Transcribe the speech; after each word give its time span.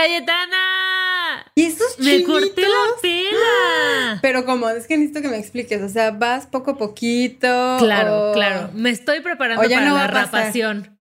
¡Cayetana! 0.00 1.52
¿Y 1.54 1.66
esos 1.66 1.98
Me 1.98 2.22
corté 2.22 2.62
la 2.62 3.00
pela. 3.02 4.18
Pero 4.22 4.46
como, 4.46 4.70
es 4.70 4.86
que 4.86 4.96
necesito 4.96 5.20
que 5.20 5.28
me 5.28 5.36
expliques, 5.38 5.82
o 5.82 5.90
sea, 5.90 6.10
vas 6.10 6.46
poco 6.46 6.70
a 6.70 6.78
poquito. 6.78 7.76
Claro, 7.78 8.30
o- 8.30 8.32
claro. 8.32 8.70
Me 8.72 8.88
estoy 8.88 9.20
preparando 9.20 9.62
o 9.62 9.68
ya 9.68 9.76
para 9.76 9.88
no 9.90 9.96
la 9.96 10.06
rapación. 10.06 10.98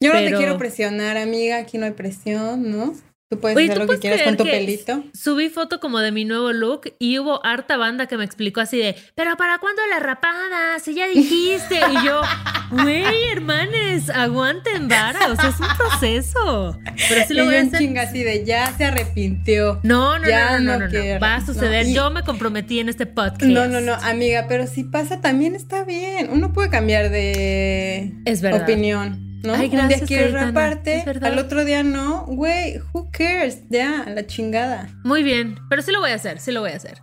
Yo 0.00 0.12
no 0.12 0.18
pero- 0.20 0.30
te 0.30 0.36
quiero 0.36 0.58
presionar, 0.58 1.16
amiga, 1.16 1.56
aquí 1.58 1.76
no 1.76 1.86
hay 1.86 1.92
presión, 1.92 2.70
¿no? 2.70 2.94
Tú 3.28 3.40
puedes 3.40 3.56
Oye, 3.56 3.66
hacer 3.66 3.78
¿tú 3.78 3.86
lo 3.86 3.92
que 3.92 3.98
quieras 3.98 4.22
con 4.22 4.36
tu 4.36 4.44
pelito. 4.44 5.02
Subí 5.12 5.48
foto 5.48 5.80
como 5.80 5.98
de 5.98 6.12
mi 6.12 6.24
nuevo 6.24 6.52
look 6.52 6.92
y 7.00 7.18
hubo 7.18 7.44
harta 7.44 7.76
banda 7.76 8.06
que 8.06 8.16
me 8.16 8.24
explicó 8.24 8.60
así 8.60 8.78
de, 8.78 8.94
pero 9.16 9.36
¿para 9.36 9.58
cuándo 9.58 9.82
la 9.90 9.98
rapada? 9.98 10.78
Si 10.78 10.94
ya 10.94 11.08
dijiste. 11.08 11.74
Y 11.90 12.06
yo, 12.06 12.20
güey, 12.70 13.04
hermanes, 13.32 14.10
aguanten 14.10 14.86
vara. 14.86 15.32
O 15.32 15.34
sea, 15.34 15.48
es 15.48 15.58
un 15.58 15.66
proceso. 15.76 16.78
Pero 17.08 17.26
sí 17.26 17.32
y 17.32 17.36
lo 17.36 17.42
yo 17.42 17.44
voy 17.46 17.56
a 17.56 17.62
hacer. 17.62 17.78
chinga 17.80 18.02
así 18.02 18.22
de 18.22 18.44
ya 18.44 18.72
se 18.76 18.84
arrepintió. 18.84 19.80
No, 19.82 20.20
no, 20.20 20.28
Ya 20.28 20.60
no, 20.60 20.78
no, 20.78 20.86
no 20.86 20.88
no. 20.88 21.20
Va 21.20 21.34
a 21.34 21.44
suceder. 21.44 21.86
Y- 21.86 21.94
Yo 21.94 22.10
me 22.12 22.22
comprometí 22.22 22.78
en 22.78 22.88
este 22.88 23.06
podcast. 23.06 23.42
No, 23.42 23.66
no, 23.66 23.80
no, 23.80 23.94
amiga, 23.94 24.46
pero 24.48 24.68
si 24.68 24.84
pasa 24.84 25.20
también 25.20 25.56
está 25.56 25.82
bien. 25.82 26.28
Uno 26.30 26.52
puede 26.52 26.70
cambiar 26.70 27.10
de 27.10 28.12
Es 28.24 28.40
verdad. 28.40 28.62
opinión, 28.62 29.25
¿no? 29.42 29.54
Ay, 29.54 29.66
Un 29.66 29.70
día 29.70 29.80
gracias, 29.86 30.08
quieres 30.08 30.32
raparte, 30.32 31.04
al 31.22 31.38
otro 31.38 31.64
día 31.64 31.82
no. 31.82 32.24
Güey, 32.26 32.80
who 32.92 33.08
cares? 33.12 33.60
Ya, 33.68 34.04
la 34.08 34.26
chingada. 34.26 34.88
Muy 35.04 35.22
bien, 35.22 35.58
pero 35.68 35.82
sí 35.82 35.92
lo 35.92 36.00
voy 36.00 36.10
a 36.10 36.14
hacer, 36.14 36.40
sí 36.40 36.52
lo 36.52 36.60
voy 36.60 36.72
a 36.72 36.76
hacer. 36.76 36.98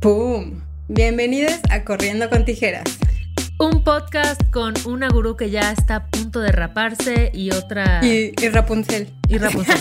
¡Pum! 0.00 0.60
Bienvenidos 0.88 1.54
a 1.70 1.82
Corriendo 1.84 2.30
con 2.30 2.44
Tijeras. 2.44 2.84
Un 3.58 3.82
podcast 3.82 4.40
con 4.52 4.74
una 4.86 5.08
gurú 5.08 5.36
que 5.36 5.50
ya 5.50 5.72
está 5.72 5.96
a 5.96 6.06
punto 6.06 6.40
de 6.40 6.52
raparse 6.52 7.30
y 7.32 7.50
otra... 7.52 8.00
Y, 8.04 8.32
y 8.40 8.48
Rapunzel. 8.50 9.08
y 9.28 9.38
Rapunzel. 9.38 9.76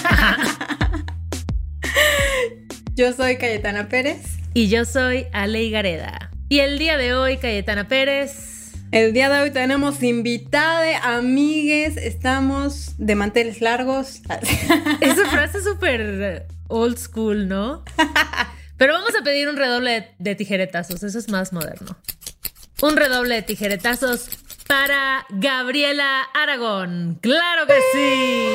Yo 2.96 3.12
soy 3.12 3.38
Cayetana 3.38 3.90
Pérez. 3.90 4.38
Y 4.54 4.70
yo 4.70 4.86
soy 4.86 5.26
Ale 5.34 5.70
Gareda. 5.70 6.32
Y 6.48 6.60
el 6.60 6.80
día 6.80 6.96
de 6.98 7.14
hoy, 7.14 7.36
Cayetana 7.36 7.90
Pérez. 7.90 8.55
El 8.96 9.12
día 9.12 9.28
de 9.28 9.42
hoy 9.42 9.52
tenemos 9.52 10.02
invitada 10.04 11.18
amigues. 11.18 11.98
Estamos 11.98 12.94
de 12.98 13.16
manteles 13.16 13.60
largos. 13.60 14.22
Esa 15.02 15.30
frase 15.30 15.58
es 15.58 15.66
súper 15.66 16.48
old 16.70 16.98
school, 16.98 17.50
¿no? 17.50 17.84
Pero 18.78 18.94
vamos 18.94 19.12
a 19.20 19.22
pedir 19.22 19.50
un 19.50 19.58
redoble 19.58 20.16
de, 20.18 20.36
tijeretazos, 20.36 21.04
eso 21.04 21.20
es 21.20 21.30
más 21.30 21.52
moderno. 21.52 21.98
Un 22.82 22.96
redoble 22.96 23.36
de 23.36 23.42
tijeretazos 23.42 24.30
para 24.66 25.26
Gabriela 25.30 26.22
Aragón. 26.34 27.20
¡Claro 27.22 27.68
que 27.68 27.76
sí! 27.92 28.48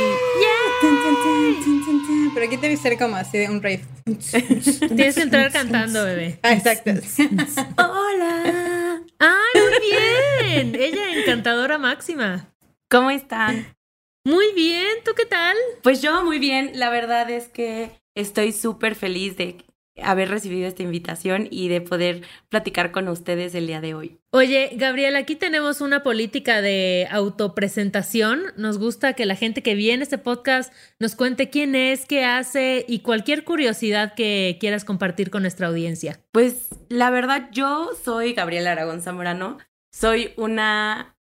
Tun. 0.80 2.30
Pero 2.32 2.47
aquí 2.47 2.56
debe 2.56 2.78
ser 2.78 2.97
como 2.97 3.16
así 3.16 3.36
de 3.36 3.50
un 3.50 3.62
rave. 3.62 3.84
Tienes 4.04 5.16
que 5.16 5.20
entrar 5.20 5.52
cantando, 5.52 6.02
bebé. 6.02 6.38
Ah, 6.42 6.54
exacto. 6.54 6.92
Hola, 7.77 8.79
¡Ay, 9.20 9.60
muy 9.60 9.90
bien! 9.90 10.74
Ella 10.74 11.20
encantadora 11.20 11.78
máxima. 11.78 12.50
¿cómo 12.90 13.10
están? 13.10 13.76
Muy 14.24 14.52
bien, 14.54 14.88
¿tú 15.04 15.12
qué 15.16 15.24
tal? 15.24 15.56
Pues 15.82 16.02
yo 16.02 16.24
muy 16.24 16.38
bien, 16.38 16.72
la 16.74 16.90
verdad 16.90 17.30
es 17.30 17.48
que 17.48 17.92
estoy 18.14 18.52
súper 18.52 18.94
feliz 18.94 19.36
de 19.36 19.58
haber 20.02 20.28
recibido 20.28 20.66
esta 20.66 20.82
invitación 20.82 21.48
y 21.50 21.68
de 21.68 21.80
poder 21.80 22.22
platicar 22.48 22.90
con 22.92 23.08
ustedes 23.08 23.54
el 23.54 23.66
día 23.66 23.80
de 23.80 23.94
hoy. 23.94 24.18
Oye, 24.32 24.70
Gabriela, 24.74 25.18
aquí 25.18 25.34
tenemos 25.36 25.80
una 25.80 26.02
política 26.02 26.60
de 26.62 27.08
autopresentación. 27.10 28.42
Nos 28.56 28.78
gusta 28.78 29.14
que 29.14 29.26
la 29.26 29.34
gente 29.34 29.62
que 29.62 29.74
viene 29.74 30.02
a 30.02 30.04
este 30.04 30.18
podcast 30.18 30.72
nos 30.98 31.16
cuente 31.16 31.50
quién 31.50 31.74
es, 31.74 32.06
qué 32.06 32.24
hace 32.24 32.84
y 32.86 33.00
cualquier 33.00 33.44
curiosidad 33.44 34.14
que 34.14 34.56
quieras 34.60 34.84
compartir 34.84 35.30
con 35.30 35.42
nuestra 35.42 35.66
audiencia. 35.66 36.20
Pues 36.32 36.69
la 36.88 37.10
verdad 37.10 37.48
yo 37.52 37.91
soy 38.04 38.32
Gabriela 38.34 38.72
Aragón 38.72 39.02
Zamorano, 39.02 39.58
soy 39.92 40.32
una 40.36 41.16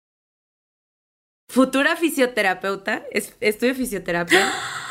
futura 1.50 1.96
fisioterapeuta, 1.96 3.04
es- 3.10 3.36
estudio 3.40 3.74
fisioterapia. 3.74 4.40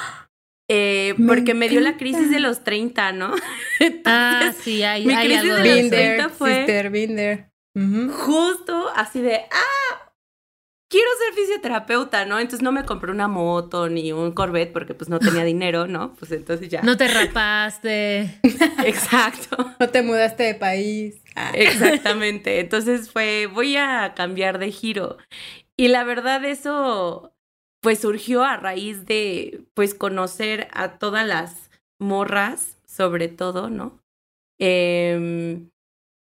eh, 0.69 1.13
Me 1.17 1.27
porque 1.27 1.53
me 1.53 1.69
dio 1.69 1.79
la 1.81 1.97
crisis 1.97 2.29
de 2.29 2.39
los 2.39 2.63
30, 2.63 3.11
¿no? 3.13 3.33
Ah, 4.05 4.53
sí, 4.59 4.83
hay, 4.83 5.05
mi 5.05 5.13
hay 5.13 5.27
crisis 5.27 5.43
algo 5.43 5.55
de 5.55 5.61
de 5.63 5.67
los 5.69 5.77
eso. 5.77 5.81
Been 5.81 5.89
there, 5.89 6.15
30 6.17 6.29
fue- 6.29 6.55
sister, 6.55 7.49
justo 8.11 8.89
así 8.95 9.21
de, 9.21 9.35
ah, 9.51 10.11
quiero 10.89 11.07
ser 11.23 11.33
fisioterapeuta, 11.35 12.25
¿no? 12.25 12.39
Entonces 12.39 12.61
no 12.63 12.71
me 12.71 12.85
compré 12.85 13.11
una 13.11 13.27
moto 13.27 13.89
ni 13.89 14.11
un 14.11 14.31
Corvette 14.31 14.71
porque 14.73 14.93
pues 14.93 15.09
no 15.09 15.19
tenía 15.19 15.43
dinero, 15.43 15.87
¿no? 15.87 16.13
Pues 16.15 16.31
entonces 16.31 16.69
ya. 16.69 16.81
No 16.81 16.97
te 16.97 17.07
rapaste. 17.07 18.39
Exacto, 18.85 19.73
No 19.79 19.89
te 19.89 20.01
mudaste 20.01 20.43
de 20.43 20.55
país. 20.55 21.21
Ah. 21.35 21.51
exactamente. 21.53 22.59
Entonces 22.59 23.11
fue, 23.11 23.47
voy 23.47 23.77
a 23.77 24.13
cambiar 24.15 24.57
de 24.59 24.71
giro. 24.71 25.17
Y 25.75 25.89
la 25.89 26.03
verdad 26.03 26.43
eso 26.45 27.36
pues 27.81 27.99
surgió 27.99 28.43
a 28.43 28.57
raíz 28.57 29.05
de 29.05 29.65
pues 29.73 29.93
conocer 29.93 30.67
a 30.73 30.97
todas 30.97 31.25
las 31.27 31.69
morras, 31.99 32.77
sobre 32.85 33.27
todo, 33.27 33.69
¿no? 33.69 33.99
Em, 34.59 35.69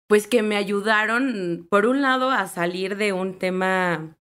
pues 0.08 0.26
que 0.26 0.42
me 0.42 0.56
ayudaron, 0.56 1.66
por 1.70 1.86
un 1.86 2.02
lado, 2.02 2.30
a 2.30 2.46
salir 2.46 2.96
de 2.96 3.12
un 3.12 3.38
tema, 3.38 4.16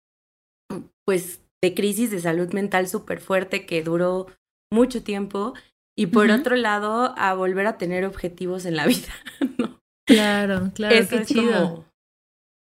pues, 1.06 1.42
de 1.62 1.74
crisis 1.74 2.12
de 2.12 2.20
salud 2.20 2.54
mental 2.54 2.88
súper 2.88 3.20
fuerte 3.20 3.66
que 3.66 3.84
duró 3.84 4.28
mucho 4.72 5.04
tiempo, 5.04 5.54
y 5.96 6.08
por 6.08 6.32
otro 6.32 6.56
lado, 6.56 7.14
a 7.18 7.34
volver 7.34 7.68
a 7.68 7.78
tener 7.78 8.06
objetivos 8.06 8.66
en 8.66 8.76
la 8.76 8.86
vida, 8.88 9.14
¿no? 9.58 9.80
Claro, 10.06 10.72
claro, 10.74 10.96
Eso 10.96 11.10
qué 11.10 11.22
es 11.22 11.28
chido. 11.28 11.52
como, 11.52 11.86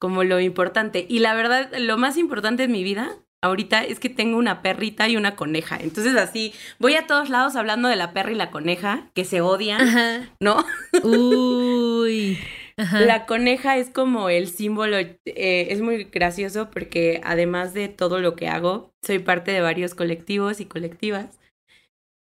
como 0.01 0.25
lo 0.25 0.41
importante. 0.41 1.07
Y 1.09 1.21
la 1.21 1.35
verdad, 1.35 1.71
lo 1.79 1.97
más 1.97 2.17
importante 2.17 2.65
en 2.65 2.73
mi 2.73 2.83
vida 2.83 3.17
ahorita 3.43 3.85
es 3.85 4.01
que 4.01 4.09
tengo 4.09 4.39
una 4.39 4.63
perrita 4.63 5.09
y 5.09 5.17
una 5.17 5.37
coneja. 5.37 5.77
Entonces 5.79 6.17
así, 6.17 6.55
voy 6.79 6.95
a 6.95 7.07
todos 7.07 7.29
lados 7.29 7.57
hablando 7.57 7.89
de 7.89 7.97
la 7.97 8.13
perra 8.13 8.33
y 8.33 8.37
la 8.37 8.51
coneja, 8.51 9.11
que 9.15 9.25
se 9.25 9.41
odian, 9.41 9.83
Ajá. 9.83 10.31
¿no? 10.41 10.65
Uy. 11.03 12.39
Ajá. 12.79 13.01
La 13.01 13.27
coneja 13.27 13.77
es 13.77 13.91
como 13.91 14.31
el 14.31 14.49
símbolo, 14.49 14.97
eh, 14.97 15.19
es 15.27 15.83
muy 15.83 16.05
gracioso 16.05 16.71
porque 16.71 17.21
además 17.23 17.75
de 17.75 17.89
todo 17.89 18.21
lo 18.21 18.35
que 18.35 18.49
hago, 18.49 18.95
soy 19.05 19.19
parte 19.19 19.51
de 19.51 19.61
varios 19.61 19.95
colectivos 19.95 20.61
y 20.61 20.65
colectivas. 20.65 21.39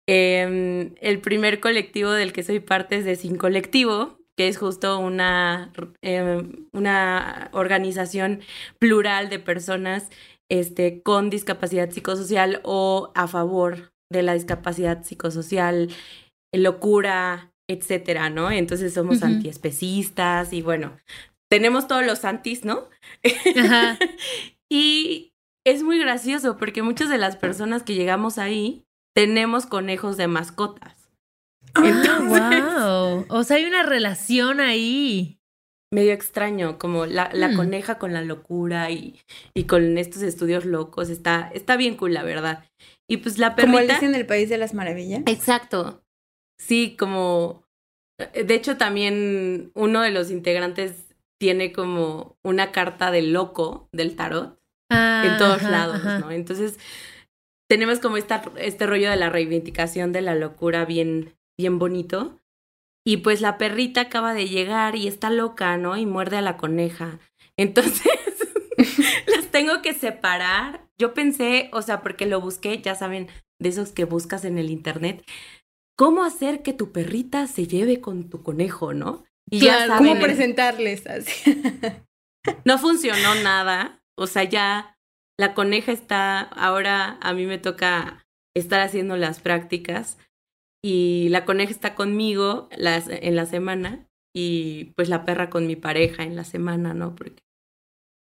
Em, 0.08 0.94
el 1.00 1.20
primer 1.20 1.60
colectivo 1.60 2.10
del 2.10 2.32
que 2.32 2.42
soy 2.42 2.58
parte 2.58 2.96
es 2.96 3.04
de 3.04 3.14
Sin 3.14 3.36
Colectivo, 3.36 4.18
que 4.36 4.48
es 4.48 4.58
justo 4.58 4.98
una, 4.98 5.70
em, 6.02 6.66
una 6.72 7.50
organización 7.52 8.40
plural 8.78 9.28
de 9.28 9.38
personas 9.38 10.08
este, 10.50 11.02
con 11.02 11.30
discapacidad 11.30 11.90
psicosocial 11.90 12.60
o 12.64 13.12
a 13.14 13.28
favor 13.28 13.92
de 14.12 14.22
la 14.22 14.34
discapacidad 14.34 15.04
psicosocial, 15.04 15.88
locura, 16.52 17.52
etcétera, 17.68 18.28
¿no? 18.30 18.50
Entonces 18.50 18.92
somos 18.92 19.18
Ujú. 19.18 19.26
antiespecistas 19.26 20.52
y 20.52 20.60
bueno, 20.60 20.96
tenemos 21.48 21.86
todos 21.86 22.04
los 22.04 22.24
antis, 22.24 22.64
¿no? 22.64 22.88
Ajá. 23.56 23.98
y 24.70 25.32
es 25.64 25.82
muy 25.82 25.98
gracioso 25.98 26.56
porque 26.56 26.82
muchas 26.82 27.08
de 27.08 27.18
las 27.18 27.36
personas 27.36 27.82
que 27.84 27.94
llegamos 27.94 28.38
ahí 28.38 28.84
tenemos 29.14 29.66
conejos 29.66 30.16
de 30.16 30.26
mascotas. 30.26 31.10
Entonces, 31.76 32.26
wow. 32.28 33.26
O 33.28 33.44
sea, 33.44 33.56
hay 33.56 33.64
una 33.64 33.84
relación 33.84 34.60
ahí. 34.60 35.39
Medio 35.92 36.12
extraño, 36.12 36.78
como 36.78 37.06
la, 37.06 37.30
la 37.32 37.48
Mm. 37.48 37.56
coneja 37.56 37.98
con 37.98 38.12
la 38.12 38.22
locura 38.22 38.90
y, 38.90 39.20
y 39.54 39.64
con 39.64 39.98
estos 39.98 40.22
estudios 40.22 40.64
locos. 40.64 41.10
Está, 41.10 41.50
está 41.52 41.76
bien 41.76 41.96
cool, 41.96 42.14
la 42.14 42.22
verdad. 42.22 42.64
Y 43.08 43.18
pues 43.18 43.38
la 43.38 43.54
Como 43.56 43.74
perrita... 43.74 43.94
Alicia 43.94 44.08
en 44.08 44.14
el 44.14 44.26
País 44.26 44.48
de 44.48 44.58
las 44.58 44.74
Maravillas. 44.74 45.22
Exacto. 45.26 46.04
Sí, 46.58 46.96
como... 46.98 47.64
De 48.34 48.54
hecho, 48.54 48.76
también 48.76 49.72
uno 49.74 50.02
de 50.02 50.10
los 50.10 50.30
integrantes 50.30 51.06
tiene 51.40 51.72
como 51.72 52.36
una 52.44 52.70
carta 52.70 53.10
del 53.10 53.32
loco 53.32 53.88
del 53.92 54.14
tarot 54.14 54.58
Ah, 54.92 55.22
en 55.24 55.38
todos 55.38 55.58
ajá, 55.62 55.70
lados, 55.70 55.96
ajá. 55.96 56.18
¿no? 56.18 56.30
Entonces, 56.30 56.78
tenemos 57.68 58.00
como 58.00 58.16
esta, 58.16 58.42
este 58.58 58.86
rollo 58.86 59.08
de 59.10 59.16
la 59.16 59.30
reivindicación 59.30 60.12
de 60.12 60.20
la 60.20 60.34
locura 60.34 60.84
bien, 60.84 61.34
bien 61.58 61.78
bonito. 61.78 62.39
Y 63.04 63.18
pues 63.18 63.40
la 63.40 63.56
perrita 63.58 64.02
acaba 64.02 64.34
de 64.34 64.48
llegar 64.48 64.94
y 64.96 65.08
está 65.08 65.30
loca, 65.30 65.76
¿no? 65.76 65.96
Y 65.96 66.06
muerde 66.06 66.36
a 66.36 66.42
la 66.42 66.56
coneja. 66.56 67.18
Entonces, 67.56 68.06
las 69.26 69.46
tengo 69.50 69.82
que 69.82 69.94
separar. 69.94 70.86
Yo 70.98 71.14
pensé, 71.14 71.70
o 71.72 71.82
sea, 71.82 72.02
porque 72.02 72.26
lo 72.26 72.40
busqué, 72.40 72.80
ya 72.82 72.94
saben, 72.94 73.28
de 73.58 73.68
esos 73.68 73.92
que 73.92 74.04
buscas 74.04 74.44
en 74.44 74.58
el 74.58 74.70
internet, 74.70 75.24
cómo 75.96 76.24
hacer 76.24 76.62
que 76.62 76.72
tu 76.72 76.92
perrita 76.92 77.46
se 77.46 77.66
lleve 77.66 78.00
con 78.00 78.28
tu 78.28 78.42
conejo, 78.42 78.92
¿no? 78.94 79.24
Y 79.50 79.60
ya 79.60 79.76
Claro. 79.76 79.92
saben, 79.94 80.08
¿Cómo 80.08 80.20
presentarles 80.22 81.06
así? 81.06 81.62
no 82.64 82.78
funcionó 82.78 83.34
nada. 83.36 84.02
O 84.16 84.26
sea, 84.26 84.44
ya 84.44 84.98
la 85.38 85.54
coneja 85.54 85.92
está, 85.92 86.40
ahora 86.40 87.18
a 87.22 87.32
mí 87.32 87.46
me 87.46 87.58
toca 87.58 88.26
estar 88.54 88.80
haciendo 88.80 89.16
las 89.16 89.40
prácticas. 89.40 90.18
Y 90.82 91.28
la 91.28 91.44
coneja 91.44 91.70
está 91.70 91.94
conmigo 91.94 92.68
las, 92.76 93.08
en 93.08 93.36
la 93.36 93.46
semana 93.46 94.06
y 94.34 94.92
pues 94.96 95.08
la 95.08 95.24
perra 95.24 95.50
con 95.50 95.66
mi 95.66 95.76
pareja 95.76 96.22
en 96.22 96.36
la 96.36 96.44
semana, 96.44 96.94
¿no? 96.94 97.14
Porque, 97.14 97.42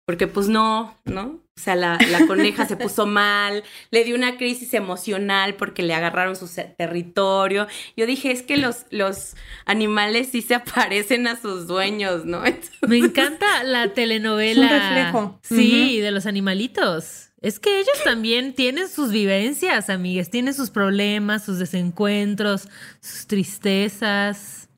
porque 0.07 0.27
pues 0.27 0.49
no, 0.49 0.97
¿no? 1.05 1.43
O 1.59 1.61
sea, 1.61 1.75
la, 1.75 1.99
la 2.11 2.27
coneja 2.27 2.67
se 2.67 2.77
puso 2.77 3.05
mal, 3.07 3.65
le 3.91 4.05
dio 4.05 4.15
una 4.15 4.37
crisis 4.39 4.73
emocional 4.75 5.57
porque 5.57 5.83
le 5.83 5.93
agarraron 5.93 6.37
su 6.37 6.49
territorio. 6.77 7.67
Yo 7.97 8.07
dije, 8.07 8.31
es 8.31 8.43
que 8.43 8.57
los, 8.57 8.87
los 8.91 9.35
animales 9.67 10.29
sí 10.31 10.41
se 10.41 10.55
aparecen 10.55 11.27
a 11.27 11.37
sus 11.37 11.67
dueños, 11.67 12.25
¿no? 12.25 12.43
Me 12.89 12.99
encanta 12.99 13.65
la 13.65 13.93
telenovela. 13.93 14.63
un 14.63 14.69
reflejo. 14.69 15.41
Sí, 15.43 16.01
de 16.01 16.13
los 16.13 16.27
animalitos. 16.27 17.28
Es 17.41 17.61
que 17.61 17.79
ellos 17.79 18.03
también 18.05 18.53
tienen 18.53 18.89
sus 18.89 19.13
vivencias, 19.13 19.91
amigas, 19.91 20.31
tienen 20.31 20.55
sus 20.55 20.71
problemas, 20.71 21.45
sus 21.45 21.59
desencuentros, 21.59 22.69
sus 23.01 23.27
tristezas. 23.27 24.69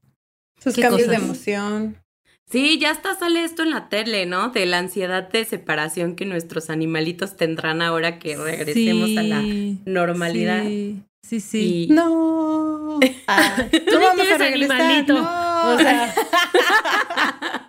Sus 0.63 0.77
cambios 0.77 1.09
de 1.09 1.15
emoción. 1.15 1.97
Sí, 2.51 2.79
ya 2.79 2.91
hasta 2.91 3.15
sale 3.15 3.45
esto 3.45 3.63
en 3.63 3.71
la 3.71 3.89
tele, 3.89 4.27
¿no? 4.27 4.49
De 4.51 4.67
la 4.67 4.79
ansiedad 4.79 5.29
de 5.29 5.45
separación 5.45 6.17
que 6.17 6.27
nuestros 6.27 6.69
animalitos 6.69 7.37
tendrán 7.37 7.81
ahora 7.81 8.19
que 8.19 8.37
regresemos 8.37 9.17
a 9.17 9.23
la 9.23 9.43
normalidad. 9.87 10.65
Sí, 10.65 11.03
sí. 11.23 11.41
sí. 11.41 11.89
No. 11.91 12.99
Ah, 13.33 13.65
tú 13.71 13.95
no 13.95 14.01
vamos 14.01 14.27
a 14.29 14.45
animalito. 14.45 15.15
O 15.15 15.79
sea. 15.79 16.13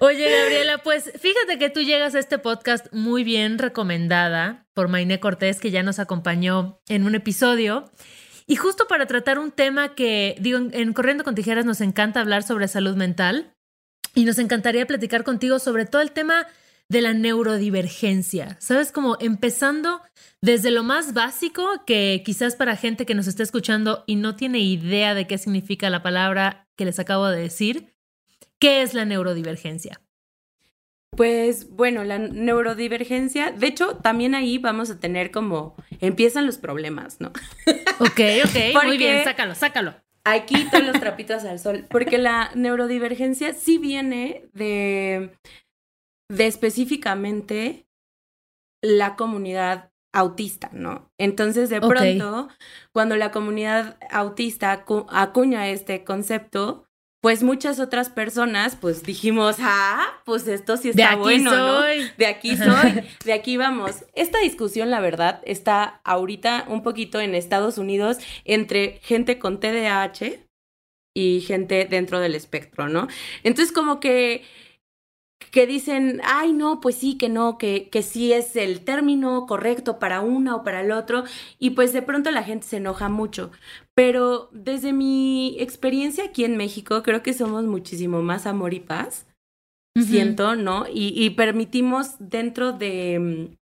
Oye, 0.00 0.30
Gabriela, 0.30 0.78
pues 0.78 1.10
fíjate 1.18 1.58
que 1.58 1.70
tú 1.70 1.80
llegas 1.80 2.14
a 2.14 2.18
este 2.18 2.38
podcast 2.38 2.86
muy 2.92 3.24
bien 3.24 3.58
recomendada 3.58 4.66
por 4.74 4.88
Mainé 4.88 5.20
Cortés, 5.20 5.60
que 5.60 5.70
ya 5.70 5.82
nos 5.82 5.98
acompañó 5.98 6.80
en 6.88 7.04
un 7.04 7.14
episodio. 7.14 7.90
Y 8.46 8.56
justo 8.56 8.86
para 8.86 9.06
tratar 9.06 9.38
un 9.38 9.50
tema 9.50 9.94
que, 9.94 10.36
digo, 10.40 10.58
en 10.58 10.92
Corriendo 10.92 11.24
con 11.24 11.34
Tijeras 11.34 11.66
nos 11.66 11.80
encanta 11.80 12.20
hablar 12.20 12.42
sobre 12.42 12.68
salud 12.68 12.96
mental 12.96 13.52
y 14.14 14.24
nos 14.24 14.38
encantaría 14.38 14.86
platicar 14.86 15.24
contigo 15.24 15.58
sobre 15.58 15.84
todo 15.84 16.00
el 16.00 16.12
tema 16.12 16.46
de 16.88 17.02
la 17.02 17.12
neurodivergencia. 17.12 18.56
¿Sabes? 18.60 18.92
Como 18.92 19.18
empezando 19.20 20.00
desde 20.40 20.70
lo 20.70 20.82
más 20.82 21.12
básico, 21.12 21.82
que 21.86 22.22
quizás 22.24 22.56
para 22.56 22.76
gente 22.76 23.04
que 23.04 23.14
nos 23.14 23.26
está 23.26 23.42
escuchando 23.42 24.04
y 24.06 24.16
no 24.16 24.36
tiene 24.36 24.60
idea 24.60 25.14
de 25.14 25.26
qué 25.26 25.36
significa 25.36 25.90
la 25.90 26.02
palabra 26.02 26.66
que 26.76 26.86
les 26.86 26.98
acabo 26.98 27.26
de 27.28 27.42
decir, 27.42 27.92
¿Qué 28.60 28.82
es 28.82 28.94
la 28.94 29.04
neurodivergencia? 29.04 30.00
Pues 31.16 31.70
bueno, 31.70 32.04
la 32.04 32.18
neurodivergencia, 32.18 33.50
de 33.50 33.66
hecho, 33.66 33.96
también 33.96 34.34
ahí 34.34 34.58
vamos 34.58 34.90
a 34.90 35.00
tener 35.00 35.30
como, 35.30 35.74
empiezan 36.00 36.46
los 36.46 36.58
problemas, 36.58 37.20
¿no? 37.20 37.32
Ok, 37.98 38.20
ok, 38.44 38.84
muy 38.84 38.98
bien, 38.98 39.24
sácalo, 39.24 39.54
sácalo. 39.54 39.94
Aquí 40.24 40.68
todos 40.70 40.84
los 40.84 41.00
trapitos 41.00 41.44
al 41.44 41.58
sol, 41.58 41.86
porque 41.88 42.18
la 42.18 42.50
neurodivergencia 42.54 43.54
sí 43.54 43.78
viene 43.78 44.44
de, 44.52 45.32
de 46.30 46.46
específicamente 46.46 47.88
la 48.82 49.16
comunidad 49.16 49.90
autista, 50.12 50.70
¿no? 50.72 51.10
Entonces, 51.18 51.70
de 51.70 51.80
pronto, 51.80 52.48
cuando 52.92 53.16
la 53.16 53.30
comunidad 53.30 53.98
autista 54.10 54.84
acuña 55.10 55.68
este 55.68 56.04
concepto, 56.04 56.87
pues 57.20 57.42
muchas 57.42 57.80
otras 57.80 58.10
personas, 58.10 58.76
pues 58.76 59.02
dijimos, 59.02 59.56
ah, 59.60 60.20
pues 60.24 60.46
esto 60.46 60.76
sí 60.76 60.90
está 60.90 61.16
bueno, 61.16 61.50
¿no? 61.50 61.82
De 61.82 62.26
aquí 62.26 62.56
soy, 62.56 63.02
de 63.24 63.32
aquí 63.32 63.56
vamos. 63.56 64.04
Esta 64.14 64.38
discusión, 64.38 64.90
la 64.90 65.00
verdad, 65.00 65.40
está 65.44 66.00
ahorita 66.04 66.66
un 66.68 66.82
poquito 66.82 67.20
en 67.20 67.34
Estados 67.34 67.76
Unidos 67.76 68.18
entre 68.44 69.00
gente 69.02 69.38
con 69.38 69.58
TDAH 69.58 70.46
y 71.12 71.40
gente 71.40 71.86
dentro 71.90 72.20
del 72.20 72.36
espectro, 72.36 72.88
¿no? 72.88 73.08
Entonces, 73.42 73.72
como 73.72 73.98
que 73.98 74.44
que 75.50 75.66
dicen, 75.66 76.20
ay, 76.24 76.52
no, 76.52 76.80
pues 76.80 76.96
sí, 76.96 77.16
que 77.16 77.28
no, 77.28 77.58
que, 77.58 77.88
que 77.88 78.02
sí 78.02 78.32
es 78.32 78.56
el 78.56 78.84
término 78.84 79.46
correcto 79.46 79.98
para 79.98 80.20
una 80.20 80.56
o 80.56 80.64
para 80.64 80.82
el 80.82 80.92
otro, 80.92 81.24
y 81.58 81.70
pues 81.70 81.92
de 81.92 82.02
pronto 82.02 82.30
la 82.30 82.42
gente 82.42 82.66
se 82.66 82.76
enoja 82.78 83.08
mucho. 83.08 83.50
Pero 83.94 84.50
desde 84.52 84.92
mi 84.92 85.56
experiencia 85.58 86.24
aquí 86.24 86.44
en 86.44 86.56
México, 86.56 87.02
creo 87.02 87.22
que 87.22 87.34
somos 87.34 87.64
muchísimo 87.64 88.22
más 88.22 88.46
amor 88.46 88.74
y 88.74 88.80
paz, 88.80 89.26
siento, 89.96 90.54
¿no? 90.54 90.86
Y, 90.86 91.12
y 91.16 91.30
permitimos 91.30 92.16
dentro 92.18 92.72
de, 92.72 93.56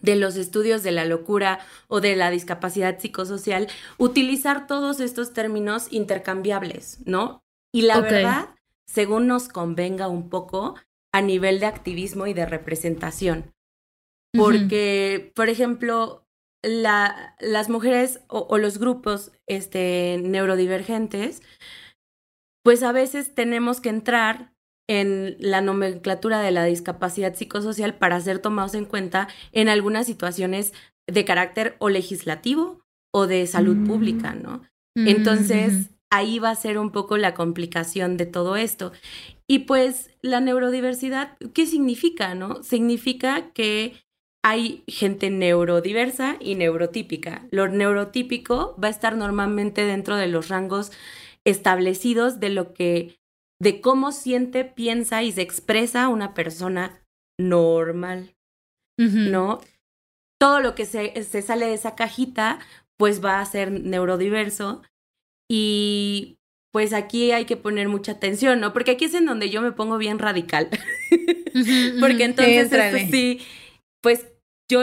de 0.00 0.16
los 0.16 0.36
estudios 0.36 0.82
de 0.82 0.92
la 0.92 1.04
locura 1.04 1.60
o 1.88 2.00
de 2.00 2.16
la 2.16 2.30
discapacidad 2.30 2.98
psicosocial, 2.98 3.68
utilizar 3.98 4.66
todos 4.66 5.00
estos 5.00 5.32
términos 5.32 5.88
intercambiables, 5.92 7.00
¿no? 7.06 7.42
Y 7.72 7.82
la 7.82 8.00
verdad, 8.00 8.50
según 8.86 9.26
nos 9.26 9.48
convenga 9.48 10.08
un 10.08 10.28
poco, 10.28 10.76
a 11.16 11.22
nivel 11.22 11.60
de 11.60 11.66
activismo 11.66 12.26
y 12.26 12.34
de 12.34 12.44
representación. 12.44 13.54
Porque, 14.36 15.32
por 15.34 15.48
ejemplo, 15.48 16.26
la, 16.62 17.34
las 17.40 17.70
mujeres 17.70 18.20
o, 18.28 18.58
los 18.58 18.76
grupos 18.76 19.32
este, 19.46 20.20
neurodivergentes, 20.22 21.40
pues 22.62 22.82
a 22.82 22.92
veces 22.92 23.34
tenemos 23.34 23.80
que 23.80 23.88
entrar 23.88 24.52
en 24.90 25.38
la 25.40 25.62
nomenclatura 25.62 26.40
de 26.40 26.50
la 26.50 26.64
discapacidad 26.64 27.34
psicosocial 27.34 27.94
para 27.94 28.20
ser 28.20 28.40
tomados 28.40 28.74
en 28.74 28.84
cuenta 28.84 29.26
en 29.52 29.70
algunas 29.70 30.04
situaciones 30.04 30.74
de 31.08 31.24
carácter 31.24 31.76
o 31.78 31.88
legislativo 31.88 32.82
o 33.10 33.26
de 33.26 33.46
salud 33.46 33.86
pública, 33.86 34.34
mm. 34.34 34.42
¿no? 34.42 34.62
Entonces, 34.96 35.92
ahí 36.10 36.38
va 36.38 36.50
a 36.50 36.56
ser 36.56 36.76
un 36.76 36.90
poco 36.90 37.16
la 37.16 37.32
complicación 37.32 38.18
de 38.18 38.26
todo 38.26 38.56
esto. 38.56 38.92
Y 39.48 39.60
pues 39.60 40.10
la 40.22 40.40
neurodiversidad, 40.40 41.36
¿qué 41.54 41.66
significa, 41.66 42.34
no? 42.34 42.62
Significa 42.62 43.52
que 43.52 43.94
hay 44.44 44.84
gente 44.86 45.30
neurodiversa 45.30 46.36
y 46.40 46.54
neurotípica. 46.54 47.46
Lo 47.50 47.68
neurotípico 47.68 48.76
va 48.82 48.88
a 48.88 48.92
estar 48.92 49.16
normalmente 49.16 49.84
dentro 49.84 50.16
de 50.16 50.28
los 50.28 50.48
rangos 50.48 50.92
establecidos 51.44 52.40
de 52.40 52.50
lo 52.50 52.72
que, 52.72 53.18
de 53.60 53.80
cómo 53.80 54.12
siente, 54.12 54.64
piensa 54.64 55.22
y 55.22 55.32
se 55.32 55.42
expresa 55.42 56.08
una 56.08 56.34
persona 56.34 57.02
normal, 57.38 58.36
¿no? 58.98 59.60
Todo 60.40 60.60
lo 60.60 60.74
que 60.74 60.86
se, 60.86 61.22
se 61.22 61.42
sale 61.42 61.66
de 61.66 61.74
esa 61.74 61.94
cajita, 61.94 62.58
pues 62.96 63.24
va 63.24 63.40
a 63.40 63.46
ser 63.46 63.70
neurodiverso 63.70 64.82
y 65.50 66.38
pues 66.76 66.92
aquí 66.92 67.32
hay 67.32 67.46
que 67.46 67.56
poner 67.56 67.88
mucha 67.88 68.12
atención, 68.12 68.60
¿no? 68.60 68.74
Porque 68.74 68.90
aquí 68.90 69.06
es 69.06 69.14
en 69.14 69.24
donde 69.24 69.48
yo 69.48 69.62
me 69.62 69.72
pongo 69.72 69.96
bien 69.96 70.18
radical. 70.18 70.68
Porque 72.00 72.24
entonces, 72.24 72.70
sí, 73.10 73.40
pues 74.02 74.26
yo 74.70 74.82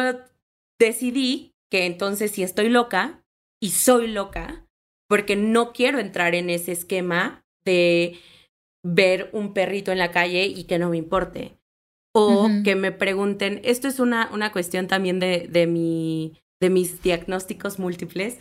decidí 0.80 1.54
que 1.72 1.86
entonces 1.86 2.32
si 2.32 2.42
estoy 2.42 2.70
loca 2.70 3.24
y 3.62 3.70
soy 3.70 4.08
loca, 4.08 4.66
porque 5.08 5.36
no 5.36 5.72
quiero 5.72 6.00
entrar 6.00 6.34
en 6.34 6.50
ese 6.50 6.72
esquema 6.72 7.46
de 7.64 8.18
ver 8.84 9.30
un 9.32 9.54
perrito 9.54 9.92
en 9.92 10.00
la 10.00 10.10
calle 10.10 10.48
y 10.48 10.64
que 10.64 10.80
no 10.80 10.90
me 10.90 10.98
importe. 10.98 11.60
O 12.16 12.50
que 12.64 12.74
me 12.74 12.92
pregunten, 12.92 13.62
esto 13.64 13.88
es 13.88 14.00
una, 14.00 14.32
una 14.34 14.52
cuestión 14.52 14.88
también 14.88 15.20
de, 15.20 15.48
de, 15.48 15.68
mi, 15.68 16.42
de 16.60 16.72
mis 16.72 17.04
diagnósticos 17.04 17.78
múltiples, 17.78 18.40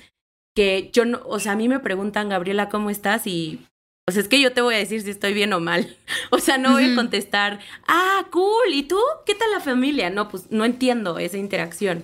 que 0.55 0.91
yo 0.93 1.05
no, 1.05 1.21
o 1.25 1.39
sea, 1.39 1.53
a 1.53 1.57
mí 1.57 1.69
me 1.69 1.81
preguntan, 1.81 2.29
Gabriela, 2.29 2.69
¿cómo 2.69 2.91
estás? 2.91 3.27
Y 3.27 3.61
pues 4.05 4.17
es 4.17 4.29
que 4.29 4.41
yo 4.41 4.53
te 4.53 4.61
voy 4.61 4.75
a 4.75 4.79
decir 4.79 5.03
si 5.03 5.11
estoy 5.11 5.33
bien 5.33 5.53
o 5.53 5.61
mal. 5.61 5.97
O 6.31 6.39
sea, 6.39 6.59
no 6.59 6.73
voy 6.73 6.93
a 6.93 6.95
contestar, 6.95 7.61
ah, 7.87 8.27
cool, 8.31 8.73
¿y 8.73 8.85
tú? 8.85 8.99
¿Qué 9.27 9.35
tal 9.35 9.51
la 9.51 9.61
familia? 9.61 10.11
No, 10.11 10.29
pues 10.29 10.51
no 10.51 10.65
entiendo 10.65 11.19
esa 11.19 11.37
interacción. 11.37 12.03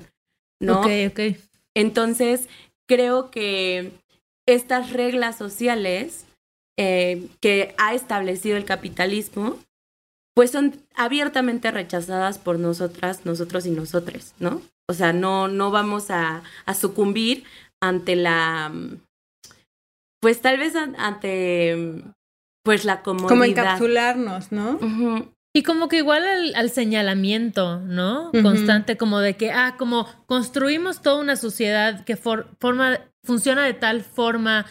¿No? 0.61 0.81
Ok, 0.81 0.87
ok. 1.11 1.21
Entonces, 1.75 2.49
creo 2.87 3.31
que 3.31 3.93
estas 4.47 4.93
reglas 4.93 5.37
sociales 5.37 6.27
eh, 6.79 7.29
que 7.41 7.75
ha 7.79 7.95
establecido 7.95 8.57
el 8.57 8.65
capitalismo, 8.65 9.59
pues 10.35 10.51
son 10.51 10.81
abiertamente 10.95 11.71
rechazadas 11.71 12.39
por 12.39 12.59
nosotras, 12.59 13.25
nosotros 13.25 13.67
y 13.67 13.71
nosotres, 13.71 14.35
¿no? 14.39 14.63
O 14.89 14.95
sea, 14.95 15.13
no, 15.13 15.49
no 15.49 15.71
vamos 15.71 16.11
a, 16.11 16.43
a 16.65 16.75
sucumbir 16.75 17.45
ante 17.81 18.17
la, 18.17 18.73
pues 20.21 20.41
tal 20.41 20.59
vez 20.59 20.75
ante, 20.77 22.03
pues 22.65 22.85
la 22.85 23.03
comodidad. 23.03 23.29
Como 23.29 23.45
encapsularnos, 23.45 24.53
¿no? 24.53 24.79
Y 25.55 25.63
como 25.63 25.89
que 25.89 25.97
igual 25.97 26.25
al, 26.55 26.71
señalamiento, 26.71 27.81
¿no? 27.81 28.31
Constante, 28.43 28.97
como 28.97 29.19
de 29.21 29.37
que, 29.37 29.51
ah, 29.51 29.77
como 29.79 30.07
construimos 30.27 31.03
toda 31.03 31.21
una 31.21 31.37
sociedad 31.37 32.05
que 32.05 32.17
forma, 32.17 33.01
funciona 33.25 33.65
de 33.65 33.75
tal 33.75 34.03
forma 34.03 34.67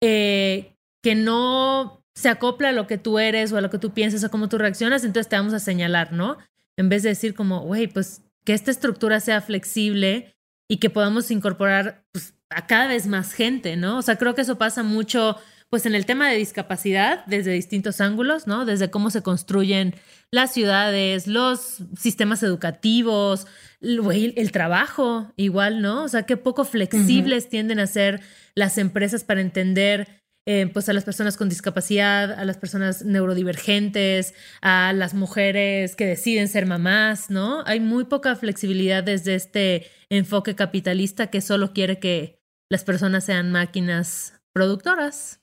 eh, 0.00 0.76
que 1.02 1.14
no 1.14 2.04
se 2.14 2.28
acopla 2.28 2.70
a 2.70 2.72
lo 2.72 2.86
que 2.86 2.98
tú 2.98 3.18
eres 3.18 3.52
o 3.52 3.56
a 3.56 3.60
lo 3.60 3.70
que 3.70 3.78
tú 3.78 3.92
piensas 3.94 4.22
o 4.24 4.30
cómo 4.30 4.48
tú 4.48 4.58
reaccionas, 4.58 5.04
entonces 5.04 5.28
te 5.28 5.36
vamos 5.36 5.54
a 5.54 5.60
señalar, 5.60 6.12
¿no? 6.12 6.36
En 6.76 6.88
vez 6.88 7.02
de 7.02 7.10
decir 7.10 7.34
como, 7.34 7.60
güey, 7.62 7.86
pues 7.86 8.22
que 8.44 8.54
esta 8.54 8.70
estructura 8.70 9.20
sea 9.20 9.40
flexible 9.40 10.36
y 10.68 10.78
que 10.78 10.90
podamos 10.90 11.30
incorporar 11.30 12.04
pues, 12.12 12.34
a 12.50 12.66
cada 12.66 12.86
vez 12.86 13.06
más 13.06 13.32
gente, 13.32 13.76
¿no? 13.76 13.98
O 13.98 14.02
sea, 14.02 14.16
creo 14.16 14.34
que 14.34 14.42
eso 14.42 14.58
pasa 14.58 14.82
mucho 14.82 15.36
pues 15.70 15.84
en 15.84 15.94
el 15.94 16.06
tema 16.06 16.30
de 16.30 16.36
discapacidad 16.36 17.26
desde 17.26 17.52
distintos 17.52 18.00
ángulos, 18.00 18.46
¿no? 18.46 18.64
Desde 18.64 18.90
cómo 18.90 19.10
se 19.10 19.22
construyen 19.22 19.94
las 20.30 20.52
ciudades, 20.52 21.26
los 21.26 21.82
sistemas 21.96 22.42
educativos, 22.42 23.46
el, 23.80 24.52
trabajo, 24.52 25.32
igual, 25.36 25.82
¿no? 25.82 26.04
O 26.04 26.08
sea, 26.08 26.24
qué 26.24 26.36
poco 26.38 26.64
flexibles 26.64 27.50
tienden 27.50 27.80
a 27.80 27.86
ser 27.86 28.20
las 28.54 28.78
empresas 28.78 29.24
para 29.24 29.42
entender 29.42 30.08
eh, 30.46 30.70
pues 30.72 30.88
a 30.88 30.94
las 30.94 31.04
personas 31.04 31.36
con 31.36 31.50
discapacidad, 31.50 32.32
a 32.32 32.46
las 32.46 32.56
personas 32.56 33.04
neurodivergentes, 33.04 34.32
a 34.62 34.94
las 34.94 35.12
mujeres 35.12 35.94
que 35.96 36.06
deciden 36.06 36.48
ser 36.48 36.64
mamás, 36.64 37.28
¿no? 37.28 37.62
Hay 37.66 37.80
muy 37.80 38.04
poca 38.04 38.34
flexibilidad 38.36 39.04
desde 39.04 39.34
este 39.34 39.86
enfoque 40.08 40.54
capitalista 40.54 41.26
que 41.26 41.42
solo 41.42 41.74
quiere 41.74 41.98
que 41.98 42.37
las 42.70 42.84
personas 42.84 43.24
sean 43.24 43.52
máquinas 43.52 44.40
productoras. 44.52 45.40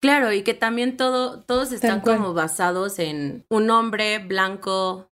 Claro, 0.00 0.32
y 0.32 0.42
que 0.42 0.54
también 0.54 0.96
todo, 0.96 1.42
todos 1.42 1.72
están 1.72 2.00
como 2.00 2.32
basados 2.32 2.98
en 2.98 3.44
un 3.48 3.68
hombre 3.70 4.20
blanco 4.20 5.10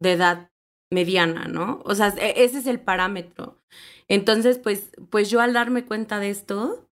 de 0.00 0.12
edad 0.12 0.50
mediana, 0.92 1.46
¿no? 1.46 1.82
O 1.84 1.94
sea, 1.94 2.14
e, 2.18 2.44
ese 2.44 2.58
es 2.58 2.66
el 2.66 2.80
parámetro. 2.80 3.58
Entonces, 4.06 4.58
pues, 4.58 4.92
pues 5.10 5.28
yo 5.28 5.40
al 5.40 5.52
darme 5.52 5.84
cuenta 5.84 6.20
de 6.20 6.30
esto, 6.30 6.88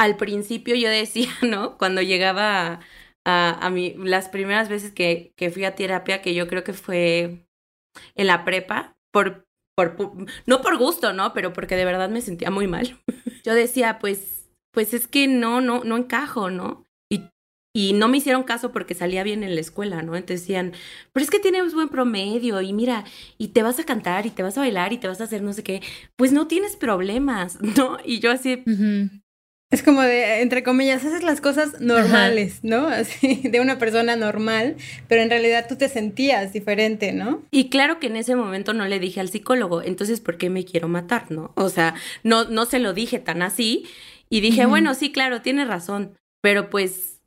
al 0.00 0.16
principio 0.16 0.74
yo 0.76 0.88
decía, 0.88 1.28
¿no? 1.42 1.76
Cuando 1.76 2.00
llegaba 2.00 2.80
a, 3.26 3.66
a, 3.66 3.70
mí, 3.70 3.94
las 3.98 4.28
primeras 4.28 4.68
veces 4.68 4.92
que, 4.92 5.32
que 5.36 5.50
fui 5.50 5.64
a 5.64 5.74
terapia, 5.74 6.22
que 6.22 6.34
yo 6.34 6.48
creo 6.48 6.64
que 6.64 6.72
fue 6.72 7.46
en 8.14 8.26
la 8.26 8.44
prepa, 8.44 8.96
por, 9.12 9.46
por, 9.76 9.94
no 10.46 10.62
por 10.62 10.78
gusto, 10.78 11.12
¿no? 11.12 11.34
Pero 11.34 11.52
porque 11.52 11.76
de 11.76 11.84
verdad 11.84 12.08
me 12.08 12.22
sentía 12.22 12.50
muy 12.50 12.66
mal. 12.66 12.98
Yo 13.48 13.54
decía, 13.54 13.98
pues, 13.98 14.50
pues 14.74 14.92
es 14.92 15.08
que 15.08 15.26
no, 15.26 15.62
no, 15.62 15.82
no 15.82 15.96
encajo, 15.96 16.50
¿no? 16.50 16.84
Y, 17.10 17.30
y 17.74 17.94
no 17.94 18.06
me 18.06 18.18
hicieron 18.18 18.42
caso 18.42 18.72
porque 18.72 18.92
salía 18.92 19.22
bien 19.22 19.42
en 19.42 19.54
la 19.54 19.62
escuela, 19.62 20.02
¿no? 20.02 20.16
Entonces 20.16 20.42
decían, 20.42 20.74
pero 21.14 21.24
es 21.24 21.30
que 21.30 21.38
tienes 21.38 21.72
buen 21.72 21.88
promedio 21.88 22.60
y 22.60 22.74
mira, 22.74 23.04
y 23.38 23.48
te 23.48 23.62
vas 23.62 23.78
a 23.78 23.84
cantar 23.84 24.26
y 24.26 24.30
te 24.30 24.42
vas 24.42 24.58
a 24.58 24.60
bailar 24.60 24.92
y 24.92 24.98
te 24.98 25.08
vas 25.08 25.22
a 25.22 25.24
hacer 25.24 25.40
no 25.40 25.54
sé 25.54 25.62
qué, 25.62 25.80
pues 26.16 26.30
no 26.30 26.46
tienes 26.46 26.76
problemas, 26.76 27.58
¿no? 27.78 27.96
Y 28.04 28.20
yo 28.20 28.30
así... 28.30 28.62
Es 29.70 29.82
como 29.82 30.00
de, 30.00 30.40
entre 30.40 30.62
comillas, 30.62 31.04
haces 31.04 31.22
las 31.22 31.42
cosas 31.42 31.80
normales, 31.80 32.60
¿no? 32.62 32.86
Así, 32.88 33.42
de 33.44 33.60
una 33.60 33.78
persona 33.78 34.16
normal, 34.16 34.76
pero 35.08 35.20
en 35.20 35.28
realidad 35.28 35.66
tú 35.68 35.76
te 35.76 35.90
sentías 35.90 36.54
diferente, 36.54 37.12
¿no? 37.12 37.42
Y 37.50 37.68
claro 37.68 38.00
que 38.00 38.06
en 38.06 38.16
ese 38.16 38.34
momento 38.34 38.72
no 38.72 38.86
le 38.86 38.98
dije 38.98 39.20
al 39.20 39.28
psicólogo, 39.28 39.82
entonces, 39.82 40.20
¿por 40.20 40.38
qué 40.38 40.48
me 40.48 40.64
quiero 40.64 40.88
matar, 40.88 41.30
no? 41.30 41.52
O 41.54 41.68
sea, 41.68 41.94
no, 42.22 42.44
no 42.44 42.64
se 42.64 42.78
lo 42.78 42.94
dije 42.94 43.18
tan 43.18 43.42
así. 43.42 43.86
Y 44.30 44.40
dije, 44.40 44.66
bueno, 44.66 44.94
sí, 44.94 45.10
claro, 45.10 45.40
tiene 45.40 45.64
razón, 45.64 46.18
pero 46.42 46.70
pues 46.70 47.20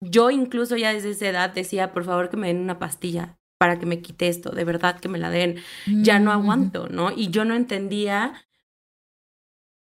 yo 0.00 0.30
incluso 0.30 0.76
ya 0.76 0.92
desde 0.92 1.10
esa 1.10 1.28
edad 1.28 1.50
decía, 1.50 1.92
por 1.92 2.04
favor 2.04 2.30
que 2.30 2.36
me 2.36 2.48
den 2.48 2.60
una 2.60 2.78
pastilla 2.78 3.36
para 3.58 3.78
que 3.78 3.86
me 3.86 4.00
quite 4.00 4.28
esto, 4.28 4.50
de 4.50 4.64
verdad 4.64 4.98
que 4.98 5.08
me 5.08 5.18
la 5.18 5.30
den, 5.30 5.56
ya 5.86 6.18
no 6.18 6.32
aguanto, 6.32 6.88
¿no? 6.88 7.12
Y 7.12 7.30
yo 7.30 7.44
no 7.44 7.54
entendía 7.54 8.43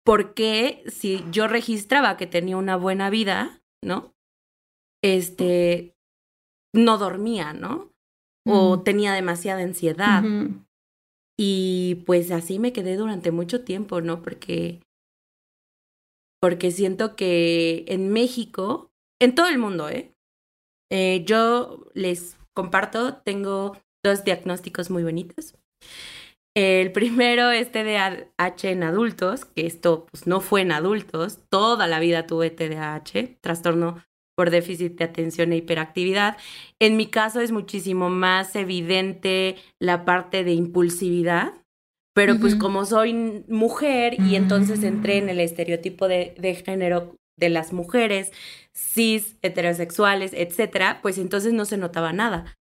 por 0.03 0.33
qué 0.33 0.83
si 0.87 1.23
yo 1.31 1.47
registraba 1.47 2.17
que 2.17 2.27
tenía 2.27 2.57
una 2.57 2.75
buena 2.75 3.09
vida, 3.09 3.61
¿no? 3.81 4.13
Este, 5.01 5.95
no 6.73 6.97
dormía, 6.97 7.53
¿no? 7.53 7.91
O 8.45 8.81
tenía 8.81 9.13
demasiada 9.13 9.63
ansiedad. 9.63 10.23
Y 11.37 12.03
pues 12.05 12.31
así 12.31 12.59
me 12.59 12.73
quedé 12.73 12.97
durante 12.97 13.31
mucho 13.31 13.63
tiempo, 13.63 14.01
¿no? 14.01 14.21
Porque 14.21 14.81
porque 16.43 16.71
siento 16.71 17.15
que 17.15 17.85
en 17.87 18.11
México, 18.11 18.91
en 19.21 19.33
todo 19.33 19.47
el 19.47 19.57
mundo, 19.57 19.87
¿eh? 19.87 20.13
¿eh? 20.91 21.23
yo 21.25 21.85
les 21.93 22.37
comparto, 22.53 23.15
tengo 23.21 23.77
dos 24.03 24.25
diagnósticos 24.25 24.89
muy 24.89 25.03
bonitos. 25.03 25.55
El 26.55 26.91
primero 26.91 27.49
es 27.49 27.71
TDAH 27.71 28.69
en 28.69 28.83
adultos, 28.83 29.45
que 29.45 29.65
esto 29.65 30.05
pues, 30.11 30.27
no 30.27 30.39
fue 30.39 30.61
en 30.61 30.71
adultos, 30.71 31.39
toda 31.49 31.87
la 31.87 31.99
vida 31.99 32.27
tuve 32.27 32.51
TDAH, 32.51 33.39
trastorno 33.41 34.03
por 34.35 34.51
déficit 34.51 34.95
de 34.97 35.05
atención 35.05 35.51
e 35.51 35.57
hiperactividad. 35.57 36.37
En 36.79 36.95
mi 36.95 37.07
caso 37.07 37.39
es 37.41 37.51
muchísimo 37.51 38.09
más 38.09 38.55
evidente 38.55 39.55
la 39.79 40.05
parte 40.05 40.43
de 40.43 40.53
impulsividad, 40.53 41.53
pero 42.15 42.39
pues 42.39 42.55
como 42.55 42.85
soy 42.85 43.43
mujer 43.47 44.21
y 44.21 44.35
entonces 44.35 44.83
entré 44.83 45.17
en 45.17 45.29
el 45.29 45.39
estereotipo 45.39 46.07
de, 46.07 46.35
de 46.37 46.53
género 46.53 47.15
de 47.35 47.49
las 47.49 47.73
mujeres 47.73 48.31
cis, 48.75 49.37
heterosexuales, 49.41 50.31
etcétera, 50.35 50.99
pues 51.01 51.17
entonces 51.17 51.53
no 51.53 51.65
se 51.65 51.77
notaba 51.77 52.13
nada. 52.13 52.55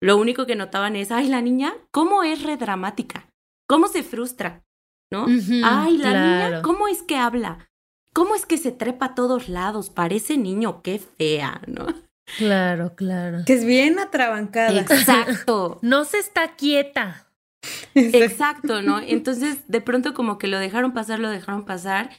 Lo 0.00 0.16
único 0.16 0.46
que 0.46 0.56
notaban 0.56 0.96
es, 0.96 1.12
ay, 1.12 1.28
la 1.28 1.40
niña, 1.40 1.74
¿cómo 1.92 2.24
es 2.24 2.42
redramática? 2.42 3.27
¿Cómo 3.68 3.88
se 3.88 4.02
frustra? 4.02 4.64
¿No? 5.10 5.26
ay, 5.64 5.98
la 5.98 6.10
niña, 6.10 6.62
¿cómo 6.62 6.88
es 6.88 7.02
que 7.02 7.16
habla? 7.16 7.70
¿Cómo 8.12 8.34
es 8.34 8.46
que 8.46 8.58
se 8.58 8.72
trepa 8.72 9.06
a 9.06 9.14
todos 9.14 9.48
lados? 9.48 9.90
Parece 9.90 10.36
niño, 10.36 10.82
qué 10.82 10.98
fea, 10.98 11.62
¿no? 11.66 11.86
Claro, 12.36 12.94
claro. 12.94 13.38
Que 13.46 13.54
es 13.54 13.64
bien 13.64 13.98
atrabancada. 13.98 14.78
Exacto. 14.80 15.78
no 15.82 16.04
se 16.04 16.18
está 16.18 16.56
quieta. 16.56 17.26
Exacto, 17.94 18.82
¿no? 18.82 19.00
Entonces, 19.00 19.66
de 19.68 19.80
pronto 19.80 20.14
como 20.14 20.38
que 20.38 20.46
lo 20.46 20.58
dejaron 20.58 20.92
pasar, 20.92 21.20
lo 21.20 21.30
dejaron 21.30 21.64
pasar. 21.64 22.10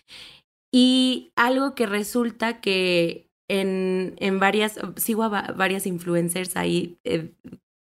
Y 0.72 1.32
algo 1.36 1.76
que 1.76 1.86
resulta 1.86 2.60
que 2.60 3.30
en, 3.48 4.16
en 4.18 4.40
varias, 4.40 4.80
sigo 4.98 5.24
a 5.24 5.30
varias 5.54 5.86
influencers 5.86 6.56
ahí, 6.56 7.00
eh, 7.04 7.34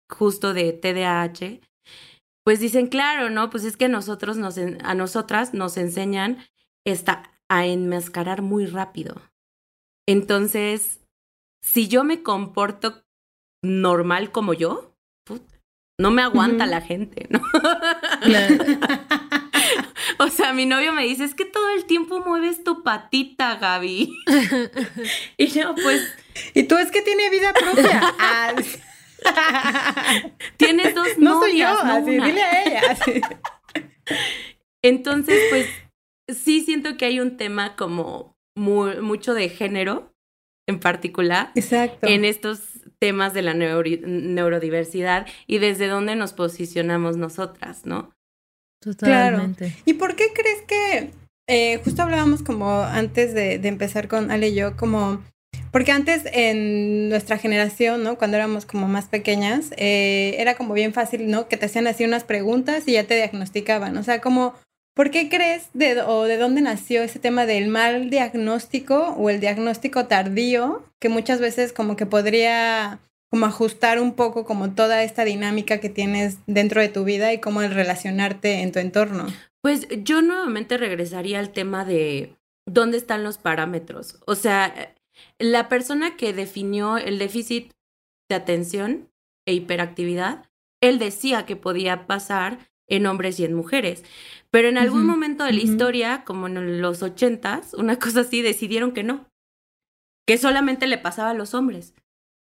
justo 0.09 0.53
de 0.53 0.73
TDAH, 0.73 1.59
pues 2.49 2.59
dicen, 2.59 2.87
claro, 2.87 3.29
¿no? 3.29 3.51
Pues 3.51 3.63
es 3.63 3.77
que 3.77 3.89
nosotros 3.89 4.37
nos, 4.37 4.57
a 4.57 4.95
nosotras 4.95 5.53
nos 5.53 5.77
enseñan 5.77 6.43
esta, 6.83 7.31
a 7.47 7.67
enmascarar 7.67 8.41
muy 8.41 8.65
rápido. 8.65 9.21
Entonces, 10.07 10.99
si 11.63 11.87
yo 11.87 12.03
me 12.03 12.23
comporto 12.23 13.03
normal 13.63 14.31
como 14.31 14.55
yo, 14.55 14.95
no 15.99 16.09
me 16.09 16.23
aguanta 16.23 16.65
la 16.65 16.81
gente, 16.81 17.27
¿no? 17.29 17.39
o 20.17 20.27
sea, 20.29 20.51
mi 20.51 20.65
novio 20.65 20.91
me 20.91 21.03
dice, 21.03 21.25
es 21.25 21.35
que 21.35 21.45
todo 21.45 21.69
el 21.69 21.85
tiempo 21.85 22.25
mueves 22.25 22.63
tu 22.63 22.81
patita, 22.81 23.57
Gaby. 23.57 24.11
y 25.37 25.47
yo, 25.49 25.75
pues... 25.75 26.01
Y 26.55 26.63
tú 26.63 26.79
es 26.79 26.89
que 26.89 27.03
tiene 27.03 27.29
vida 27.29 27.53
propia. 27.53 28.15
Tienes 30.57 30.88
no 31.17 31.39
soy 31.39 31.59
yo, 31.59 31.67
así, 31.67 32.11
dile 32.11 32.41
a 32.41 32.63
ella. 32.63 32.97
Entonces, 34.81 35.39
pues, 35.49 35.67
sí 36.27 36.61
siento 36.61 36.97
que 36.97 37.05
hay 37.05 37.19
un 37.19 37.37
tema 37.37 37.75
como 37.75 38.35
mucho 38.55 39.33
de 39.33 39.49
género 39.49 40.13
en 40.67 40.79
particular. 40.79 41.51
Exacto. 41.55 42.07
En 42.07 42.25
estos 42.25 42.61
temas 42.99 43.33
de 43.33 43.41
la 43.41 43.53
neurodiversidad 43.53 45.25
y 45.47 45.57
desde 45.57 45.87
dónde 45.87 46.15
nos 46.15 46.33
posicionamos 46.33 47.17
nosotras, 47.17 47.85
¿no? 47.85 48.13
Totalmente. 48.81 49.65
Claro. 49.65 49.81
¿Y 49.85 49.93
por 49.93 50.15
qué 50.15 50.25
crees 50.33 50.61
que, 50.67 51.11
eh, 51.47 51.81
justo 51.83 52.01
hablábamos 52.03 52.43
como 52.43 52.81
antes 52.81 53.33
de, 53.33 53.55
empezar 53.55 54.07
con 54.07 54.31
Ale 54.31 54.49
y 54.49 54.55
yo, 54.55 54.77
como, 54.77 55.23
porque 55.71 55.91
antes 55.91 56.23
en 56.31 57.09
nuestra 57.09 57.37
generación, 57.37 58.03
¿no? 58.03 58.17
Cuando 58.17 58.37
éramos 58.37 58.65
como 58.65 58.87
más 58.87 59.05
pequeñas, 59.05 59.71
eh, 59.77 60.35
era 60.39 60.55
como 60.55 60.73
bien 60.73 60.93
fácil, 60.93 61.29
¿no? 61.29 61.47
Que 61.47 61.57
te 61.57 61.65
hacían 61.65 61.87
así 61.87 62.03
unas 62.03 62.23
preguntas 62.23 62.87
y 62.87 62.93
ya 62.93 63.05
te 63.05 63.15
diagnosticaban, 63.15 63.97
o 63.97 64.03
sea, 64.03 64.21
como 64.21 64.55
¿Por 64.99 65.11
qué 65.11 65.29
crees 65.29 65.69
de, 65.73 66.01
o 66.01 66.23
de 66.23 66.35
dónde 66.35 66.59
nació 66.59 67.03
ese 67.03 67.19
tema 67.19 67.45
del 67.45 67.69
mal 67.69 68.09
diagnóstico 68.09 69.15
o 69.17 69.29
el 69.29 69.39
diagnóstico 69.39 70.07
tardío, 70.07 70.83
que 70.99 71.07
muchas 71.07 71.39
veces 71.39 71.71
como 71.71 71.95
que 71.95 72.05
podría 72.05 72.99
como 73.31 73.45
ajustar 73.45 74.01
un 74.01 74.13
poco 74.13 74.43
como 74.43 74.71
toda 74.71 75.03
esta 75.03 75.23
dinámica 75.23 75.79
que 75.79 75.87
tienes 75.87 76.39
dentro 76.47 76.81
de 76.81 76.89
tu 76.89 77.05
vida 77.05 77.31
y 77.31 77.39
cómo 77.39 77.61
el 77.61 77.73
relacionarte 77.73 78.61
en 78.61 78.73
tu 78.73 78.79
entorno? 78.79 79.27
Pues 79.61 79.87
yo 80.03 80.21
nuevamente 80.21 80.77
regresaría 80.77 81.39
al 81.39 81.51
tema 81.51 81.85
de 81.85 82.35
dónde 82.65 82.97
están 82.97 83.23
los 83.23 83.37
parámetros. 83.37 84.19
O 84.25 84.35
sea, 84.35 84.93
la 85.39 85.69
persona 85.69 86.15
que 86.15 86.33
definió 86.33 86.97
el 86.97 87.19
déficit 87.19 87.71
de 88.29 88.35
atención 88.35 89.09
e 89.47 89.53
hiperactividad, 89.53 90.49
él 90.81 90.99
decía 90.99 91.45
que 91.45 91.55
podía 91.55 92.07
pasar 92.07 92.59
en 92.87 93.05
hombres 93.05 93.39
y 93.39 93.45
en 93.45 93.53
mujeres. 93.53 94.03
Pero 94.51 94.67
en 94.67 94.77
algún 94.77 95.05
momento 95.05 95.43
de 95.43 95.53
la 95.53 95.61
historia, 95.61 96.23
como 96.25 96.47
en 96.47 96.81
los 96.81 97.03
ochentas, 97.03 97.73
una 97.73 97.99
cosa 97.99 98.21
así, 98.21 98.41
decidieron 98.41 98.91
que 98.91 99.03
no, 99.03 99.29
que 100.27 100.37
solamente 100.37 100.87
le 100.87 100.97
pasaba 100.97 101.31
a 101.31 101.35
los 101.35 101.53
hombres. 101.53 101.93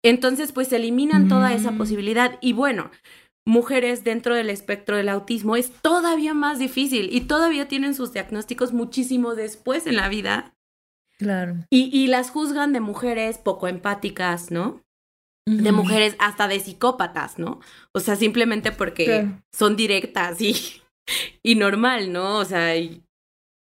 Entonces, 0.04 0.52
pues 0.52 0.72
eliminan 0.72 1.28
toda 1.28 1.54
esa 1.54 1.70
mm. 1.70 1.78
posibilidad. 1.78 2.38
Y 2.42 2.52
bueno, 2.52 2.90
mujeres 3.46 4.04
dentro 4.04 4.34
del 4.34 4.50
espectro 4.50 4.96
del 4.96 5.08
autismo 5.08 5.56
es 5.56 5.70
todavía 5.70 6.34
más 6.34 6.58
difícil 6.58 7.08
y 7.12 7.22
todavía 7.22 7.68
tienen 7.68 7.94
sus 7.94 8.12
diagnósticos 8.12 8.72
muchísimo 8.72 9.34
después 9.34 9.86
en 9.86 9.96
la 9.96 10.08
vida. 10.08 10.53
Claro. 11.24 11.56
Y, 11.70 12.06
las 12.08 12.30
juzgan 12.30 12.74
de 12.74 12.80
mujeres 12.80 13.38
poco 13.38 13.66
empáticas, 13.66 14.50
¿no? 14.50 14.82
De 15.46 15.72
mujeres 15.72 16.16
hasta 16.18 16.48
de 16.48 16.60
psicópatas, 16.60 17.38
¿no? 17.38 17.60
O 17.92 18.00
sea, 18.00 18.16
simplemente 18.16 18.72
porque 18.72 19.30
son 19.52 19.76
directas 19.76 20.40
y, 20.40 20.54
y 21.42 21.54
normal, 21.54 22.12
¿no? 22.12 22.36
O 22.36 22.44
sea, 22.44 22.74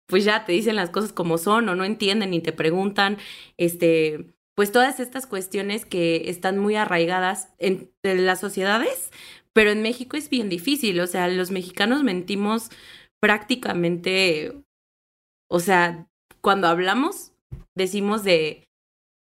pues 0.09 0.25
ya 0.25 0.45
te 0.45 0.52
dicen 0.52 0.76
las 0.76 0.90
cosas 0.90 1.12
como 1.12 1.38
son 1.38 1.69
o 1.69 1.76
no 1.76 1.85
entienden 1.85 2.35
y 2.35 2.40
te 2.40 2.52
preguntan, 2.52 3.19
este, 3.57 4.35
pues 4.54 4.73
todas 4.73 5.00
estas 5.00 5.26
cuestiones 5.26 5.87
que 5.87 6.28
están 6.28 6.59
muy 6.59 6.76
arraigadas 6.76 7.52
en, 7.59 7.90
las 8.02 8.40
sociedades, 8.40 9.11
pero 9.52 9.71
en 9.71 9.83
México 9.83 10.16
es 10.16 10.28
bien 10.28 10.49
difícil, 10.49 11.00
o 11.00 11.07
sea, 11.07 11.28
los 11.28 11.50
mexicanos 11.50 12.02
mentimos 12.02 12.71
prácticamente, 13.21 14.52
o 15.49 15.61
sea, 15.61 16.09
cuando 16.40 16.66
hablamos 16.66 17.31
decimos 17.75 18.25
de 18.25 18.64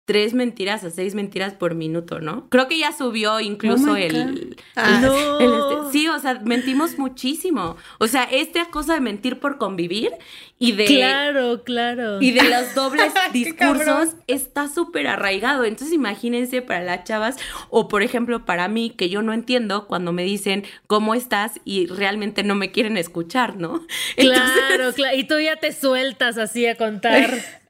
tres 0.04 0.34
mentiras 0.34 0.82
a 0.82 0.90
seis 0.90 1.14
mentiras 1.14 1.54
por 1.54 1.74
minuto, 1.74 2.20
¿no? 2.20 2.48
Creo 2.50 2.66
que 2.66 2.78
ya 2.78 2.92
subió 2.92 3.38
incluso 3.40 3.92
oh 3.92 3.96
el, 3.96 4.56
ah, 4.74 5.00
no. 5.00 5.38
Este, 5.38 5.92
sí, 5.92 6.08
o 6.08 6.18
sea, 6.18 6.40
mentimos 6.44 6.98
muchísimo. 6.98 7.76
O 7.98 8.08
sea, 8.08 8.24
esta 8.24 8.66
cosa 8.66 8.94
de 8.94 9.00
mentir 9.00 9.38
por 9.38 9.58
convivir 9.58 10.10
y 10.58 10.72
de 10.72 10.86
Claro, 10.86 11.62
claro. 11.62 12.20
Y 12.20 12.32
de 12.32 12.42
los 12.42 12.74
dobles 12.74 13.12
discursos 13.32 14.16
está 14.26 14.68
súper 14.68 15.06
arraigado. 15.06 15.64
Entonces, 15.64 15.94
imagínense 15.94 16.62
para 16.62 16.82
las 16.82 17.04
chavas 17.04 17.36
o 17.70 17.86
por 17.86 18.02
ejemplo, 18.02 18.44
para 18.44 18.66
mí 18.66 18.90
que 18.90 19.08
yo 19.08 19.22
no 19.22 19.32
entiendo 19.32 19.86
cuando 19.86 20.12
me 20.12 20.24
dicen 20.24 20.64
¿cómo 20.88 21.14
estás? 21.14 21.60
y 21.64 21.86
realmente 21.86 22.42
no 22.42 22.54
me 22.54 22.72
quieren 22.72 22.96
escuchar, 22.96 23.56
¿no? 23.56 23.86
Claro, 24.16 24.92
claro, 24.94 25.16
y 25.16 25.24
tú 25.24 25.38
ya 25.38 25.56
te 25.56 25.72
sueltas 25.72 26.38
así 26.38 26.66
a 26.66 26.76
contar. 26.76 27.30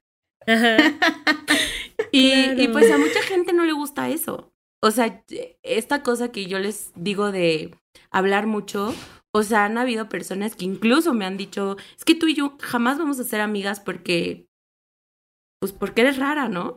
y, 2.12 2.68
pues 2.68 2.90
a 2.90 2.98
mucha 2.98 3.22
gente 3.22 3.52
no 3.52 3.64
le 3.64 3.72
gusta 3.72 4.08
eso. 4.08 4.52
O 4.80 4.90
sea, 4.90 5.24
esta 5.62 6.02
cosa 6.02 6.32
que 6.32 6.46
yo 6.46 6.58
les 6.58 6.92
digo 6.96 7.30
de 7.30 7.76
hablar 8.10 8.46
mucho, 8.46 8.94
o 9.32 9.42
sea, 9.42 9.64
han 9.64 9.78
habido 9.78 10.08
personas 10.08 10.56
que 10.56 10.64
incluso 10.64 11.14
me 11.14 11.24
han 11.24 11.36
dicho, 11.36 11.76
es 11.96 12.04
que 12.04 12.14
tú 12.14 12.26
y 12.26 12.34
yo 12.34 12.56
jamás 12.60 12.98
vamos 12.98 13.20
a 13.20 13.24
ser 13.24 13.40
amigas 13.40 13.80
porque, 13.80 14.48
pues 15.60 15.72
porque 15.72 16.00
eres 16.00 16.18
rara, 16.18 16.48
¿no? 16.48 16.76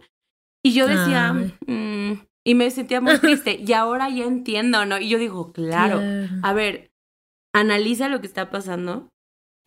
Y 0.63 0.74
yo 0.74 0.88
decía, 0.88 1.34
mm", 1.34 2.27
y 2.45 2.55
me 2.55 2.69
sentía 2.69 3.01
muy 3.01 3.19
triste, 3.19 3.60
y 3.65 3.74
ahora 3.74 4.10
ya 4.10 4.25
entiendo, 4.25 4.86
¿no? 4.86 5.00
Y 5.00 5.10
yo 5.10 5.17
digo, 5.17 5.51
claro, 5.51 6.01
a 6.43 6.53
ver, 6.53 6.91
analiza 7.53 8.10
lo 8.10 8.22
que 8.22 8.27
está 8.27 8.50
pasando. 8.50 9.10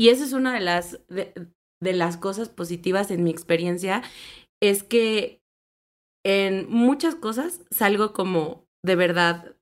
Y 0.01 0.11
esa 0.11 0.25
es 0.25 0.33
una 0.33 0.55
de 0.55 0.61
las, 0.61 1.01
de 1.09 1.33
las 1.81 2.17
cosas 2.17 2.49
positivas 2.49 3.11
en 3.11 3.25
mi 3.25 3.31
experiencia 3.31 4.03
es 4.61 4.83
que 4.83 5.41
en 6.25 6.69
muchas 6.71 7.15
cosas 7.15 7.65
salgo 7.71 8.13
como 8.13 8.67
de 8.85 8.97
verdad. 8.97 9.57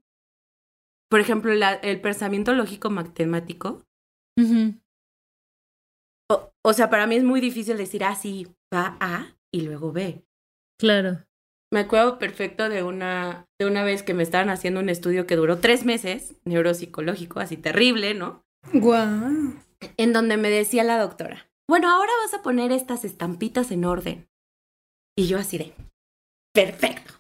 Por 1.10 1.20
ejemplo, 1.20 1.52
el 1.52 2.00
pensamiento 2.00 2.52
lógico 2.54 2.90
matemático. 2.90 3.82
o, 6.28 6.72
sea, 6.72 6.90
para 6.90 7.06
mí 7.06 7.16
es 7.16 7.24
muy 7.24 7.40
difícil 7.40 7.76
decir, 7.76 8.02
ah, 8.04 8.16
sí, 8.16 8.48
va 8.74 8.96
A 9.00 9.36
y 9.54 9.60
luego 9.62 9.92
B. 9.92 10.24
Claro. 10.80 11.24
Me 11.72 11.80
acuerdo 11.80 12.18
perfecto 12.18 12.68
de 12.68 12.82
una, 12.82 13.46
de 13.60 13.66
una 13.66 13.82
vez 13.84 14.02
que 14.02 14.14
me 14.14 14.22
estaban 14.22 14.50
haciendo 14.50 14.80
un 14.80 14.88
estudio 14.88 15.26
que 15.26 15.36
duró 15.36 15.58
tres 15.58 15.84
meses, 15.84 16.34
neuropsicológico, 16.44 17.40
así 17.40 17.56
terrible, 17.56 18.14
¿no? 18.14 18.44
Guau. 18.72 19.54
En 19.96 20.12
donde 20.12 20.36
me 20.36 20.48
decía 20.48 20.84
la 20.84 20.98
doctora, 20.98 21.48
bueno, 21.68 21.90
ahora 21.90 22.12
vas 22.22 22.34
a 22.34 22.42
poner 22.42 22.72
estas 22.72 23.04
estampitas 23.04 23.70
en 23.70 23.84
orden. 23.84 24.28
Y 25.16 25.26
yo 25.26 25.38
así 25.38 25.58
de, 25.58 25.72
perfecto. 26.52 27.14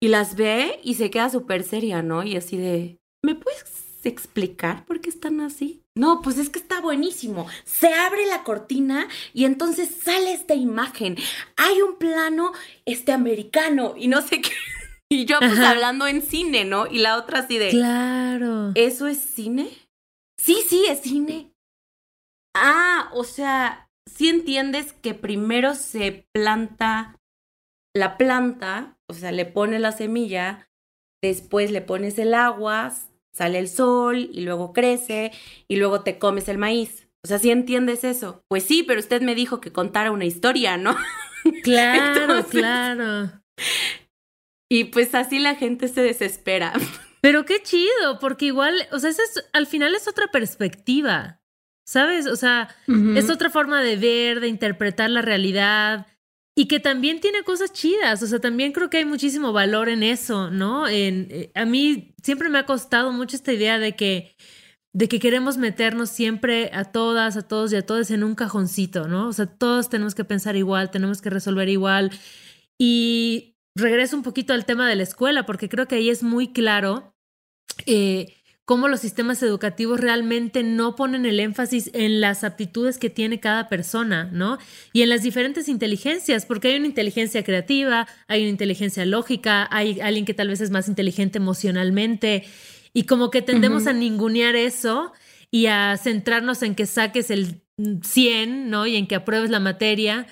Y 0.00 0.08
las 0.08 0.36
ve 0.36 0.80
y 0.82 0.94
se 0.94 1.10
queda 1.10 1.30
súper 1.30 1.64
seria, 1.64 2.02
¿no? 2.02 2.22
Y 2.22 2.36
así 2.36 2.56
de, 2.56 2.98
¿me 3.22 3.34
puedes 3.34 3.64
explicar 4.04 4.84
por 4.86 5.00
qué 5.00 5.10
están 5.10 5.40
así? 5.40 5.82
No, 5.96 6.20
pues 6.22 6.38
es 6.38 6.50
que 6.50 6.58
está 6.58 6.80
buenísimo. 6.80 7.46
Se 7.64 7.92
abre 7.92 8.26
la 8.26 8.44
cortina 8.44 9.08
y 9.32 9.44
entonces 9.44 9.88
sale 9.90 10.32
esta 10.32 10.54
imagen. 10.54 11.16
Hay 11.56 11.80
un 11.80 11.96
plano 11.96 12.52
este 12.84 13.12
americano 13.12 13.94
y 13.96 14.08
no 14.08 14.22
sé 14.22 14.40
qué. 14.40 14.50
Y 15.08 15.24
yo 15.24 15.38
pues 15.38 15.60
hablando 15.60 16.08
en 16.08 16.20
cine, 16.20 16.64
¿no? 16.64 16.88
Y 16.88 16.98
la 16.98 17.16
otra 17.16 17.38
así 17.38 17.58
de... 17.58 17.70
Claro. 17.70 18.72
¿Eso 18.74 19.06
es 19.06 19.18
cine? 19.20 19.68
Sí, 20.36 20.64
sí, 20.68 20.84
es 20.88 21.00
cine. 21.02 21.52
Ah, 22.62 23.10
o 23.12 23.24
sea, 23.24 23.88
si 24.06 24.28
entiendes 24.28 24.92
que 24.92 25.14
primero 25.14 25.74
se 25.74 26.26
planta 26.32 27.16
la 27.94 28.18
planta, 28.18 28.98
o 29.08 29.14
sea, 29.14 29.32
le 29.32 29.46
pones 29.46 29.80
la 29.80 29.92
semilla, 29.92 30.68
después 31.22 31.70
le 31.70 31.80
pones 31.80 32.18
el 32.18 32.34
agua, 32.34 32.92
sale 33.34 33.58
el 33.58 33.68
sol 33.68 34.30
y 34.32 34.42
luego 34.42 34.72
crece 34.72 35.32
y 35.68 35.76
luego 35.76 36.02
te 36.02 36.18
comes 36.18 36.48
el 36.48 36.58
maíz. 36.58 37.08
O 37.24 37.28
sea, 37.28 37.38
si 37.38 37.50
entiendes 37.50 38.04
eso. 38.04 38.44
Pues 38.48 38.64
sí, 38.64 38.82
pero 38.82 39.00
usted 39.00 39.20
me 39.22 39.34
dijo 39.34 39.60
que 39.60 39.72
contara 39.72 40.12
una 40.12 40.24
historia, 40.24 40.76
¿no? 40.76 40.96
Claro, 41.62 42.44
claro. 42.46 43.30
Y 44.68 44.84
pues 44.84 45.14
así 45.14 45.38
la 45.38 45.54
gente 45.54 45.86
se 45.86 46.02
desespera. 46.02 46.72
Pero 47.20 47.44
qué 47.44 47.62
chido, 47.62 48.18
porque 48.20 48.46
igual, 48.46 48.88
o 48.92 48.98
sea, 48.98 49.12
al 49.52 49.66
final 49.66 49.94
es 49.94 50.08
otra 50.08 50.28
perspectiva. 50.32 51.40
¿Sabes? 51.86 52.26
O 52.26 52.34
sea, 52.34 52.68
es 53.14 53.30
otra 53.30 53.48
forma 53.48 53.80
de 53.80 53.96
ver, 53.96 54.40
de 54.40 54.48
interpretar 54.48 55.08
la 55.08 55.22
realidad 55.22 56.06
y 56.56 56.66
que 56.66 56.80
también 56.80 57.20
tiene 57.20 57.44
cosas 57.44 57.72
chidas. 57.72 58.22
O 58.22 58.26
sea, 58.26 58.40
también 58.40 58.72
creo 58.72 58.90
que 58.90 58.96
hay 58.96 59.04
muchísimo 59.04 59.52
valor 59.52 59.88
en 59.88 60.02
eso, 60.02 60.50
¿no? 60.50 60.88
En, 60.88 61.28
eh, 61.30 61.52
a 61.54 61.64
mí 61.64 62.14
siempre 62.22 62.48
me 62.48 62.58
ha 62.58 62.66
costado 62.66 63.12
mucho 63.12 63.36
esta 63.36 63.52
idea 63.52 63.78
de 63.78 63.94
que 63.94 64.34
de 64.96 65.08
que 65.08 65.20
queremos 65.20 65.58
meternos 65.58 66.08
siempre 66.08 66.70
a 66.72 66.86
todas, 66.86 67.36
a 67.36 67.42
todos 67.42 67.70
y 67.70 67.76
a 67.76 67.84
todas 67.84 68.10
en 68.10 68.24
un 68.24 68.34
cajoncito, 68.34 69.06
¿no? 69.08 69.28
O 69.28 69.32
sea, 69.34 69.44
todos 69.44 69.90
tenemos 69.90 70.14
que 70.14 70.24
pensar 70.24 70.56
igual, 70.56 70.90
tenemos 70.90 71.20
que 71.20 71.28
resolver 71.28 71.68
igual. 71.68 72.10
Y 72.78 73.56
regreso 73.74 74.16
un 74.16 74.22
poquito 74.22 74.54
al 74.54 74.64
tema 74.64 74.88
de 74.88 74.96
la 74.96 75.02
escuela, 75.02 75.44
porque 75.44 75.68
creo 75.68 75.86
que 75.86 75.96
ahí 75.96 76.08
es 76.08 76.22
muy 76.22 76.50
claro 76.50 77.14
eh, 77.84 78.35
cómo 78.66 78.88
los 78.88 79.00
sistemas 79.00 79.42
educativos 79.44 80.00
realmente 80.00 80.64
no 80.64 80.96
ponen 80.96 81.24
el 81.24 81.38
énfasis 81.38 81.88
en 81.94 82.20
las 82.20 82.42
aptitudes 82.42 82.98
que 82.98 83.08
tiene 83.08 83.38
cada 83.38 83.68
persona, 83.68 84.28
¿no? 84.32 84.58
Y 84.92 85.02
en 85.02 85.08
las 85.08 85.22
diferentes 85.22 85.68
inteligencias, 85.68 86.44
porque 86.44 86.68
hay 86.68 86.76
una 86.76 86.88
inteligencia 86.88 87.44
creativa, 87.44 88.08
hay 88.26 88.42
una 88.42 88.50
inteligencia 88.50 89.06
lógica, 89.06 89.68
hay 89.70 90.00
alguien 90.00 90.24
que 90.24 90.34
tal 90.34 90.48
vez 90.48 90.60
es 90.60 90.70
más 90.70 90.88
inteligente 90.88 91.38
emocionalmente, 91.38 92.44
y 92.92 93.04
como 93.04 93.30
que 93.30 93.40
tendemos 93.40 93.86
a 93.86 93.92
ningunear 93.92 94.56
eso 94.56 95.12
y 95.50 95.66
a 95.66 95.96
centrarnos 95.96 96.62
en 96.62 96.74
que 96.74 96.86
saques 96.86 97.30
el 97.30 97.62
100, 98.02 98.68
¿no? 98.68 98.86
Y 98.86 98.96
en 98.96 99.06
que 99.06 99.14
apruebes 99.14 99.50
la 99.50 99.60
materia, 99.60 100.26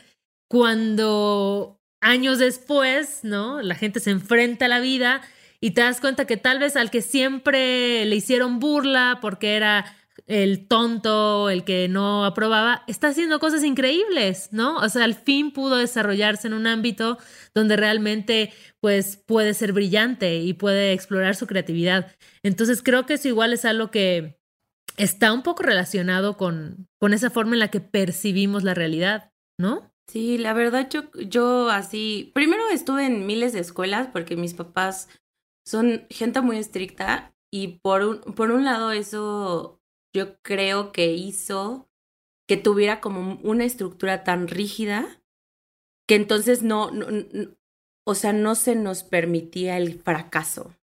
cuando 0.49 1.81
años 2.01 2.38
después, 2.40 3.20
¿no? 3.23 3.62
La 3.62 3.77
gente 3.77 4.01
se 4.01 4.11
enfrenta 4.11 4.64
a 4.64 4.68
la 4.68 4.81
vida 4.81 5.23
y 5.64 5.70
te 5.70 5.81
das 5.81 5.98
cuenta 5.98 6.27
que 6.27 6.37
tal 6.37 6.59
vez 6.59 6.77
al 6.77 6.90
que 6.90 7.00
siempre 7.00 8.05
le 8.05 8.16
hicieron 8.16 8.59
burla 8.59 9.16
porque 9.22 9.57
era 9.57 9.87
el 10.27 10.68
tonto, 10.68 11.48
el 11.48 11.64
que 11.64 11.88
no 11.88 12.27
aprobaba, 12.27 12.83
está 12.87 13.09
haciendo 13.09 13.40
cosas 13.40 13.64
increíbles, 13.64 14.50
¿no? 14.53 14.77
O 14.77 14.90
sea, 14.90 15.05
al 15.05 15.14
fin 15.14 15.53
pudo 15.53 15.77
desarrollarse 15.77 16.48
en 16.48 16.53
un 16.53 16.66
ámbito 16.66 17.16
donde 17.55 17.79
realmente 17.79 18.53
pues 18.81 19.16
puede 19.16 19.55
ser 19.55 19.72
brillante 19.72 20.37
y 20.37 20.53
puede 20.53 20.92
explorar 20.92 21.35
su 21.35 21.46
creatividad. 21.46 22.14
Entonces 22.42 22.83
creo 22.83 23.07
que 23.07 23.14
eso 23.14 23.29
igual 23.29 23.55
es 23.55 23.64
algo 23.64 23.90
que 23.90 24.38
está 24.98 25.33
un 25.33 25.42
poco 25.42 25.62
relacionado 25.62 26.37
con, 26.37 26.88
con 27.00 27.14
esa 27.14 27.31
forma 27.31 27.55
en 27.55 27.61
la 27.61 27.68
que 27.68 27.81
percibimos 27.81 28.64
la 28.64 28.74
realidad, 28.74 29.33
¿no? 29.59 29.94
Sí, 30.09 30.37
la 30.37 30.53
verdad 30.53 30.90
yo, 30.90 31.05
yo 31.14 31.70
así, 31.70 32.33
primero 32.35 32.64
estuve 32.70 33.07
en 33.07 33.24
miles 33.24 33.55
de 33.55 33.61
escuelas 33.61 34.09
porque 34.12 34.37
mis 34.37 34.53
papás 34.53 35.09
son 35.64 36.07
gente 36.11 36.40
muy 36.40 36.59
estricta 36.59 37.35
y 37.53 37.79
por 37.83 38.03
un, 38.03 38.20
por 38.35 38.50
un 38.50 38.64
lado 38.64 38.92
eso 38.92 39.81
yo 40.14 40.38
creo 40.42 40.92
que 40.92 41.14
hizo 41.14 41.88
que 42.46 42.57
tuviera 42.57 43.00
como 43.00 43.40
una 43.42 43.64
estructura 43.64 44.22
tan 44.24 44.48
rígida 44.48 45.22
que 46.07 46.16
entonces 46.16 46.62
no, 46.62 46.90
o 48.07 48.14
sea, 48.14 48.33
no 48.33 48.55
se 48.55 48.77
nos 48.77 49.03
permitía 49.03 49.79
el 49.79 49.94
fracaso, 49.94 50.74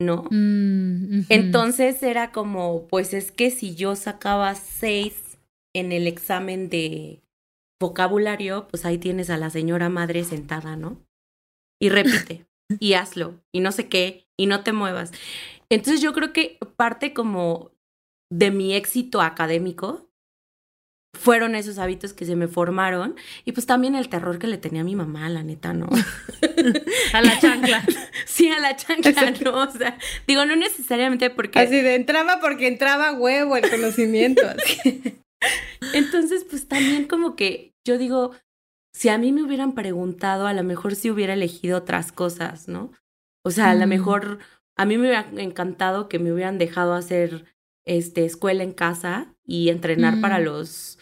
¿no? 0.00 0.24
Mm, 0.30 1.26
entonces 1.28 2.02
era 2.02 2.32
como, 2.32 2.88
pues 2.88 3.12
es 3.12 3.30
que 3.30 3.50
si 3.50 3.74
yo 3.74 3.94
sacaba 3.94 4.54
seis 4.54 5.38
en 5.74 5.92
el 5.92 6.06
examen 6.06 6.70
de 6.70 7.22
vocabulario, 7.78 8.68
pues 8.68 8.86
ahí 8.86 8.96
tienes 8.96 9.28
a 9.28 9.36
la 9.36 9.50
señora 9.50 9.90
madre 9.90 10.24
sentada, 10.24 10.76
¿no? 10.76 10.98
Y 11.78 11.90
repite, 11.90 12.46
y 12.80 12.94
hazlo, 12.94 13.40
y 13.52 13.60
no 13.60 13.72
sé 13.72 13.88
qué, 13.88 14.26
y 14.36 14.46
no 14.46 14.62
te 14.62 14.72
muevas. 14.72 15.12
Entonces 15.70 16.00
yo 16.00 16.12
creo 16.12 16.32
que 16.32 16.58
parte 16.76 17.12
como 17.12 17.72
de 18.30 18.50
mi 18.50 18.74
éxito 18.74 19.20
académico 19.20 20.08
fueron 21.14 21.54
esos 21.54 21.78
hábitos 21.78 22.14
que 22.14 22.24
se 22.24 22.36
me 22.36 22.48
formaron 22.48 23.16
y 23.44 23.52
pues 23.52 23.66
también 23.66 23.94
el 23.94 24.08
terror 24.08 24.38
que 24.38 24.46
le 24.46 24.56
tenía 24.56 24.80
a 24.80 24.84
mi 24.84 24.96
mamá, 24.96 25.28
la 25.28 25.42
neta, 25.42 25.72
¿no? 25.74 25.88
a 27.12 27.20
la 27.20 27.38
chancla. 27.38 27.84
Sí, 28.24 28.48
a 28.48 28.58
la 28.60 28.76
chancla, 28.76 29.30
¿no? 29.42 29.58
O 29.58 29.70
sea, 29.70 29.98
digo, 30.26 30.46
no 30.46 30.56
necesariamente 30.56 31.28
porque... 31.28 31.58
Así 31.58 31.82
de 31.82 31.96
entraba 31.96 32.40
porque 32.40 32.66
entraba 32.66 33.12
huevo 33.12 33.56
el 33.56 33.68
conocimiento. 33.68 34.42
Entonces, 35.92 36.46
pues 36.48 36.66
también 36.66 37.06
como 37.06 37.36
que 37.36 37.74
yo 37.86 37.98
digo, 37.98 38.32
si 38.92 39.08
a 39.08 39.18
mí 39.18 39.32
me 39.32 39.42
hubieran 39.42 39.74
preguntado, 39.74 40.46
a 40.46 40.52
lo 40.52 40.62
mejor 40.62 40.94
sí 40.94 41.10
hubiera 41.10 41.32
elegido 41.32 41.78
otras 41.78 42.12
cosas, 42.12 42.68
¿no? 42.68 42.92
O 43.44 43.50
sea, 43.50 43.70
a 43.70 43.74
lo 43.74 43.86
mm. 43.86 43.88
mejor 43.88 44.38
a 44.76 44.84
mí 44.84 44.96
me 44.96 45.08
hubiera 45.08 45.28
encantado 45.42 46.08
que 46.08 46.18
me 46.18 46.32
hubieran 46.32 46.58
dejado 46.58 46.94
hacer 46.94 47.46
este 47.84 48.24
escuela 48.24 48.62
en 48.62 48.72
casa 48.72 49.34
y 49.44 49.70
entrenar 49.70 50.20
para 50.20 50.38
mm. 50.38 50.44
los 50.44 50.98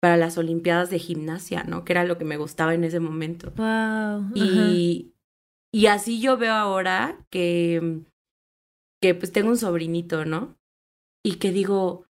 para 0.00 0.16
las 0.16 0.36
olimpiadas 0.36 0.90
de 0.90 0.98
gimnasia, 0.98 1.62
¿no? 1.62 1.84
Que 1.84 1.92
era 1.92 2.04
lo 2.04 2.18
que 2.18 2.24
me 2.24 2.36
gustaba 2.36 2.74
en 2.74 2.82
ese 2.82 2.98
momento. 2.98 3.52
Wow. 3.56 4.32
Y 4.34 5.14
y 5.72 5.86
así 5.86 6.20
yo 6.20 6.36
veo 6.36 6.54
ahora 6.54 7.24
que 7.30 8.02
que 9.00 9.14
pues 9.14 9.32
tengo 9.32 9.50
un 9.50 9.58
sobrinito, 9.58 10.24
¿no? 10.24 10.56
Y 11.24 11.36
que 11.36 11.50
digo, 11.52 12.06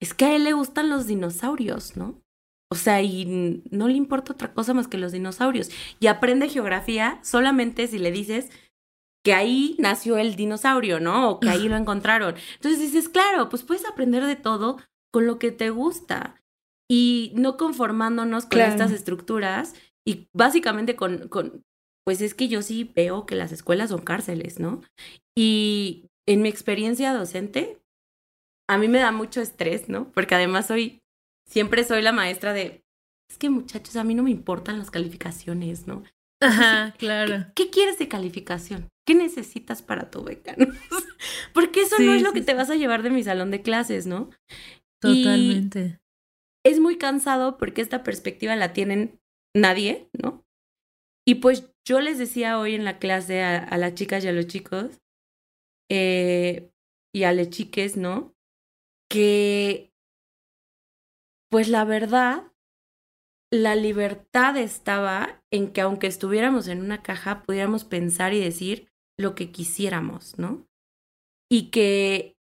es 0.00 0.14
que 0.14 0.24
a 0.24 0.36
él 0.36 0.44
le 0.44 0.52
gustan 0.52 0.88
los 0.88 1.06
dinosaurios, 1.06 1.96
¿no? 1.96 2.22
O 2.70 2.76
sea, 2.76 3.02
y 3.02 3.62
no 3.70 3.88
le 3.88 3.94
importa 3.94 4.32
otra 4.32 4.52
cosa 4.52 4.74
más 4.74 4.88
que 4.88 4.98
los 4.98 5.12
dinosaurios. 5.12 5.70
Y 6.00 6.06
aprende 6.06 6.48
geografía 6.48 7.18
solamente 7.22 7.86
si 7.86 7.98
le 7.98 8.12
dices 8.12 8.50
que 9.24 9.32
ahí 9.32 9.74
nació 9.78 10.18
el 10.18 10.36
dinosaurio, 10.36 11.00
¿no? 11.00 11.30
O 11.30 11.40
que 11.40 11.48
ahí 11.48 11.68
lo 11.68 11.76
encontraron. 11.78 12.34
Entonces 12.54 12.80
dices, 12.80 13.08
claro, 13.08 13.48
pues 13.48 13.62
puedes 13.62 13.86
aprender 13.86 14.24
de 14.26 14.36
todo 14.36 14.78
con 15.12 15.26
lo 15.26 15.38
que 15.38 15.50
te 15.50 15.70
gusta 15.70 16.42
y 16.90 17.32
no 17.34 17.56
conformándonos 17.56 18.46
con 18.46 18.60
estas 18.60 18.92
estructuras 18.92 19.74
y 20.06 20.28
básicamente 20.32 20.96
con, 20.96 21.28
con, 21.28 21.64
pues 22.04 22.20
es 22.20 22.34
que 22.34 22.48
yo 22.48 22.62
sí 22.62 22.90
veo 22.94 23.26
que 23.26 23.34
las 23.34 23.52
escuelas 23.52 23.90
son 23.90 24.00
cárceles, 24.00 24.58
¿no? 24.58 24.82
Y 25.36 26.06
en 26.26 26.42
mi 26.42 26.48
experiencia 26.48 27.12
docente, 27.12 27.78
a 28.68 28.78
mí 28.78 28.88
me 28.88 28.98
da 28.98 29.12
mucho 29.12 29.40
estrés, 29.40 29.88
¿no? 29.88 30.10
Porque 30.12 30.34
además 30.34 30.66
soy 30.66 31.02
siempre 31.48 31.84
soy 31.84 32.02
la 32.02 32.12
maestra 32.12 32.52
de, 32.52 32.84
es 33.30 33.38
que 33.38 33.50
muchachos, 33.50 33.96
a 33.96 34.04
mí 34.04 34.14
no 34.14 34.22
me 34.22 34.30
importan 34.30 34.78
las 34.78 34.90
calificaciones, 34.90 35.86
¿no? 35.86 36.04
Ajá, 36.40 36.94
claro. 36.98 37.46
¿Qué, 37.54 37.70
quieres 37.70 37.98
de 37.98 38.08
calificación? 38.08 38.88
¿Qué 39.06 39.14
necesitas 39.14 39.82
para 39.82 40.10
tu 40.10 40.22
beca? 40.22 40.54
Porque 41.54 41.82
eso 41.82 41.96
no 41.98 42.14
es 42.14 42.22
lo 42.22 42.32
que 42.32 42.42
te 42.42 42.54
vas 42.54 42.70
a 42.70 42.76
llevar 42.76 43.02
de 43.02 43.10
mi 43.10 43.24
salón 43.24 43.50
de 43.50 43.62
clases, 43.62 44.06
¿no? 44.06 44.30
Totalmente. 45.00 45.98
es 46.66 46.80
muy 46.80 46.98
cansado 46.98 47.56
porque 47.56 47.82
esta 47.82 48.02
perspectiva 48.02 48.56
la 48.56 48.72
tienen 48.72 49.20
nadie, 49.54 50.08
¿no? 50.12 50.44
Y 51.24 51.36
pues 51.36 51.72
yo 51.86 52.00
les 52.00 52.18
decía 52.18 52.58
hoy 52.58 52.74
en 52.74 52.84
la 52.84 52.98
clase 52.98 53.42
a, 53.42 53.76
las 53.78 53.94
chicas 53.94 54.24
y 54.24 54.28
a 54.28 54.32
los 54.32 54.48
chicos, 54.48 55.00
eh, 55.88 56.70
y 57.14 57.22
a 57.22 57.32
las 57.32 57.50
chiques, 57.50 57.96
¿no? 57.96 58.34
Que 59.08 59.92
pues 61.50 61.68
la 61.68 61.84
verdad, 61.84 62.52
la 63.50 63.74
libertad 63.74 64.56
estaba 64.56 65.42
en 65.50 65.72
que 65.72 65.80
aunque 65.80 66.06
estuviéramos 66.06 66.68
en 66.68 66.80
una 66.80 67.02
caja, 67.02 67.42
pudiéramos 67.42 67.84
pensar 67.84 68.34
y 68.34 68.40
decir 68.40 68.88
lo 69.18 69.34
que 69.34 69.50
quisiéramos, 69.50 70.38
¿no? 70.38 70.66
Y 71.50 71.70
que 71.70 72.34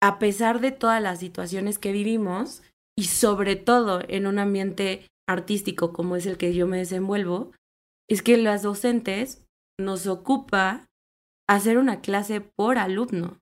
a 0.00 0.18
pesar 0.18 0.60
de 0.60 0.72
todas 0.72 1.02
las 1.02 1.20
situaciones 1.20 1.78
que 1.78 1.92
vivimos, 1.92 2.62
y 2.96 3.04
sobre 3.04 3.56
todo 3.56 4.00
en 4.08 4.26
un 4.26 4.38
ambiente 4.38 5.08
artístico 5.28 5.92
como 5.92 6.16
es 6.16 6.26
el 6.26 6.38
que 6.38 6.54
yo 6.54 6.66
me 6.66 6.78
desenvuelvo, 6.78 7.52
es 8.08 8.22
que 8.22 8.36
las 8.36 8.62
docentes 8.62 9.46
nos 9.78 10.06
ocupa 10.06 10.88
hacer 11.48 11.78
una 11.78 12.00
clase 12.00 12.40
por 12.40 12.78
alumno. 12.78 13.40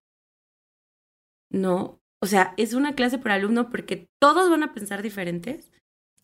No, 1.50 2.00
o 2.22 2.26
sea, 2.26 2.54
es 2.56 2.72
una 2.72 2.94
clase 2.94 3.18
por 3.18 3.32
alumno 3.32 3.68
porque 3.68 4.08
todos 4.20 4.48
van 4.48 4.62
a 4.62 4.72
pensar 4.72 5.02
diferentes. 5.02 5.72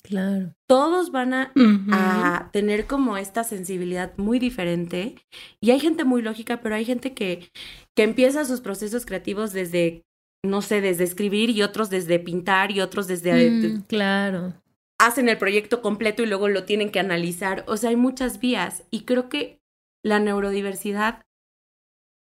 Claro. 0.02 0.54
Todos 0.68 1.10
van 1.10 1.34
a, 1.34 1.52
a, 1.90 2.50
tener 2.52 2.86
como 2.86 3.16
esta 3.16 3.42
sensibilidad 3.42 4.16
muy 4.16 4.38
diferente. 4.38 5.16
Y 5.60 5.72
hay 5.72 5.80
gente 5.80 6.04
muy 6.04 6.22
lógica, 6.22 6.60
pero 6.60 6.76
hay 6.76 6.84
gente 6.84 7.14
que, 7.14 7.50
que 7.96 8.04
empieza 8.04 8.44
sus 8.44 8.60
procesos 8.60 9.06
creativos 9.06 9.52
desde, 9.52 10.04
no 10.44 10.62
sé, 10.62 10.80
desde 10.80 11.02
escribir 11.02 11.50
y 11.50 11.62
otros 11.62 11.90
desde 11.90 12.20
pintar 12.20 12.70
y 12.70 12.80
otros 12.80 13.08
desde... 13.08 13.50
Mm, 13.50 13.82
claro. 13.82 14.54
Hacen 15.00 15.28
el 15.28 15.36
proyecto 15.36 15.82
completo 15.82 16.22
y 16.22 16.26
luego 16.26 16.46
lo 16.46 16.62
tienen 16.62 16.90
que 16.90 17.00
analizar. 17.00 17.64
O 17.66 17.76
sea, 17.76 17.90
hay 17.90 17.96
muchas 17.96 18.38
vías. 18.38 18.84
Y 18.92 19.00
creo 19.00 19.28
que 19.28 19.60
la 20.04 20.20
neurodiversidad 20.20 21.22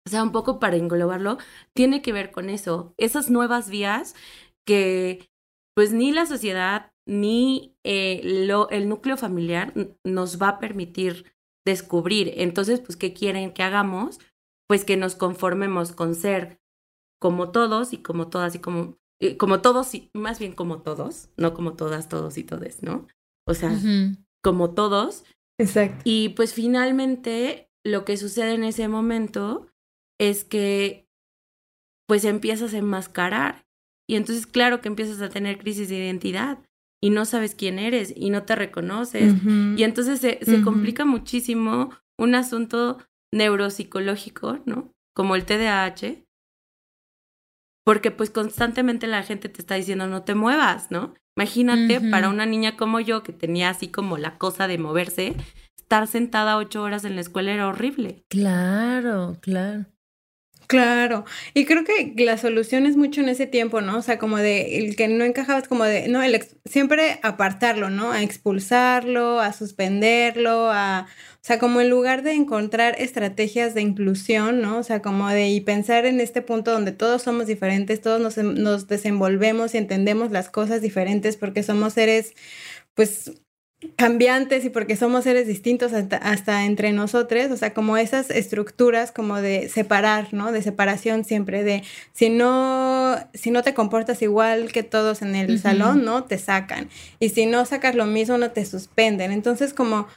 o 0.08 0.10
sea, 0.10 0.24
un 0.24 0.32
poco 0.32 0.58
para 0.58 0.78
englobarlo, 0.78 1.38
tiene 1.74 2.02
que 2.02 2.14
ver 2.14 2.32
con 2.32 2.50
eso, 2.50 2.94
esas 2.98 3.30
nuevas 3.30 3.70
vías 3.70 4.16
que 4.66 5.30
pues 5.76 5.92
ni 5.92 6.14
la 6.14 6.26
sociedad 6.26 6.94
ni 7.06 7.76
eh, 7.84 8.22
lo, 8.48 8.70
el 8.70 8.88
núcleo 8.88 9.18
familiar 9.18 9.74
nos 10.06 10.42
va 10.42 10.48
a 10.48 10.60
permitir 10.60 11.34
descubrir. 11.66 12.32
Entonces, 12.38 12.80
pues, 12.80 12.96
¿qué 12.96 13.14
quieren 13.14 13.54
que 13.54 13.64
hagamos? 13.64 14.20
Pues 14.70 14.86
que 14.86 14.96
nos 14.96 15.16
conformemos 15.16 15.92
con 15.92 16.16
ser 16.16 16.62
como 17.22 17.52
todos 17.52 17.92
y 17.92 17.98
como 17.98 18.30
todas 18.30 18.56
y 18.56 18.60
como, 18.60 18.98
eh, 19.20 19.36
como 19.36 19.60
todos 19.60 19.94
y 19.94 20.10
más 20.14 20.40
bien 20.40 20.54
como 20.54 20.82
todos, 20.82 21.30
no 21.36 21.54
como 21.54 21.74
todas, 21.74 22.08
todos 22.08 22.38
y 22.38 22.46
todes, 22.46 22.82
¿no? 22.82 23.08
O 23.46 23.54
sea, 23.54 23.78
como 24.42 24.72
todos. 24.72 25.26
Exacto. 25.60 26.02
Y 26.06 26.30
pues 26.30 26.54
finalmente 26.54 27.70
lo 27.84 28.06
que 28.06 28.16
sucede 28.16 28.54
en 28.54 28.64
ese 28.64 28.88
momento 28.88 29.68
es 30.20 30.44
que 30.44 31.08
pues 32.08 32.24
empiezas 32.24 32.74
a 32.74 32.78
enmascarar 32.78 33.66
y 34.10 34.16
entonces 34.16 34.48
claro 34.48 34.82
que 34.82 34.88
empiezas 34.88 35.22
a 35.22 35.30
tener 35.30 35.58
crisis 35.58 35.90
de 35.90 35.98
identidad 35.98 36.60
y 37.02 37.10
no 37.10 37.26
sabes 37.26 37.54
quién 37.54 37.80
eres 37.80 38.14
y 38.16 38.30
no 38.30 38.44
te 38.44 38.56
reconoces 38.56 39.36
y 39.76 39.84
entonces 39.84 40.20
se, 40.20 40.40
se 40.44 40.62
complica 40.62 41.06
muchísimo 41.06 41.92
un 42.18 42.34
asunto 42.34 42.98
neuropsicológico, 43.32 44.60
¿no? 44.66 44.92
Como 45.14 45.36
el 45.36 45.46
TDAH, 45.46 46.24
porque 47.88 48.12
pues 48.12 48.30
constantemente 48.30 49.08
la 49.08 49.24
gente 49.24 49.48
te 49.48 49.62
está 49.62 49.76
diciendo 49.76 50.08
no 50.08 50.24
te 50.24 50.36
muevas, 50.36 50.92
¿no? 50.92 51.14
Imagínate 51.38 52.02
para 52.02 52.30
una 52.30 52.46
niña 52.46 52.76
como 52.76 53.00
yo 53.00 53.24
que 53.24 53.32
tenía 53.32 53.70
así 53.70 53.90
como 53.90 54.18
la 54.18 54.38
cosa 54.38 54.68
de 54.68 54.78
moverse, 54.78 55.36
estar 55.78 56.08
sentada 56.08 56.58
ocho 56.58 56.82
horas 56.82 57.06
en 57.06 57.16
la 57.16 57.22
escuela 57.22 57.54
era 57.54 57.68
horrible. 57.68 58.26
Claro, 58.28 59.38
claro. 59.40 59.86
Claro, 60.70 61.24
y 61.54 61.64
creo 61.66 61.86
que 61.86 62.14
la 62.26 62.38
solución 62.38 62.86
es 62.88 62.98
mucho 62.98 63.22
en 63.22 63.30
ese 63.30 63.48
tiempo, 63.48 63.80
¿no? 63.80 63.98
O 64.00 64.02
sea, 64.02 64.20
como 64.20 64.36
de 64.38 64.80
el 64.80 64.98
que 64.98 65.08
no 65.08 65.24
encajaba 65.24 65.60
es 65.60 65.68
como 65.70 65.86
de, 65.86 66.10
no, 66.10 66.22
el 66.22 66.44
siempre 66.66 67.22
apartarlo, 67.24 67.90
¿no? 67.90 68.12
A 68.12 68.22
expulsarlo, 68.22 69.40
a 69.40 69.54
suspenderlo, 69.54 70.70
a, 70.70 71.08
o 71.36 71.40
sea, 71.42 71.58
como 71.58 71.80
en 71.80 71.90
lugar 71.90 72.22
de 72.22 72.34
encontrar 72.34 72.96
estrategias 73.00 73.76
de 73.76 73.82
inclusión, 73.82 74.60
¿no? 74.62 74.80
O 74.80 74.84
sea, 74.84 75.02
como 75.02 75.30
de 75.30 75.48
y 75.48 75.62
pensar 75.62 76.06
en 76.06 76.20
este 76.20 76.42
punto 76.42 76.72
donde 76.74 76.92
todos 76.92 77.22
somos 77.22 77.48
diferentes, 77.48 78.02
todos 78.02 78.20
nos, 78.20 78.36
nos 78.38 78.88
desenvolvemos 78.88 79.74
y 79.74 79.78
entendemos 79.78 80.32
las 80.32 80.50
cosas 80.50 80.82
diferentes 80.82 81.38
porque 81.38 81.64
somos 81.64 81.94
seres, 81.94 82.34
pues, 82.96 83.32
cambiantes 83.96 84.66
y 84.66 84.70
porque 84.70 84.96
somos 84.96 85.24
seres 85.24 85.48
distintos 85.48 85.94
hasta, 85.94 86.66
entre 86.66 86.92
nosotros, 86.94 87.52
o 87.52 87.58
sea, 87.58 87.74
como 87.74 87.98
esas 87.98 88.32
estructuras 88.32 89.12
como 89.12 89.38
de 89.38 89.70
separar, 89.70 90.34
¿no? 90.34 90.52
De 90.52 90.64
separación 90.64 91.24
siempre, 91.24 91.64
de 91.64 91.84
si 92.12 92.30
no, 92.30 93.16
si 93.34 93.52
no 93.52 93.62
te 93.62 93.76
comportas 93.76 94.22
igual 94.24 94.72
que 94.72 94.82
todos 94.82 95.22
en 95.22 95.36
el 95.36 95.60
salón, 95.60 96.04
¿no? 96.06 96.24
Te 96.24 96.40
sacan. 96.40 96.90
Y 97.20 97.30
si 97.30 97.46
no 97.46 97.66
sacas 97.66 97.94
lo 97.94 98.06
mismo, 98.06 98.38
no 98.38 98.52
te 98.52 98.66
suspenden. 98.66 99.32
Entonces, 99.32 99.74
como 99.74 100.08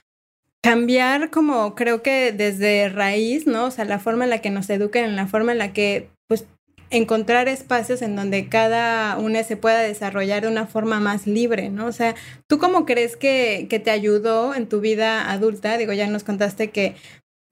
cambiar 0.63 1.31
como 1.31 1.75
creo 1.75 2.03
que 2.03 2.33
desde 2.33 2.89
raíz, 2.89 3.47
¿no? 3.47 3.67
O 3.67 3.71
sea, 3.71 3.85
la 3.85 3.99
forma 3.99 4.25
en 4.25 4.31
la 4.31 4.41
que 4.41 4.51
nos 4.51 4.69
eduquen, 4.71 5.05
en 5.05 5.17
la 5.17 5.27
forma 5.27 5.53
en 5.53 5.59
la 5.59 5.73
que 5.73 6.11
pues 6.29 6.47
encontrar 6.91 7.49
espacios 7.49 8.03
en 8.03 8.17
donde 8.17 8.49
cada 8.49 9.17
una 9.19 9.43
se 9.45 9.57
pueda 9.57 9.81
desarrollar 9.81 10.43
de 10.43 10.49
una 10.49 10.67
forma 10.67 11.01
más 11.01 11.27
libre, 11.27 11.71
¿no? 11.71 11.87
O 11.87 11.93
sea, 11.93 12.15
¿tú 12.49 12.59
cómo 12.59 12.85
crees 12.85 13.17
que, 13.17 13.67
que 13.71 13.79
te 13.79 13.91
ayudó 13.91 14.55
en 14.55 14.69
tu 14.69 14.81
vida 14.81 15.31
adulta? 15.31 15.79
Digo, 15.79 15.93
ya 15.93 16.09
nos 16.09 16.25
contaste 16.25 16.71
que, 16.71 16.97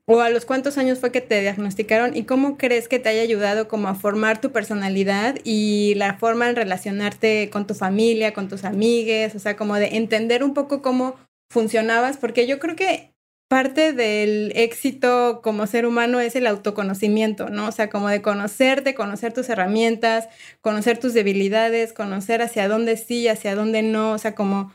o 0.06 0.20
a 0.20 0.30
los 0.30 0.44
cuántos 0.44 0.76
años 0.78 0.98
fue 0.98 1.12
que 1.12 1.20
te 1.20 1.40
diagnosticaron 1.40 2.16
y 2.16 2.24
cómo 2.24 2.58
crees 2.58 2.88
que 2.88 2.98
te 2.98 3.10
haya 3.10 3.22
ayudado 3.22 3.68
como 3.68 3.88
a 3.88 3.94
formar 3.94 4.40
tu 4.40 4.50
personalidad 4.50 5.36
y 5.44 5.94
la 5.96 6.18
forma 6.18 6.48
en 6.48 6.56
relacionarte 6.56 7.48
con 7.50 7.66
tu 7.66 7.74
familia, 7.74 8.32
con 8.32 8.48
tus 8.48 8.64
amigues, 8.64 9.34
o 9.34 9.38
sea, 9.38 9.56
como 9.56 9.76
de 9.76 9.96
entender 9.96 10.42
un 10.42 10.54
poco 10.54 10.82
cómo 10.82 11.14
funcionabas, 11.50 12.16
porque 12.16 12.46
yo 12.46 12.58
creo 12.58 12.74
que 12.74 13.12
parte 13.48 13.94
del 13.94 14.52
éxito 14.54 15.40
como 15.42 15.66
ser 15.66 15.86
humano 15.86 16.20
es 16.20 16.36
el 16.36 16.46
autoconocimiento, 16.46 17.48
¿no? 17.48 17.68
O 17.68 17.72
sea, 17.72 17.88
como 17.88 18.08
de 18.08 18.22
conocerte, 18.22 18.94
conocer 18.94 19.32
tus 19.32 19.48
herramientas, 19.48 20.28
conocer 20.60 20.98
tus 20.98 21.14
debilidades, 21.14 21.94
conocer 21.94 22.42
hacia 22.42 22.68
dónde 22.68 22.98
sí, 22.98 23.26
hacia 23.26 23.54
dónde 23.54 23.82
no, 23.82 24.12
o 24.12 24.18
sea, 24.18 24.34
como 24.34 24.72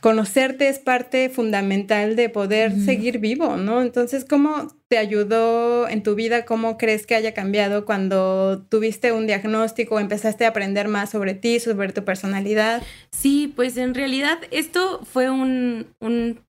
conocerte 0.00 0.68
es 0.68 0.78
parte 0.78 1.30
fundamental 1.30 2.16
de 2.16 2.28
poder 2.28 2.72
seguir 2.78 3.18
vivo, 3.18 3.56
¿no? 3.56 3.82
Entonces, 3.82 4.24
¿cómo 4.24 4.68
te 4.88 4.98
ayudó 4.98 5.88
en 5.88 6.02
tu 6.02 6.14
vida? 6.14 6.44
¿Cómo 6.44 6.76
crees 6.76 7.06
que 7.06 7.14
haya 7.14 7.34
cambiado 7.34 7.84
cuando 7.86 8.64
tuviste 8.68 9.12
un 9.12 9.26
diagnóstico 9.26 9.96
o 9.96 9.98
empezaste 9.98 10.44
a 10.44 10.50
aprender 10.50 10.86
más 10.86 11.10
sobre 11.10 11.34
ti, 11.34 11.58
sobre 11.60 11.92
tu 11.92 12.04
personalidad? 12.04 12.82
Sí, 13.10 13.52
pues 13.56 13.76
en 13.78 13.94
realidad 13.94 14.38
esto 14.50 15.00
fue 15.04 15.30
un, 15.30 15.86
un 15.98 16.45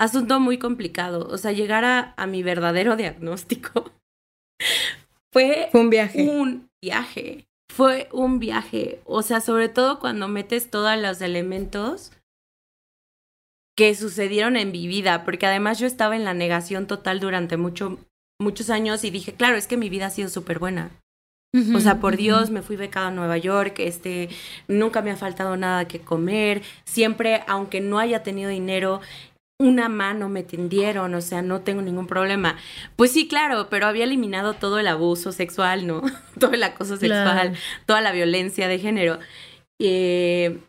asunto 0.00 0.40
muy 0.40 0.58
complicado. 0.58 1.28
O 1.30 1.38
sea, 1.38 1.52
llegar 1.52 1.84
a, 1.84 2.14
a 2.16 2.26
mi 2.26 2.42
verdadero 2.42 2.96
diagnóstico 2.96 3.92
fue, 5.32 5.68
fue 5.70 5.80
un 5.80 5.90
viaje. 5.90 6.28
Un 6.28 6.68
viaje. 6.82 7.46
Fue 7.70 8.08
un 8.10 8.40
viaje. 8.40 9.00
O 9.04 9.22
sea, 9.22 9.40
sobre 9.40 9.68
todo 9.68 10.00
cuando 10.00 10.26
metes 10.26 10.70
todos 10.70 10.98
los 10.98 11.20
elementos 11.20 12.12
que 13.76 13.94
sucedieron 13.94 14.56
en 14.56 14.72
mi 14.72 14.88
vida, 14.88 15.24
porque 15.24 15.46
además 15.46 15.78
yo 15.78 15.86
estaba 15.86 16.16
en 16.16 16.24
la 16.24 16.34
negación 16.34 16.86
total 16.86 17.20
durante 17.20 17.56
mucho, 17.56 17.98
muchos 18.40 18.70
años 18.70 19.04
y 19.04 19.10
dije, 19.10 19.34
claro, 19.34 19.56
es 19.56 19.66
que 19.66 19.76
mi 19.76 19.88
vida 19.88 20.06
ha 20.06 20.10
sido 20.10 20.28
súper 20.28 20.58
buena. 20.58 20.90
o 21.74 21.80
sea, 21.80 21.98
por 21.98 22.16
Dios, 22.16 22.50
me 22.50 22.62
fui 22.62 22.76
becada 22.76 23.08
a 23.08 23.10
Nueva 23.10 23.38
York, 23.38 23.76
este, 23.78 24.28
nunca 24.68 25.02
me 25.02 25.10
ha 25.10 25.16
faltado 25.16 25.56
nada 25.56 25.88
que 25.88 26.00
comer, 26.00 26.62
siempre, 26.84 27.42
aunque 27.46 27.80
no 27.80 27.98
haya 27.98 28.22
tenido 28.22 28.50
dinero, 28.50 29.00
una 29.60 29.90
mano 29.90 30.30
me 30.30 30.42
tendieron, 30.42 31.12
o 31.12 31.20
sea, 31.20 31.42
no 31.42 31.60
tengo 31.60 31.82
ningún 31.82 32.06
problema. 32.06 32.56
Pues 32.96 33.12
sí, 33.12 33.28
claro, 33.28 33.68
pero 33.68 33.86
había 33.86 34.04
eliminado 34.04 34.54
todo 34.54 34.78
el 34.78 34.88
abuso 34.88 35.32
sexual, 35.32 35.86
¿no? 35.86 36.00
todo 36.40 36.52
el 36.52 36.62
acoso 36.62 36.96
sexual, 36.96 37.54
toda 37.84 38.00
la 38.00 38.10
violencia 38.10 38.68
de 38.68 38.78
género. 38.78 39.18
Eh, 39.78 40.60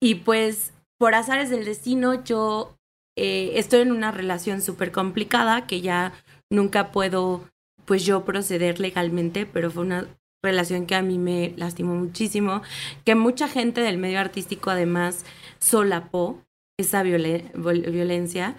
y 0.00 0.14
pues 0.16 0.72
por 0.98 1.14
azares 1.14 1.50
del 1.50 1.66
destino, 1.66 2.24
yo 2.24 2.78
eh, 3.18 3.52
estoy 3.56 3.80
en 3.80 3.92
una 3.92 4.12
relación 4.12 4.62
súper 4.62 4.92
complicada 4.92 5.66
que 5.66 5.82
ya 5.82 6.14
nunca 6.50 6.92
puedo, 6.92 7.44
pues 7.84 8.06
yo 8.06 8.24
proceder 8.24 8.80
legalmente, 8.80 9.44
pero 9.44 9.70
fue 9.70 9.82
una 9.82 10.06
relación 10.42 10.86
que 10.86 10.94
a 10.94 11.02
mí 11.02 11.18
me 11.18 11.52
lastimó 11.58 11.94
muchísimo, 11.94 12.62
que 13.04 13.14
mucha 13.14 13.46
gente 13.46 13.82
del 13.82 13.98
medio 13.98 14.20
artístico 14.20 14.70
además 14.70 15.26
solapó 15.58 16.45
esa 16.78 17.02
violencia. 17.02 18.56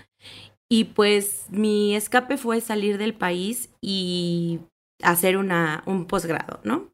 Y 0.69 0.85
pues 0.85 1.45
mi 1.49 1.95
escape 1.95 2.37
fue 2.37 2.59
salir 2.61 2.97
del 2.97 3.13
país 3.13 3.69
y 3.81 4.59
hacer 5.01 5.37
una, 5.37 5.83
un 5.85 6.05
posgrado, 6.07 6.59
¿no? 6.63 6.91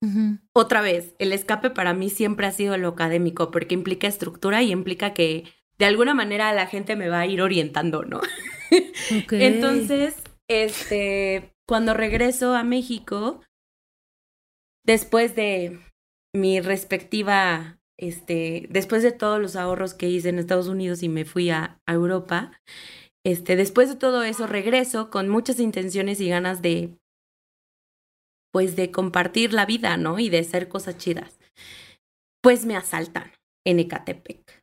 Otra 0.54 0.82
vez, 0.82 1.16
el 1.20 1.32
escape 1.32 1.70
para 1.70 1.94
mí 1.94 2.10
siempre 2.10 2.46
ha 2.46 2.52
sido 2.52 2.78
lo 2.78 2.90
académico, 2.90 3.50
porque 3.50 3.74
implica 3.74 4.08
estructura 4.08 4.62
y 4.62 4.72
implica 4.72 5.14
que 5.14 5.46
de 5.80 5.86
alguna 5.86 6.14
manera 6.14 6.54
la 6.54 6.68
gente 6.68 6.96
me 6.96 7.10
va 7.10 7.22
a 7.22 7.26
ir 7.26 7.42
orientando, 7.42 8.04
¿no? 8.04 8.22
Entonces, 9.32 10.16
este, 10.48 11.54
cuando 11.68 11.94
regreso 11.94 12.56
a 12.56 12.64
México, 12.64 13.42
después 14.86 15.36
de 15.36 15.80
mi 16.34 16.60
respectiva, 16.60 17.80
este, 18.08 18.68
después 18.70 19.04
de 19.04 19.12
todos 19.12 19.40
los 19.40 19.56
ahorros 19.56 19.94
que 19.94 20.10
hice 20.10 20.30
en 20.30 20.40
Estados 20.40 20.68
Unidos 20.68 21.04
y 21.04 21.10
me 21.10 21.26
fui 21.26 21.50
a, 21.50 21.80
a 21.88 21.94
Europa, 21.94 22.52
este, 23.26 23.56
después 23.56 23.90
de 23.90 23.96
todo 23.96 24.24
eso 24.24 24.48
regreso 24.48 25.10
con 25.10 25.30
muchas 25.30 25.60
intenciones 25.60 26.20
y 26.20 26.30
ganas 26.30 26.62
de 26.62 26.98
pues 28.52 28.76
de 28.76 28.92
compartir 28.92 29.52
la 29.52 29.66
vida, 29.66 29.98
¿no? 29.98 30.20
Y 30.20 30.30
de 30.30 30.40
hacer 30.40 30.68
cosas 30.68 30.98
chidas. 30.98 31.40
Pues 32.42 32.66
me 32.66 32.76
asaltan 32.76 33.32
en 33.66 33.80
Ecatepec. 33.80 34.62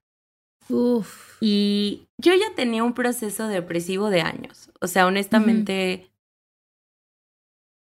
Uf. 0.69 1.39
Y 1.41 2.07
yo 2.17 2.33
ya 2.35 2.55
tenía 2.55 2.85
un 2.85 2.95
proceso 2.95 3.49
depresivo 3.49 4.11
de 4.11 4.21
años. 4.21 4.71
O 4.81 4.87
sea, 4.87 5.07
honestamente, 5.09 6.13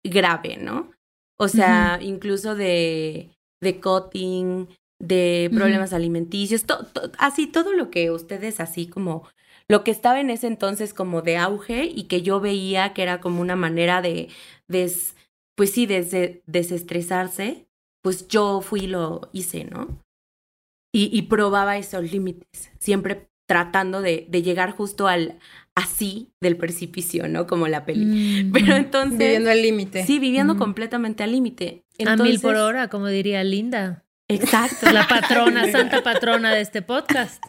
grave, 0.03 0.57
¿no? 0.57 0.91
O 1.37 1.47
sea, 1.47 1.99
incluso 2.01 2.55
de, 2.55 3.29
de 3.61 3.79
cutting, 3.79 4.67
de 4.99 5.49
problemas 5.53 5.93
alimenticios, 5.93 6.65
así 7.17 7.47
todo 7.47 7.73
lo 7.73 7.89
que 7.89 8.11
ustedes 8.11 8.59
así 8.59 8.87
como 8.87 9.23
lo 9.69 9.83
que 9.83 9.91
estaba 9.91 10.19
en 10.19 10.29
ese 10.29 10.47
entonces 10.47 10.93
como 10.93 11.21
de 11.21 11.37
auge 11.37 11.85
y 11.85 12.03
que 12.03 12.21
yo 12.21 12.39
veía 12.41 12.93
que 12.93 13.03
era 13.03 13.21
como 13.21 13.39
una 13.39 13.55
manera 13.55 14.01
de 14.01 14.29
des, 14.67 15.15
pues 15.55 15.71
sí, 15.71 15.85
desde 15.85 16.41
desestresarse, 16.47 17.67
pues 18.01 18.27
yo 18.27 18.61
fui 18.61 18.81
y 18.81 18.87
lo 18.87 19.29
hice, 19.31 19.65
¿no? 19.65 19.87
Y, 20.91 21.21
probaba 21.23 21.77
esos 21.77 22.11
límites, 22.11 22.71
siempre 22.79 23.29
tratando 23.47 24.01
de, 24.01 24.25
de, 24.27 24.41
llegar 24.41 24.71
justo 24.71 25.07
al 25.07 25.37
así 25.75 26.31
del 26.41 26.57
precipicio, 26.57 27.27
¿no? 27.27 27.45
Como 27.45 27.67
la 27.67 27.85
peli. 27.85 28.05
Mm. 28.49 28.51
Pero 28.51 28.75
entonces... 28.75 29.19
Viviendo 29.19 29.51
al 29.51 29.61
límite. 29.61 30.05
Sí, 30.05 30.17
viviendo 30.17 30.57
completamente 30.57 31.23
al 31.23 31.31
límite. 31.31 31.83
A 32.07 32.15
mil 32.15 32.39
por 32.39 32.55
hora, 32.55 32.87
como 32.87 33.07
diría 33.07 33.43
Linda. 33.43 34.03
Exacto. 34.29 34.91
La 34.91 35.07
patrona, 35.07 35.65
santa 35.71 36.03
patrona 36.03 36.53
de 36.53 36.61
este 36.61 36.81
podcast. 36.81 37.43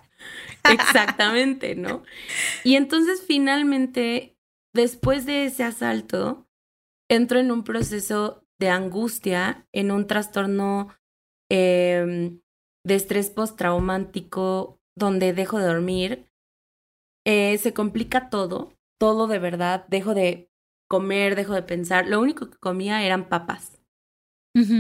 Exactamente, 0.65 1.75
¿no? 1.75 2.03
Y 2.65 2.77
entonces 2.77 3.23
finalmente, 3.27 4.37
después 4.75 5.27
de 5.27 5.45
ese 5.45 5.65
asalto, 5.65 6.49
entro 7.09 7.39
en 7.39 7.51
un 7.51 7.65
proceso 7.65 8.45
de 8.59 8.69
angustia, 8.69 9.67
en 9.73 9.91
un 9.91 10.07
trastorno 10.07 10.95
em, 11.51 12.41
de 12.85 12.95
estrés 12.95 13.31
postraumático 13.31 14.79
donde 14.97 15.33
dejo 15.33 15.59
de 15.59 15.67
dormir, 15.67 16.31
eh, 17.27 17.59
se 17.59 17.73
complica 17.73 18.29
todo, 18.31 18.75
todo 18.99 19.27
de 19.27 19.39
verdad, 19.39 19.87
dejo 19.89 20.15
de 20.15 20.51
comer, 20.89 21.37
dejo 21.37 21.55
de 21.55 21.63
pensar. 21.63 22.07
Lo 22.07 22.21
único 22.21 22.51
que 22.51 22.59
comía 22.59 23.03
eran 23.05 23.29
papas, 23.29 23.79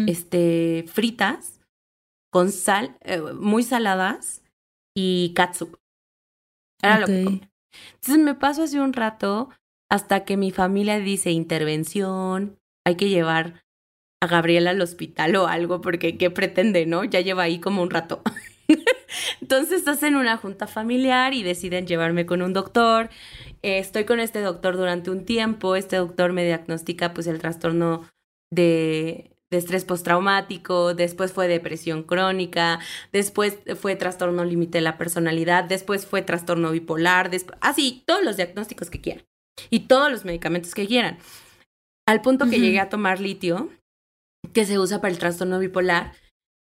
este, 0.09 0.85
fritas, 0.89 1.60
con 2.31 2.53
sal, 2.53 2.97
eh, 3.03 3.21
muy 3.21 3.63
saladas 3.63 4.43
y 4.95 5.33
katsup. 5.35 5.77
Era 6.83 7.01
lo 7.01 7.07
que 7.07 7.25
comía. 7.25 7.51
Entonces 7.95 8.19
me 8.19 8.35
paso 8.35 8.65
hace 8.65 8.81
un 8.81 8.93
rato 8.93 9.51
hasta 9.91 10.25
que 10.25 10.37
mi 10.37 10.51
familia 10.51 10.99
dice 10.99 11.31
intervención, 11.31 12.59
hay 12.87 12.97
que 12.97 13.09
llevar 13.09 13.65
a 14.23 14.27
Gabriela 14.27 14.71
al 14.71 14.81
hospital 14.81 15.35
o 15.37 15.47
algo, 15.47 15.81
porque 15.81 16.17
¿qué 16.17 16.31
pretende, 16.31 16.87
no? 16.87 17.05
Ya 17.05 17.21
lleva 17.21 17.43
ahí 17.43 17.59
como 17.59 17.83
un 17.83 17.91
rato. 17.91 18.23
Entonces 19.41 19.87
hacen 19.89 20.15
una 20.15 20.37
junta 20.37 20.67
familiar 20.67 21.35
y 21.35 21.43
deciden 21.43 21.87
llevarme 21.87 22.27
con 22.27 22.43
un 22.43 22.53
doctor. 22.53 23.11
Eh, 23.63 23.79
estoy 23.79 24.05
con 24.05 24.21
este 24.21 24.41
doctor 24.41 24.77
durante 24.77 25.11
un 25.11 25.25
tiempo. 25.25 25.75
Este 25.75 25.97
doctor 25.97 26.33
me 26.33 26.45
diagnostica 26.45 27.13
pues 27.13 27.27
el 27.27 27.41
trastorno 27.41 28.09
de, 28.51 29.31
de 29.51 29.59
estrés 29.59 29.85
postraumático, 29.85 30.95
después 30.95 31.33
fue 31.33 31.49
depresión 31.49 32.05
crónica, 32.05 32.79
después 33.13 33.59
fue 33.81 33.97
trastorno 33.97 34.45
límite 34.45 34.79
de 34.79 34.83
la 34.83 34.97
personalidad, 34.97 35.65
después 35.65 36.07
fue 36.07 36.23
trastorno 36.23 36.71
bipolar, 36.71 37.31
así, 37.61 38.05
todos 38.07 38.23
los 38.25 38.37
diagnósticos 38.37 38.91
que 38.91 39.01
quieran 39.01 39.25
y 39.69 39.81
todos 39.81 40.11
los 40.11 40.25
medicamentos 40.25 40.75
que 40.75 40.87
quieran. 40.87 41.19
Al 42.07 42.23
punto 42.23 42.49
que 42.49 42.61
llegué 42.61 42.81
a 42.81 42.89
tomar 42.89 43.21
litio, 43.21 43.71
que 44.53 44.65
se 44.65 44.79
usa 44.79 45.01
para 45.01 45.13
el 45.13 45.19
trastorno 45.19 45.59
bipolar, 45.59 46.15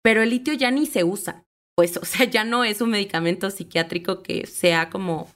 pero 0.03 0.21
el 0.21 0.29
litio 0.29 0.53
ya 0.53 0.71
ni 0.71 0.85
se 0.85 1.03
usa. 1.03 1.45
Pues, 1.75 1.97
o 1.97 2.05
sea, 2.05 2.25
ya 2.25 2.43
no 2.43 2.63
es 2.63 2.81
un 2.81 2.89
medicamento 2.89 3.49
psiquiátrico 3.49 4.21
que 4.21 4.47
sea 4.47 4.89
como 4.89 5.29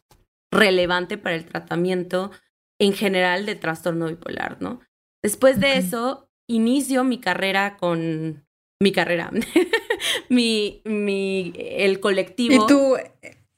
relevante 0.51 1.17
para 1.17 1.35
el 1.35 1.45
tratamiento 1.45 2.31
en 2.79 2.93
general 2.93 3.45
de 3.45 3.55
trastorno 3.55 4.07
bipolar, 4.07 4.61
¿no? 4.61 4.81
Después 5.23 5.59
de 5.59 5.77
eso, 5.77 6.29
inicio 6.47 7.03
mi 7.03 7.19
carrera 7.19 7.77
con 7.77 8.45
mi 8.81 8.91
carrera, 8.91 9.31
mi, 10.29 10.81
mi, 10.85 11.53
el 11.55 11.99
colectivo. 11.99 12.65
Y 12.65 12.67
tú, 12.67 12.95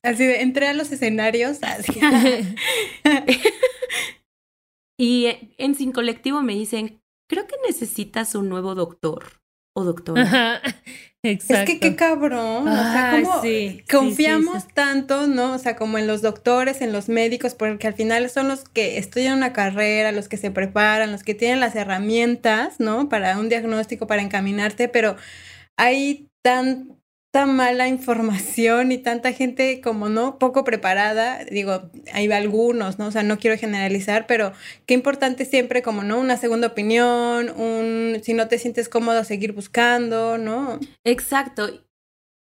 así 0.03 0.25
de, 0.25 0.41
entré 0.41 0.67
a 0.67 0.73
los 0.73 0.91
escenarios, 0.91 1.63
así. 1.63 1.99
Y 4.97 5.27
en 5.57 5.75
Sin 5.75 5.91
Colectivo 5.91 6.41
me 6.41 6.53
dicen, 6.53 7.01
creo 7.29 7.47
que 7.47 7.55
necesitas 7.67 8.35
un 8.35 8.49
nuevo 8.49 8.75
doctor 8.75 9.41
o 9.75 9.83
doctora. 9.83 10.61
Exacto. 11.25 11.71
Es 11.71 11.79
que 11.79 11.79
qué 11.79 11.95
cabrón. 11.95 12.67
o 12.67 12.73
sea, 12.73 13.21
como 13.23 13.41
confiamos 13.89 14.67
tanto, 14.73 15.27
¿no? 15.27 15.53
O 15.53 15.57
sea, 15.57 15.75
como 15.75 15.97
en 15.97 16.07
los 16.07 16.21
doctores, 16.21 16.81
en 16.81 16.93
los 16.93 17.09
médicos, 17.09 17.55
porque 17.55 17.87
al 17.87 17.93
final 17.93 18.29
son 18.29 18.47
los 18.47 18.67
que 18.69 18.97
estudian 18.97 19.37
una 19.37 19.53
carrera, 19.53 20.11
los 20.11 20.27
que 20.27 20.37
se 20.37 20.51
preparan, 20.51 21.11
los 21.11 21.23
que 21.23 21.33
tienen 21.33 21.59
las 21.59 21.75
herramientas, 21.75 22.79
¿no? 22.79 23.09
Para 23.09 23.39
un 23.39 23.49
diagnóstico, 23.49 24.07
para 24.07 24.21
encaminarte, 24.21 24.87
pero 24.87 25.15
hay 25.77 26.29
tan 26.41 26.95
mala 27.45 27.89
información 27.89 28.93
y 28.93 28.97
tanta 28.97 29.33
gente 29.33 29.81
como 29.81 30.07
no 30.07 30.39
poco 30.39 30.63
preparada, 30.63 31.43
digo, 31.43 31.89
hay 32.13 32.31
algunos, 32.31 32.97
¿no? 32.97 33.07
O 33.07 33.11
sea, 33.11 33.23
no 33.23 33.37
quiero 33.37 33.57
generalizar, 33.57 34.27
pero 34.27 34.53
qué 34.85 34.93
importante 34.93 35.43
siempre 35.43 35.81
como 35.81 36.03
no 36.03 36.17
una 36.17 36.37
segunda 36.37 36.67
opinión, 36.67 37.49
un 37.49 38.21
si 38.23 38.33
no 38.33 38.47
te 38.47 38.57
sientes 38.57 38.87
cómodo 38.87 39.25
seguir 39.25 39.51
buscando, 39.51 40.37
¿no? 40.37 40.79
Exacto. 41.03 41.83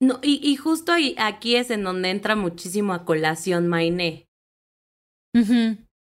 No, 0.01 0.19
y, 0.21 0.41
y 0.43 0.57
justo 0.57 0.91
ahí, 0.91 1.15
aquí 1.17 1.55
es 1.55 1.71
en 1.71 1.85
donde 1.85 2.11
entra 2.11 2.35
muchísimo 2.35 2.93
a 2.93 3.05
colación 3.05 3.69
Mainé. 3.69 4.27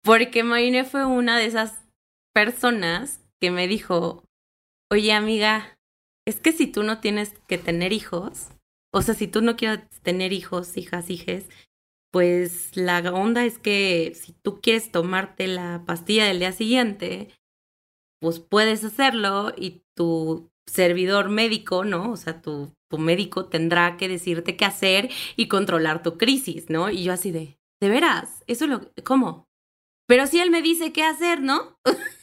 Porque 0.02 0.42
Mainé 0.42 0.84
fue 0.84 1.04
una 1.04 1.38
de 1.38 1.46
esas 1.46 1.84
personas 2.34 3.20
que 3.40 3.52
me 3.52 3.68
dijo, 3.68 4.24
oye 4.90 5.12
amiga, 5.12 5.76
es 6.26 6.40
que 6.40 6.52
si 6.52 6.66
tú 6.66 6.82
no 6.82 7.00
tienes 7.00 7.32
que 7.46 7.58
tener 7.58 7.92
hijos, 7.92 8.48
o 8.96 9.02
sea, 9.02 9.14
si 9.14 9.28
tú 9.28 9.42
no 9.42 9.56
quieres 9.56 9.80
tener 10.00 10.32
hijos, 10.32 10.78
hijas, 10.78 11.10
hijes, 11.10 11.50
pues 12.10 12.74
la 12.78 13.00
onda 13.12 13.44
es 13.44 13.58
que 13.58 14.14
si 14.14 14.32
tú 14.32 14.62
quieres 14.62 14.90
tomarte 14.90 15.46
la 15.48 15.82
pastilla 15.84 16.24
del 16.24 16.38
día 16.38 16.52
siguiente, 16.52 17.28
pues 18.22 18.40
puedes 18.40 18.84
hacerlo 18.84 19.52
y 19.54 19.82
tu 19.94 20.50
servidor 20.66 21.28
médico, 21.28 21.84
¿no? 21.84 22.10
O 22.10 22.16
sea, 22.16 22.40
tu, 22.40 22.72
tu 22.90 22.96
médico 22.96 23.44
tendrá 23.50 23.98
que 23.98 24.08
decirte 24.08 24.56
qué 24.56 24.64
hacer 24.64 25.10
y 25.36 25.46
controlar 25.46 26.02
tu 26.02 26.16
crisis, 26.16 26.70
¿no? 26.70 26.88
Y 26.88 27.02
yo 27.04 27.12
así 27.12 27.32
de, 27.32 27.58
¿de 27.82 27.88
veras? 27.90 28.44
¿Eso 28.46 28.66
lo, 28.66 28.90
cómo? 29.04 29.46
Pero 30.06 30.26
si 30.26 30.40
él 30.40 30.50
me 30.50 30.62
dice 30.62 30.94
qué 30.94 31.02
hacer, 31.02 31.42
¿no? 31.42 31.78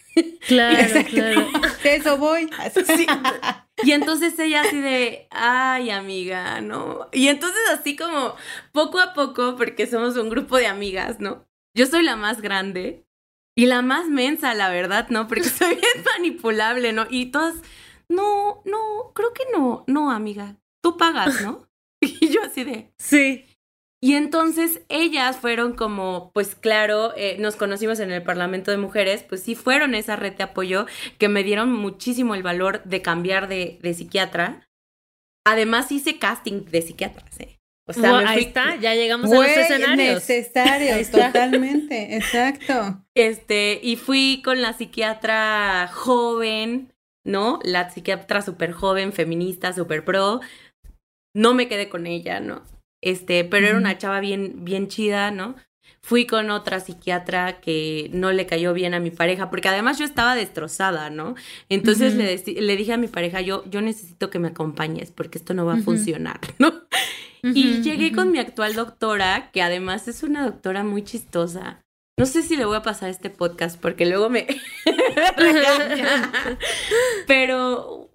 Claro, 0.47 1.06
claro. 1.10 1.47
De 1.84 1.95
eso 1.95 2.17
voy. 2.17 2.49
Y 3.84 3.91
entonces 3.91 4.38
ella 4.38 4.62
así 4.62 4.80
de, 4.80 5.28
ay 5.32 5.89
amiga, 5.89 6.62
¿no? 6.62 7.10
Y 7.12 7.28
entonces 7.28 7.62
así 7.71 7.95
como 7.95 8.36
poco 8.71 8.99
a 8.99 9.13
poco, 9.13 9.56
porque 9.56 9.88
somos 9.88 10.15
un 10.15 10.30
grupo 10.30 10.58
de 10.58 10.67
amigas, 10.67 11.19
¿no? 11.19 11.45
Yo 11.76 11.88
soy 11.88 12.04
la 12.04 12.15
más 12.15 12.39
grande 12.39 13.06
y 13.58 13.65
la 13.65 13.82
más 13.82 14.08
mensa, 14.10 14.54
la 14.54 14.69
verdad, 14.69 15.10
¿no? 15.10 15.28
Porque 15.28 15.43
soy 15.43 15.76
bien 15.76 16.06
manipulable, 16.06 16.93
¿no? 16.93 17.08
Y 17.10 17.28
todas, 17.28 17.56
no, 18.10 18.62
no, 18.65 19.12
creo 19.13 19.34
que 19.34 19.43
no, 19.52 19.84
no, 19.88 20.12
amiga, 20.12 20.56
tú 20.82 20.97
pagas, 20.97 21.41
¿no? 21.41 21.67
Y 22.02 22.28
yo 22.28 22.43
así 22.43 22.63
de, 22.65 22.93
sí. 22.97 23.45
Y 24.04 24.16
entonces 24.16 24.82
ellas 24.89 25.38
fueron 25.38 25.76
como, 25.76 26.32
pues 26.34 26.56
claro, 26.56 27.13
eh, 27.16 27.38
nos 27.39 27.56
conocimos 27.56 28.02
en 28.02 28.12
el 28.12 28.22
Parlamento 28.22 28.70
de 28.70 28.76
Mujeres, 28.76 29.24
pues 29.24 29.44
sí 29.44 29.56
fueron 29.56 29.96
esa 29.96 30.18
red 30.18 30.34
de 30.34 30.44
apoyo 30.44 30.88
que 31.18 31.30
me 31.30 31.42
dieron 31.42 31.72
muchísimo 31.72 32.36
el 32.36 32.44
valor 32.44 32.84
de 32.84 33.02
cambiar 33.02 33.48
de, 33.48 33.80
de 33.82 33.94
psiquiatra. 33.94 34.68
Además 35.46 35.89
hice 35.89 36.20
casting 36.20 36.66
de 36.66 36.82
psiquiatras, 36.82 37.39
¿eh? 37.39 37.62
O 37.88 37.94
sea, 37.94 38.18
ahí 38.28 38.44
está, 38.44 38.76
ya 38.76 38.94
llegamos 38.94 39.32
a 39.32 39.36
los 39.36 39.46
escenarios. 39.46 40.16
Necesarios, 40.16 41.10
totalmente, 41.10 42.18
exacto. 42.18 43.06
Este, 43.16 43.80
y 43.82 43.96
fui 43.96 44.42
con 44.44 44.62
la 44.62 44.74
psiquiatra 44.74 45.89
joven, 45.94 46.92
¿no? 47.24 47.60
La 47.63 47.89
psiquiatra 47.89 48.42
súper 48.42 48.74
joven, 48.74 49.13
feminista, 49.13 49.72
súper 49.72 50.04
pro. 50.04 50.42
No 51.34 51.54
me 51.54 51.70
quedé 51.70 51.88
con 51.88 52.06
ella, 52.06 52.42
¿no? 52.42 52.73
Este, 53.04 53.44
pero 53.44 53.68
era 53.68 53.78
una 53.78 53.98
chava 53.98 54.20
bien, 54.20 54.63
bien 54.63 54.88
chida, 54.88 55.32
¿no? 55.32 55.56
Fui 56.02 56.26
con 56.26 56.50
otra 56.50 56.80
psiquiatra 56.80 57.62
que 57.62 58.10
no 58.13 58.34
le 58.34 58.46
cayó 58.46 58.74
bien 58.74 58.94
a 58.94 59.00
mi 59.00 59.10
pareja, 59.10 59.50
porque 59.50 59.70
además 59.70 60.00
yo 60.00 60.06
estaba 60.06 60.36
destrozada, 60.36 61.10
¿no? 61.10 61.36
Entonces 61.70 62.16
le, 62.16 62.62
le, 62.62 62.76
dije 62.76 62.94
a 62.94 62.98
mi 62.98 63.08
pareja, 63.08 63.42
yo, 63.42 63.63
yo 63.70 63.82
necesito 63.82 64.30
que 64.30 64.39
me 64.39 64.50
acompañes, 64.50 65.12
porque 65.12 65.38
esto 65.38 65.54
no 65.54 65.66
va 65.66 65.76
a 65.76 65.82
funcionar, 65.82 66.39
¿no? 66.60 66.74
y 67.42 67.82
llegué 67.82 68.13
con 68.13 68.32
mi 68.32 68.39
actual 68.39 68.74
doctora, 68.74 69.50
que 69.52 69.62
además 69.62 70.08
es 70.08 70.24
una 70.24 70.46
doctora 70.46 70.84
muy 70.84 71.04
chistosa. 71.04 71.84
No 72.18 72.26
sé 72.26 72.42
si 72.42 72.56
le 72.56 72.66
voy 72.66 72.78
a 72.78 72.84
pasar 72.84 73.10
este 73.10 73.30
podcast, 73.30 73.80
porque 73.80 74.06
luego 74.06 74.30
me... 74.30 74.48
Pero 77.28 78.13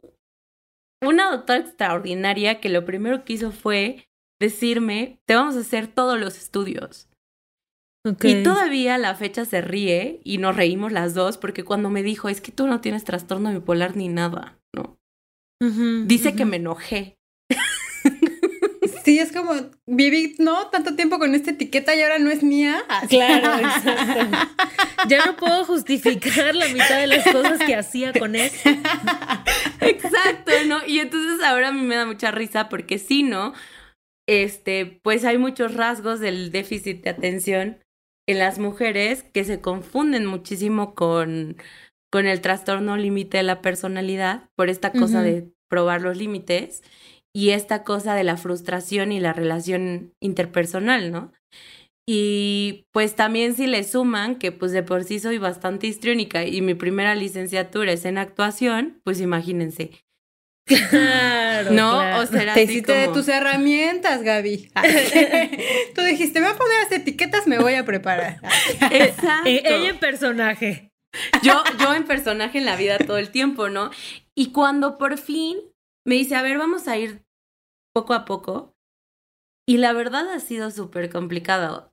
una 1.03 1.31
doctora 1.31 1.61
extraordinaria 1.61 2.61
que 2.61 2.69
lo 2.69 2.85
primero 2.85 3.25
que 3.25 3.35
hizo 3.35 3.53
fue 3.53 4.08
decirme, 4.41 5.21
te 5.27 5.35
vamos 5.35 5.57
a 5.57 5.61
hacer 5.61 5.87
todos 5.89 6.19
los 6.19 6.37
estudios. 6.39 7.09
Y 8.23 8.43
todavía 8.43 8.97
la 8.97 9.15
fecha 9.15 9.45
se 9.45 9.61
ríe 9.61 10.21
y 10.25 10.39
nos 10.39 10.57
reímos 10.57 10.93
las 10.93 11.15
dos 11.15 11.37
porque 11.37 11.65
cuando 11.65 11.91
me 11.91 12.03
dijo, 12.03 12.29
es 12.29 12.41
que 12.41 12.53
tú 12.53 12.67
no 12.67 12.81
tienes 12.81 13.05
trastorno 13.05 13.53
bipolar 13.53 13.97
ni 13.97 14.09
nada, 14.09 14.59
¿no? 14.75 14.99
Dice 16.07 16.35
que 16.35 16.45
me 16.45 16.57
enojé. 16.57 17.19
Sí, 19.05 19.19
es 19.19 19.33
como 19.33 19.55
viví, 19.87 20.37
¿no? 20.39 20.67
Tanto 20.67 20.95
tiempo 20.95 21.19
con 21.19 21.35
esta 21.35 21.53
etiqueta 21.53 21.95
y 21.95 22.03
ahora 22.03 22.19
no 22.19 22.31
es 22.31 22.43
mía. 22.43 22.85
Claro, 23.09 23.59
exacto. 23.67 24.37
Ya 25.09 25.25
no 25.25 25.37
puedo 25.37 25.65
justificar 25.65 26.55
la 26.55 26.69
mitad 26.69 26.99
de 26.99 27.07
las 27.07 27.25
cosas 27.25 27.59
que 27.61 27.75
hacía 27.75 28.13
con 28.13 28.35
eso. 28.37 28.69
Exacto, 29.81 30.53
¿no? 30.67 30.85
Y 30.87 30.99
entonces 30.99 31.43
ahora 31.43 31.69
a 31.69 31.73
mí 31.73 31.81
me 31.83 31.97
da 31.97 32.05
mucha 32.05 32.31
risa 32.31 32.69
porque 32.69 32.99
sí, 32.99 33.23
¿no? 33.23 33.55
Este, 34.29 35.01
pues 35.03 35.25
hay 35.25 35.39
muchos 35.39 35.75
rasgos 35.75 36.21
del 36.21 36.53
déficit 36.53 37.03
de 37.03 37.11
atención 37.11 37.79
en 38.29 38.39
las 38.39 38.59
mujeres 38.59 39.23
que 39.23 39.43
se 39.45 39.61
confunden 39.61 40.27
muchísimo 40.27 40.95
con, 40.95 41.57
con 42.13 42.27
el 42.27 42.43
trastorno 42.43 42.99
límite 42.99 43.39
de 43.39 43.43
la 43.43 43.63
personalidad 43.63 44.51
por 44.55 44.69
esta 44.69 44.93
cosa 44.93 45.23
de 45.23 45.51
probar 45.71 46.03
los 46.03 46.19
límites 46.19 46.83
y 47.35 47.51
esta 47.51 47.85
cosa 47.85 48.15
de 48.15 48.25
la 48.25 48.37
frustración 48.37 49.13
y 49.13 49.21
la 49.21 49.33
relación 49.33 50.13
interpersonal, 50.21 51.11
¿no? 51.11 51.33
Y 52.07 52.87
pues 52.93 53.17
también 53.17 53.55
si 53.55 53.67
le 53.67 53.85
suman 53.85 54.37
que 54.37 54.53
pues 54.53 54.73
de 54.73 54.83
por 54.83 55.05
sí 55.05 55.21
soy 55.21 55.39
bastante 55.39 55.87
histriónica 55.87 56.45
y 56.45 56.61
mi 56.61 56.75
primera 56.75 57.15
licenciatura 57.15 57.93
es 57.93 58.05
en 58.05 58.19
actuación, 58.19 59.01
pues 59.05 59.21
imagínense, 59.21 59.91
Claro. 60.69 61.71
¿No? 61.73 62.21
O 62.21 62.27
sea, 62.27 62.53
Te 62.53 62.63
hiciste 62.63 62.93
de 62.93 63.09
tus 63.09 63.27
herramientas, 63.29 64.23
Gaby. 64.23 64.71
Tú 65.95 66.03
dijiste, 66.03 66.41
me 66.41 66.47
voy 66.47 66.55
a 66.55 66.59
poner 66.59 66.83
las 66.83 66.93
etiquetas, 66.93 67.47
me 67.47 67.59
voy 67.59 67.75
a 67.75 67.85
preparar. 67.85 68.41
Exacto. 68.91 69.49
E-, 69.49 69.63
ella 69.65 69.89
en 69.89 69.99
personaje. 69.99 70.93
Yo, 71.43 71.63
yo 71.81 71.95
en 71.95 72.05
personaje 72.05 72.59
en 72.59 72.67
la 72.67 72.77
vida 72.77 72.99
todo 72.99 73.17
el 73.17 73.31
tiempo, 73.31 73.71
¿no? 73.71 73.91
Y 74.37 74.53
cuando 74.53 74.99
por 74.99 75.17
fin 75.17 75.59
me 76.07 76.17
dice, 76.17 76.37
a 76.37 76.43
ver, 76.43 76.59
vamos 76.59 76.87
a 76.87 76.99
ir 76.99 77.25
poco 77.95 78.13
a 78.13 78.25
poco. 78.25 78.75
Y 79.67 79.79
la 79.79 79.93
verdad 79.93 80.31
ha 80.31 80.41
sido 80.41 80.71
súper 80.71 81.11
complicado. 81.11 81.93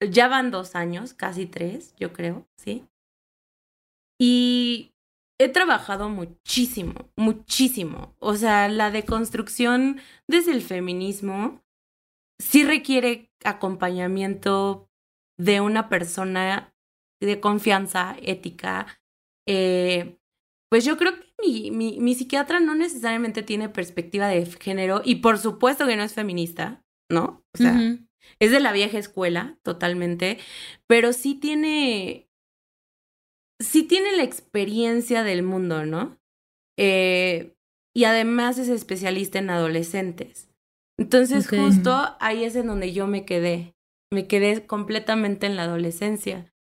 Ya 0.00 0.28
van 0.28 0.50
dos 0.50 0.74
años, 0.74 1.14
casi 1.14 1.46
tres, 1.46 1.94
yo 1.96 2.12
creo, 2.12 2.46
¿sí? 2.56 2.84
Y 4.20 4.92
he 5.38 5.48
trabajado 5.48 6.08
muchísimo, 6.08 7.10
muchísimo. 7.16 8.14
O 8.18 8.36
sea, 8.36 8.68
la 8.68 8.90
deconstrucción 8.90 10.00
desde 10.26 10.52
el 10.52 10.62
feminismo 10.62 11.62
sí 12.38 12.64
requiere 12.64 13.30
acompañamiento 13.44 14.90
de 15.38 15.60
una 15.60 15.88
persona 15.88 16.74
de 17.20 17.40
confianza 17.40 18.16
ética. 18.22 19.00
Eh, 19.46 20.18
pues 20.70 20.84
yo 20.84 20.96
creo 20.96 21.14
que 21.14 21.26
mi, 21.42 21.70
mi, 21.70 22.00
mi, 22.00 22.14
psiquiatra 22.14 22.60
no 22.60 22.74
necesariamente 22.74 23.42
tiene 23.42 23.68
perspectiva 23.68 24.28
de 24.28 24.44
género 24.46 25.02
y 25.04 25.16
por 25.16 25.38
supuesto 25.38 25.86
que 25.86 25.96
no 25.96 26.02
es 26.02 26.14
feminista, 26.14 26.84
¿no? 27.10 27.44
O 27.54 27.58
sea, 27.58 27.98
es 28.40 28.50
de 28.50 28.60
la 28.60 28.72
vieja 28.72 28.98
escuela 28.98 29.58
totalmente, 29.62 30.38
pero 30.86 31.12
sí 31.12 31.34
tiene 31.34 32.25
sí 33.58 33.82
tiene 33.82 34.16
la 34.16 34.22
experiencia 34.22 35.22
del 35.22 35.42
mundo, 35.42 35.84
¿no? 35.86 36.16
Eh, 36.78 37.54
y 37.94 38.04
además 38.04 38.58
es 38.58 38.68
especialista 38.68 39.38
en 39.38 39.50
adolescentes. 39.50 40.48
Entonces 40.98 41.48
justo 41.48 42.16
ahí 42.20 42.44
es 42.44 42.56
en 42.56 42.66
donde 42.66 42.92
yo 42.92 43.06
me 43.06 43.24
quedé. 43.24 43.74
Me 44.12 44.26
quedé 44.26 44.66
completamente 44.66 45.46
en 45.46 45.56
la 45.56 45.64
adolescencia. 45.64 46.52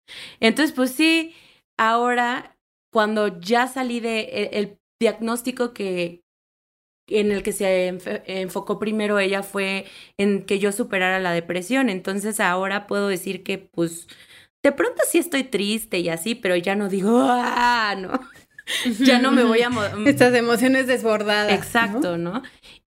Entonces, 0.41 0.75
pues 0.75 0.91
sí, 0.93 1.35
ahora 1.79 2.57
cuando 2.93 3.41
ya 3.41 3.67
salí 3.67 4.01
de 4.01 4.21
e, 4.21 4.59
el, 4.59 4.79
diagnóstico 5.01 5.75
que 5.75 6.23
en 7.09 7.33
el 7.33 7.43
que 7.43 7.53
se 7.53 7.89
enfocó 8.27 8.79
primero 8.79 9.19
ella 9.19 9.43
fue 9.43 9.85
en 10.17 10.47
que 10.47 10.59
yo 10.59 10.73
superara 10.73 11.19
la 11.19 11.33
depresión. 11.33 11.91
Entonces 11.91 12.41
ahora 12.41 12.87
puedo 12.87 13.09
decir 13.09 13.43
que 13.43 13.59
pues 13.59 14.09
de 14.65 14.73
pronto 14.73 15.03
sí 15.07 15.19
estoy 15.19 15.45
triste 15.45 16.01
y 16.01 16.09
así, 16.09 16.35
pero 16.35 16.57
ya 16.57 16.75
no 16.75 16.89
digo, 16.89 17.21
ah, 17.23 17.95
no. 17.97 18.19
ya 19.05 19.21
no 19.21 19.31
me 19.31 19.45
voy 19.45 19.61
a... 19.61 19.71
Estas 20.07 20.35
emociones 20.35 20.87
desbordadas. 20.87 21.53
Exacto, 21.53 22.17
¿no? 22.17 22.43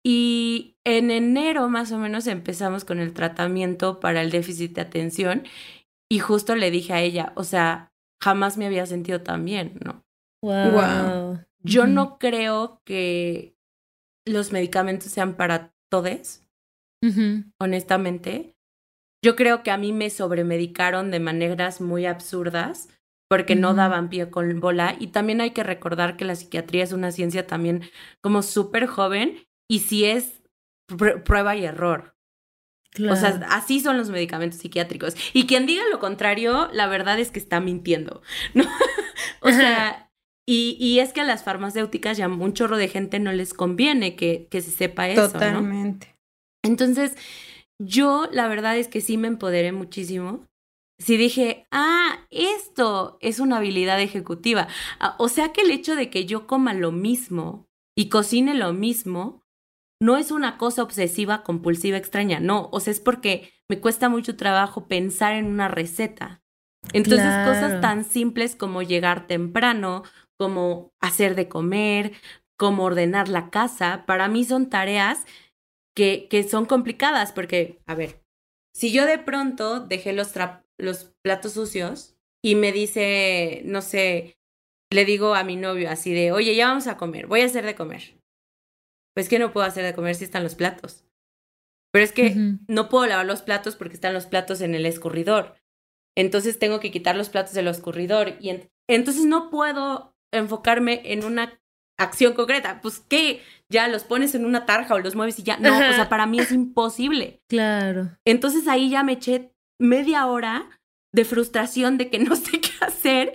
Y 0.06 0.78
en 0.86 1.10
enero 1.10 1.68
más 1.68 1.92
o 1.92 1.98
menos 1.98 2.28
empezamos 2.28 2.86
con 2.86 3.00
el 3.00 3.14
tratamiento 3.14 4.00
para 4.00 4.22
el 4.22 4.30
déficit 4.30 4.76
de 4.76 4.82
atención 4.82 5.44
y 6.08 6.20
justo 6.20 6.56
le 6.56 6.70
dije 6.70 6.94
a 6.94 7.02
ella, 7.02 7.34
o 7.36 7.44
sea, 7.44 7.92
jamás 8.22 8.58
me 8.58 8.68
había 8.68 8.86
sentido 8.86 9.22
tan 9.22 9.44
bien, 9.44 9.80
¿no? 9.84 10.06
Wow. 10.44 11.40
Yo 11.64 11.88
no 11.88 12.20
creo 12.20 12.80
que 12.86 13.56
los 14.28 14.52
medicamentos 14.52 15.12
sean 15.12 15.34
para 15.34 15.74
todes, 15.90 16.48
honestamente. 17.60 18.55
Yo 19.26 19.36
creo 19.36 19.64
que 19.64 19.72
a 19.72 19.78
mí 19.78 19.92
me 19.92 20.12
sobremedicaron 20.12 21.10
de 21.10 21.20
maneras 21.20 21.82
muy 21.82 22.06
absurdas 22.06 22.90
porque 23.28 23.56
no 23.56 23.74
daban 23.74 24.10
pie 24.10 24.30
con 24.30 24.60
bola. 24.60 24.96
Y 25.00 25.08
también 25.08 25.42
hay 25.42 25.50
que 25.50 25.64
recordar 25.64 26.16
que 26.16 26.26
la 26.26 26.36
psiquiatría 26.36 26.84
es 26.84 26.92
una 26.92 27.12
ciencia 27.12 27.48
también 27.48 27.90
como 28.22 28.44
súper 28.44 28.86
joven 28.86 29.48
y 29.68 29.80
si 29.80 30.06
es 30.06 30.44
prueba 31.24 31.56
y 31.56 31.66
error. 31.66 32.16
O 33.10 33.16
sea, 33.16 33.48
así 33.50 33.80
son 33.80 33.98
los 33.98 34.12
medicamentos 34.12 34.60
psiquiátricos. 34.60 35.16
Y 35.34 35.48
quien 35.48 35.66
diga 35.66 35.82
lo 35.92 35.98
contrario, 35.98 36.70
la 36.72 36.86
verdad 36.86 37.20
es 37.20 37.32
que 37.32 37.40
está 37.40 37.60
mintiendo, 37.60 38.22
¿no? 38.54 38.64
o 39.42 39.50
sea, 39.50 40.12
y, 40.46 40.78
y, 40.80 41.00
es 41.00 41.14
que 41.14 41.22
a 41.22 41.26
las 41.26 41.44
farmacéuticas 41.44 42.16
ya 42.16 42.28
un 42.28 42.54
chorro 42.54 42.78
de 42.78 42.90
gente 42.90 43.18
no 43.18 43.32
les 43.34 43.56
conviene 43.56 44.16
que, 44.16 44.48
que 44.52 44.62
se 44.62 44.70
sepa 44.70 45.10
eso, 45.10 45.32
Totalmente. 45.32 46.16
Entonces, 46.62 47.16
yo 47.80 48.28
la 48.32 48.48
verdad 48.48 48.78
es 48.78 48.88
que 48.88 49.02
sí 49.02 49.18
me 49.18 49.28
empoderé 49.28 49.72
muchísimo. 49.72 50.46
Sí 50.98 51.18
dije, 51.18 51.68
ah, 51.72 52.20
esto 52.30 53.18
es 53.22 53.40
una 53.40 53.58
habilidad 53.58 54.00
ejecutiva. 54.00 54.68
Ah, 55.00 55.16
o 55.20 55.28
sea 55.28 55.52
que 55.52 55.62
el 55.62 55.72
hecho 55.72 55.96
de 55.96 56.10
que 56.10 56.26
yo 56.26 56.48
coma 56.48 56.74
lo 56.74 56.92
mismo 56.92 57.68
y 57.98 58.10
cocine 58.10 58.54
lo 58.54 58.74
mismo 58.74 59.44
no 60.02 60.18
es 60.18 60.32
una 60.32 60.58
cosa 60.58 60.84
obsesiva, 60.84 61.44
compulsiva, 61.44 61.98
extraña, 61.98 62.40
no, 62.40 62.70
o 62.72 62.80
sea, 62.80 62.92
es 62.92 63.00
porque 63.00 63.54
me 63.70 63.80
cuesta 63.80 64.10
mucho 64.10 64.36
trabajo 64.36 64.88
pensar 64.88 65.34
en 65.36 65.46
una 65.46 65.68
receta. 65.68 66.42
Entonces, 66.94 67.34
cosas 67.48 67.82
tan 67.82 68.04
simples 68.04 68.56
como 68.56 68.84
llegar 68.84 69.26
temprano, 69.26 70.04
como 70.38 70.94
hacer 71.00 71.34
de 71.36 71.48
comer, 71.48 72.14
como 72.58 72.84
ordenar 72.84 73.28
la 73.28 73.50
casa, 73.50 74.04
para 74.06 74.28
mí 74.28 74.44
son 74.44 74.70
tareas 74.70 75.26
que, 75.96 76.28
que 76.30 76.44
son 76.44 76.66
complicadas 76.66 77.32
porque, 77.32 77.80
a 77.86 77.96
ver, 77.96 78.22
si 78.74 78.92
yo 78.92 79.06
de 79.06 79.18
pronto 79.18 79.80
dejé 79.80 80.14
los, 80.14 80.34
los 80.78 81.14
platos 81.24 81.54
sucios 81.54 82.18
y 82.44 82.56
me 82.56 82.72
dice, 82.72 83.62
no 83.66 83.82
sé, 83.82 84.38
le 84.92 85.06
digo 85.06 85.34
a 85.34 85.44
mi 85.44 85.56
novio 85.56 85.90
así 85.90 86.14
de, 86.14 86.32
oye, 86.32 86.56
ya 86.56 86.68
vamos 86.68 86.88
a 86.88 86.98
comer, 86.98 87.28
voy 87.28 87.42
a 87.42 87.46
hacer 87.46 87.66
de 87.66 87.76
comer. 87.76 88.20
Pues 89.16 89.30
que 89.30 89.40
no 89.40 89.54
puedo 89.54 89.66
hacer 89.66 89.86
de 89.86 89.96
comer 89.96 90.16
si 90.16 90.26
están 90.26 90.44
los 90.44 90.56
platos. 90.56 91.06
Pero 91.94 92.04
es 92.04 92.12
que 92.12 92.36
no 92.68 92.90
puedo 92.90 93.08
lavar 93.08 93.26
los 93.26 93.42
platos 93.42 93.78
porque 93.78 93.94
están 93.94 94.14
los 94.14 94.26
platos 94.26 94.60
en 94.60 94.76
el 94.76 94.86
escurridor. 94.86 95.56
Entonces 96.18 96.60
tengo 96.60 96.82
que 96.82 96.92
quitar 96.92 97.16
los 97.16 97.30
platos 97.30 97.54
del 97.54 97.70
escurridor 97.70 98.36
y 98.42 98.68
entonces 98.90 99.26
no 99.26 99.50
puedo 99.50 100.14
enfocarme 100.34 101.02
en 101.06 101.24
una 101.24 101.62
acción 101.98 102.34
concreta. 102.34 102.82
Pues 102.82 103.00
que 103.00 103.42
ya 103.70 103.88
los 103.88 104.04
pones 104.04 104.36
en 104.36 104.46
una 104.46 104.66
tarja 104.66 104.96
o 104.96 105.00
los 105.00 105.16
mueves 105.16 105.40
y 105.40 105.44
ya. 105.44 105.58
No, 105.58 105.76
o 105.76 105.94
sea, 105.94 106.10
para 106.10 106.26
mí 106.26 106.40
es 106.40 106.52
imposible. 106.52 107.42
Claro. 107.48 108.18
Entonces 108.26 108.68
ahí 108.68 108.90
ya 108.90 109.04
me 109.04 109.14
eché 109.14 109.52
media 109.80 110.26
hora 110.28 110.70
de 111.14 111.26
frustración 111.26 111.98
de 111.98 112.10
que 112.10 112.20
no 112.20 112.36
sé 112.36 112.60
qué 112.62 112.72
hacer 112.82 113.34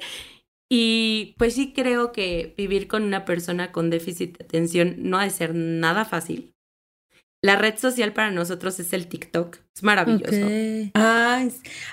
y 0.70 1.34
pues 1.36 1.54
sí 1.54 1.72
creo 1.72 2.12
que 2.12 2.54
vivir 2.56 2.86
con 2.86 3.02
una 3.02 3.24
persona 3.24 3.72
con 3.72 3.90
déficit 3.90 4.38
de 4.38 4.44
atención 4.44 4.94
no 4.98 5.18
ha 5.18 5.24
de 5.24 5.30
ser 5.30 5.54
nada 5.54 6.04
fácil. 6.04 6.54
La 7.42 7.56
red 7.56 7.78
social 7.78 8.12
para 8.12 8.30
nosotros 8.30 8.78
es 8.80 8.92
el 8.92 9.06
TikTok. 9.06 9.58
Es 9.74 9.82
maravilloso. 9.82 10.46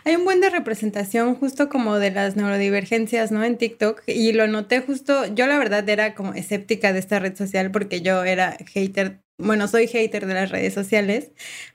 hay 0.04 0.16
un 0.16 0.26
buen 0.26 0.41
de 0.41 0.50
representación 0.50 1.36
justo 1.36 1.70
como 1.70 2.00
de 2.00 2.12
las 2.12 2.36
neurodivergencias, 2.36 3.32
¿no? 3.32 3.43
En 3.45 3.58
TikTok. 3.58 4.04
Y 4.08 4.34
lo 4.34 4.48
noté 4.48 4.82
justo, 4.82 5.26
yo 5.34 5.48
la 5.48 5.58
verdad 5.58 5.88
era 5.88 6.16
como 6.16 6.34
escéptica 6.34 6.91
de 6.91 7.00
esta 7.00 7.20
red 7.20 7.36
social 7.38 7.72
porque 7.72 8.02
yo 8.02 8.26
era 8.26 8.58
hater 8.74 9.22
bueno, 9.38 9.68
soy 9.68 9.88
hater 9.88 10.26
de 10.26 10.34
las 10.34 10.50
redes 10.50 10.74
sociales, 10.74 11.32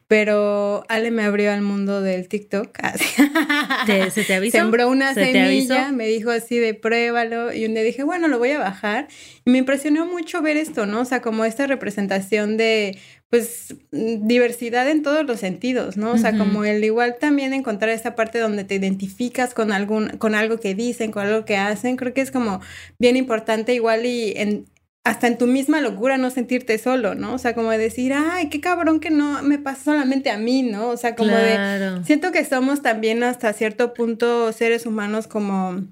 pero 0.08 0.84
Ale 0.88 1.10
me 1.10 1.22
abrió 1.22 1.52
al 1.52 1.62
mundo 1.62 2.02
del 2.02 2.28
TikTok. 2.28 2.76
¿Se 4.12 4.24
te 4.24 4.34
avisó? 4.34 4.58
Sembró 4.58 4.88
una 4.88 5.14
semilla, 5.14 5.92
me 5.92 6.06
dijo 6.06 6.30
así 6.30 6.58
de 6.58 6.74
pruébalo 6.74 7.52
y 7.52 7.64
un 7.64 7.74
día 7.74 7.82
dije, 7.82 8.02
bueno, 8.02 8.26
lo 8.26 8.38
voy 8.38 8.50
a 8.50 8.58
bajar. 8.58 9.06
Y 9.44 9.50
me 9.50 9.58
impresionó 9.58 10.04
mucho 10.04 10.42
ver 10.42 10.56
esto, 10.56 10.86
¿no? 10.86 11.00
O 11.00 11.04
sea, 11.04 11.22
como 11.22 11.44
esta 11.44 11.66
representación 11.66 12.56
de, 12.56 12.98
pues, 13.30 13.76
diversidad 13.90 14.86
en 14.90 15.02
todos 15.02 15.24
los 15.24 15.40
sentidos, 15.40 15.96
¿no? 15.96 16.12
O 16.12 16.18
sea, 16.18 16.36
como 16.36 16.64
el 16.64 16.84
igual 16.84 17.16
también 17.18 17.54
encontrar 17.54 17.90
esta 17.90 18.14
parte 18.14 18.38
donde 18.38 18.64
te 18.64 18.74
identificas 18.74 19.54
con 19.54 19.72
algún, 19.72 20.08
con 20.18 20.34
algo 20.34 20.58
que 20.58 20.74
dicen, 20.74 21.12
con 21.12 21.26
algo 21.26 21.46
que 21.46 21.56
hacen, 21.56 21.96
creo 21.96 22.12
que 22.12 22.20
es 22.20 22.30
como 22.30 22.60
bien 22.98 23.16
importante 23.16 23.72
igual 23.72 24.04
y 24.04 24.34
en, 24.36 24.66
hasta 25.04 25.26
en 25.26 25.36
tu 25.36 25.46
misma 25.46 25.80
locura 25.80 26.16
no 26.16 26.30
sentirte 26.30 26.78
solo, 26.78 27.14
¿no? 27.14 27.34
O 27.34 27.38
sea, 27.38 27.54
como 27.54 27.70
de 27.70 27.78
decir, 27.78 28.12
ay, 28.12 28.48
qué 28.48 28.60
cabrón 28.60 29.00
que 29.00 29.10
no 29.10 29.42
me 29.42 29.58
pasa 29.58 29.84
solamente 29.84 30.30
a 30.30 30.38
mí, 30.38 30.62
¿no? 30.62 30.90
O 30.90 30.96
sea, 30.96 31.16
como 31.16 31.34
de, 31.34 32.00
siento 32.04 32.30
que 32.30 32.44
somos 32.44 32.82
también 32.82 33.24
hasta 33.24 33.52
cierto 33.52 33.94
punto 33.94 34.52
seres 34.52 34.86
humanos 34.86 35.26
como, 35.26 35.82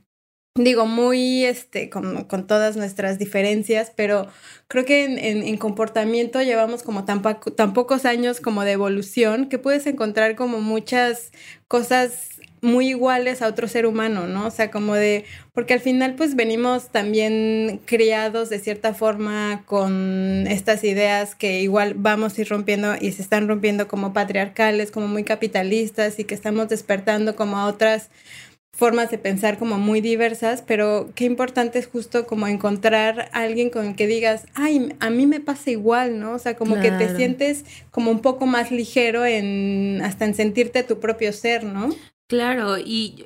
digo, 0.54 0.86
muy, 0.86 1.44
este, 1.44 1.90
con, 1.90 2.24
con 2.24 2.46
todas 2.46 2.76
nuestras 2.76 3.18
diferencias, 3.18 3.92
pero 3.96 4.28
creo 4.68 4.84
que 4.84 5.04
en, 5.04 5.18
en, 5.18 5.56
comportamiento 5.56 6.40
llevamos 6.40 6.84
como 6.84 7.04
tan, 7.04 7.20
tan 7.22 7.72
pocos 7.72 8.04
años 8.04 8.40
como 8.40 8.62
de 8.62 8.72
evolución 8.72 9.48
que 9.48 9.58
puedes 9.58 9.88
encontrar 9.88 10.36
como 10.36 10.61
muchas 10.61 11.32
cosas 11.66 12.39
muy 12.62 12.88
iguales 12.88 13.42
a 13.42 13.48
otro 13.48 13.68
ser 13.68 13.86
humano, 13.86 14.26
¿no? 14.26 14.46
O 14.46 14.50
sea, 14.50 14.70
como 14.70 14.94
de, 14.94 15.24
porque 15.52 15.74
al 15.74 15.80
final 15.80 16.14
pues 16.14 16.36
venimos 16.36 16.90
también 16.90 17.80
criados 17.86 18.50
de 18.50 18.58
cierta 18.58 18.94
forma 18.94 19.62
con 19.66 20.46
estas 20.46 20.84
ideas 20.84 21.34
que 21.34 21.61
igual 21.61 21.94
vamos 21.96 22.36
a 22.36 22.40
ir 22.40 22.48
rompiendo 22.48 22.94
y 23.00 23.12
se 23.12 23.22
están 23.22 23.48
rompiendo 23.48 23.88
como 23.88 24.12
patriarcales, 24.12 24.90
como 24.90 25.08
muy 25.08 25.24
capitalistas 25.24 26.18
y 26.18 26.24
que 26.24 26.34
estamos 26.34 26.68
despertando 26.68 27.34
como 27.36 27.56
a 27.56 27.66
otras 27.66 28.11
formas 28.72 29.11
de 29.11 29.18
pensar 29.18 29.58
como 29.58 29.78
muy 29.78 30.00
diversas, 30.00 30.62
pero 30.62 31.11
qué 31.14 31.24
importante 31.24 31.78
es 31.78 31.86
justo 31.86 32.26
como 32.26 32.46
encontrar 32.46 33.28
a 33.32 33.40
alguien 33.40 33.68
con 33.68 33.84
el 33.88 33.94
que 33.94 34.06
digas, 34.06 34.46
ay, 34.54 34.94
a 35.00 35.11
mí 35.11 35.26
me 35.26 35.40
pasa 35.40 35.70
igual, 35.70 36.18
¿no? 36.18 36.32
O 36.32 36.38
sea, 36.38 36.56
como 36.56 36.80
que 36.80 36.90
te 36.90 37.14
sientes 37.14 37.64
como 37.90 38.11
un 38.11 38.20
poco 38.20 38.46
más 38.46 38.70
ligero 38.70 39.26
en, 39.26 40.00
hasta 40.02 40.24
en 40.24 40.34
sentirte 40.34 40.82
tu 40.82 40.98
propio 40.98 41.32
ser, 41.32 41.64
¿no? 41.64 41.90
Claro, 42.31 42.78
y 42.78 43.24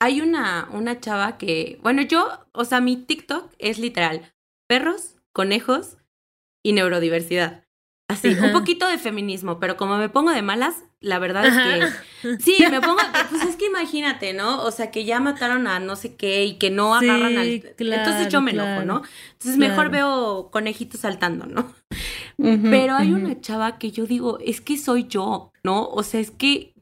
hay 0.00 0.22
una, 0.22 0.70
una 0.72 0.98
chava 1.00 1.36
que, 1.36 1.78
bueno, 1.82 2.00
yo, 2.00 2.46
o 2.52 2.64
sea, 2.64 2.80
mi 2.80 2.96
TikTok 2.96 3.52
es 3.58 3.78
literal 3.78 4.32
perros, 4.66 5.16
conejos 5.34 5.98
y 6.64 6.72
neurodiversidad. 6.72 7.64
Así, 8.10 8.28
un 8.28 8.52
poquito 8.52 8.88
de 8.88 8.96
feminismo, 8.96 9.60
pero 9.60 9.76
como 9.76 9.98
me 9.98 10.08
pongo 10.08 10.30
de 10.30 10.40
malas, 10.40 10.82
la 10.98 11.18
verdad 11.18 11.44
es 11.44 11.92
que 12.22 12.38
sí, 12.40 12.56
me 12.70 12.80
pongo, 12.80 13.02
pues 13.28 13.42
es 13.42 13.56
que 13.56 13.66
imagínate, 13.66 14.32
¿no? 14.32 14.62
O 14.62 14.70
sea, 14.70 14.90
que 14.90 15.04
ya 15.04 15.20
mataron 15.20 15.66
a 15.66 15.78
no 15.78 15.94
sé 15.94 16.16
qué 16.16 16.46
y 16.46 16.54
que 16.54 16.70
no 16.70 16.94
agarran 16.94 17.36
al 17.36 17.74
entonces 17.78 18.28
yo 18.30 18.40
me 18.40 18.52
enojo, 18.52 18.86
¿no? 18.86 19.02
Entonces 19.32 19.58
mejor 19.58 19.90
veo 19.90 20.48
conejitos 20.50 21.02
saltando, 21.02 21.44
¿no? 21.44 21.74
pero 22.70 22.94
hay 22.94 23.12
una 23.12 23.40
chava 23.42 23.78
que 23.78 23.90
yo 23.90 24.06
digo, 24.06 24.38
es 24.38 24.62
que 24.62 24.78
soy 24.78 25.06
yo, 25.06 25.52
¿no? 25.62 25.86
O 25.88 26.02
sea, 26.02 26.20
es 26.20 26.30
que 26.30 26.72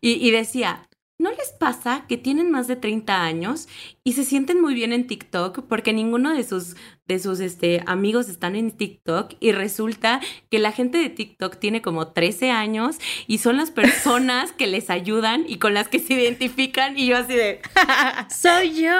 y, 0.00 0.30
decía, 0.30 0.88
¿no 1.18 1.30
les 1.30 1.50
pasa 1.52 2.04
que 2.08 2.16
tienen 2.16 2.50
más 2.50 2.66
de 2.66 2.76
30 2.76 3.22
años 3.22 3.68
y 4.02 4.12
se 4.12 4.24
sienten 4.24 4.60
muy 4.60 4.74
bien 4.74 4.92
en 4.92 5.06
TikTok 5.06 5.66
porque 5.68 5.92
ninguno 5.92 6.34
de 6.34 6.44
sus, 6.44 6.76
de 7.06 7.18
sus 7.18 7.40
este, 7.40 7.82
amigos 7.86 8.28
están 8.28 8.56
en 8.56 8.72
TikTok 8.72 9.34
y 9.40 9.52
resulta 9.52 10.20
que 10.50 10.58
la 10.58 10.72
gente 10.72 10.98
de 10.98 11.10
TikTok 11.10 11.56
tiene 11.56 11.82
como 11.82 12.08
13 12.08 12.50
años 12.50 12.98
y 13.26 13.38
son 13.38 13.56
las 13.56 13.70
personas 13.70 14.52
que 14.52 14.66
les 14.66 14.90
ayudan 14.90 15.44
y 15.48 15.58
con 15.58 15.74
las 15.74 15.88
que 15.88 15.98
se 15.98 16.14
identifican 16.14 16.98
y 16.98 17.06
yo 17.06 17.16
así 17.16 17.34
de... 17.34 17.60
¡Soy 18.28 18.82
yo! 18.82 18.96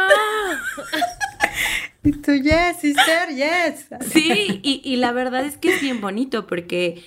Y 2.03 2.13
tú, 2.13 2.33
yes, 2.35 2.81
sister, 2.81 3.29
yes. 3.31 3.89
Sí, 4.13 4.61
y, 4.63 4.83
y 4.85 4.97
la 4.97 5.13
verdad 5.13 5.45
es 5.47 5.57
que 5.57 5.75
es 5.75 5.81
bien 5.81 6.03
bonito 6.03 6.47
porque, 6.47 7.03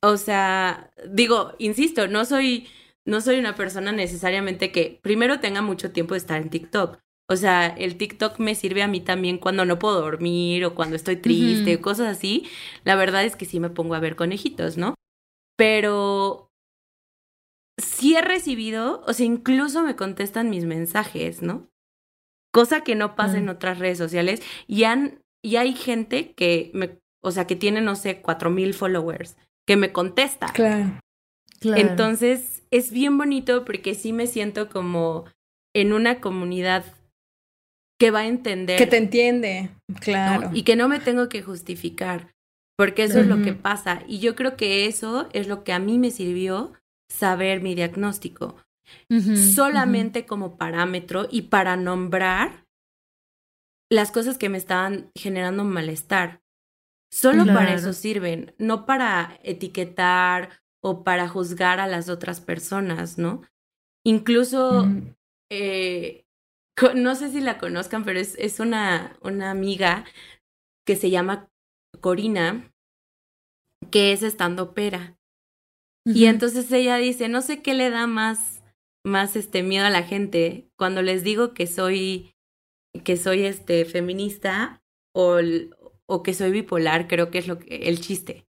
o 0.00 0.16
sea, 0.16 0.90
digo, 1.06 1.54
insisto, 1.58 2.08
no 2.08 2.24
soy 2.24 2.66
no 3.06 3.20
soy 3.20 3.38
una 3.38 3.54
persona 3.54 3.92
necesariamente 3.92 4.72
que 4.72 5.00
primero 5.02 5.40
tenga 5.40 5.62
mucho 5.62 5.92
tiempo 5.92 6.14
de 6.14 6.18
estar 6.18 6.40
en 6.40 6.50
TikTok. 6.50 6.98
O 7.28 7.36
sea, 7.36 7.66
el 7.66 7.96
TikTok 7.96 8.38
me 8.38 8.54
sirve 8.54 8.82
a 8.82 8.88
mí 8.88 9.00
también 9.00 9.38
cuando 9.38 9.64
no 9.64 9.78
puedo 9.78 10.00
dormir 10.00 10.64
o 10.64 10.74
cuando 10.74 10.96
estoy 10.96 11.16
triste, 11.16 11.76
o 11.76 11.80
cosas 11.80 12.16
así. 12.16 12.48
La 12.84 12.94
verdad 12.94 13.24
es 13.24 13.36
que 13.36 13.46
sí 13.46 13.60
me 13.60 13.70
pongo 13.70 13.94
a 13.94 14.00
ver 14.00 14.16
conejitos, 14.16 14.76
¿no? 14.76 14.94
Pero 15.56 16.50
sí 17.78 18.16
he 18.16 18.22
recibido, 18.22 19.02
o 19.06 19.12
sea, 19.12 19.24
incluso 19.24 19.82
me 19.82 19.96
contestan 19.96 20.50
mis 20.50 20.64
mensajes, 20.64 21.42
¿no? 21.42 21.68
Cosa 22.52 22.82
que 22.82 22.94
no 22.94 23.16
pasa 23.16 23.38
en 23.38 23.48
otras 23.48 23.78
redes 23.78 23.98
sociales. 23.98 24.42
Y, 24.66 24.84
han, 24.84 25.22
y 25.42 25.56
hay 25.56 25.74
gente 25.74 26.34
que 26.34 26.70
me, 26.74 26.98
o 27.22 27.30
sea, 27.30 27.46
que 27.46 27.56
tiene, 27.56 27.80
no 27.80 27.96
sé, 27.96 28.20
cuatro 28.20 28.50
mil 28.50 28.74
followers, 28.74 29.36
que 29.66 29.76
me 29.76 29.92
contesta. 29.92 30.52
Claro. 30.52 30.98
Entonces, 31.64 32.62
es 32.70 32.90
bien 32.90 33.16
bonito 33.18 33.64
porque 33.64 33.94
sí 33.94 34.12
me 34.12 34.26
siento 34.26 34.68
como 34.68 35.24
en 35.74 35.92
una 35.92 36.20
comunidad 36.20 36.84
que 37.98 38.10
va 38.10 38.20
a 38.20 38.26
entender. 38.26 38.78
Que 38.78 38.86
te 38.86 38.96
entiende, 38.96 39.70
claro. 40.00 40.50
Y 40.52 40.62
que 40.64 40.74
no 40.76 40.88
me 40.88 40.98
tengo 41.00 41.28
que 41.28 41.42
justificar. 41.42 42.32
porque 42.76 43.04
eso 43.04 43.20
es 43.20 43.26
lo 43.28 43.42
que 43.42 43.52
pasa. 43.52 44.02
Y 44.08 44.18
yo 44.18 44.34
creo 44.34 44.56
que 44.56 44.86
eso 44.86 45.28
es 45.32 45.46
lo 45.46 45.62
que 45.62 45.72
a 45.72 45.78
mí 45.78 45.98
me 45.98 46.10
sirvió 46.10 46.72
saber 47.08 47.60
mi 47.60 47.74
diagnóstico. 47.74 48.56
solamente 49.36 50.26
como 50.26 50.56
parámetro 50.56 51.28
y 51.30 51.42
para 51.42 51.76
nombrar 51.76 52.66
las 53.90 54.10
cosas 54.10 54.36
que 54.36 54.48
me 54.48 54.58
estaban 54.58 55.10
generando 55.14 55.64
malestar. 55.64 56.40
Solo 57.12 57.44
para 57.46 57.74
eso 57.74 57.92
sirven, 57.92 58.54
no 58.58 58.84
para 58.86 59.38
etiquetar 59.44 60.61
o 60.82 61.04
para 61.04 61.28
juzgar 61.28 61.80
a 61.80 61.86
las 61.86 62.08
otras 62.08 62.40
personas, 62.40 63.16
¿no? 63.16 63.42
Incluso, 64.04 64.88
eh, 65.50 66.24
no 66.94 67.14
sé 67.14 67.30
si 67.30 67.40
la 67.40 67.58
conozcan, 67.58 68.04
pero 68.04 68.18
es, 68.18 68.36
es 68.38 68.60
una, 68.60 69.16
una 69.22 69.50
amiga 69.50 70.04
que 70.84 70.96
se 70.96 71.10
llama 71.10 71.48
Corina, 72.00 72.72
que 73.90 74.12
es 74.12 74.22
estando 74.22 74.74
pera. 74.74 75.16
Y 76.04 76.24
entonces 76.24 76.70
ella 76.72 76.96
dice, 76.96 77.28
no 77.28 77.42
sé 77.42 77.62
qué 77.62 77.74
le 77.74 77.88
da 77.88 78.08
más, 78.08 78.64
más 79.04 79.36
este 79.36 79.62
miedo 79.62 79.86
a 79.86 79.90
la 79.90 80.02
gente 80.02 80.68
cuando 80.76 81.00
les 81.00 81.22
digo 81.22 81.54
que 81.54 81.68
soy, 81.68 82.34
que 83.04 83.16
soy 83.16 83.44
este 83.44 83.84
feminista 83.84 84.82
o, 85.14 85.38
o 86.06 86.22
que 86.24 86.34
soy 86.34 86.50
bipolar, 86.50 87.06
creo 87.06 87.30
que 87.30 87.38
es 87.38 87.46
lo 87.46 87.60
que, 87.60 87.76
el 87.88 88.00
chiste. 88.00 88.46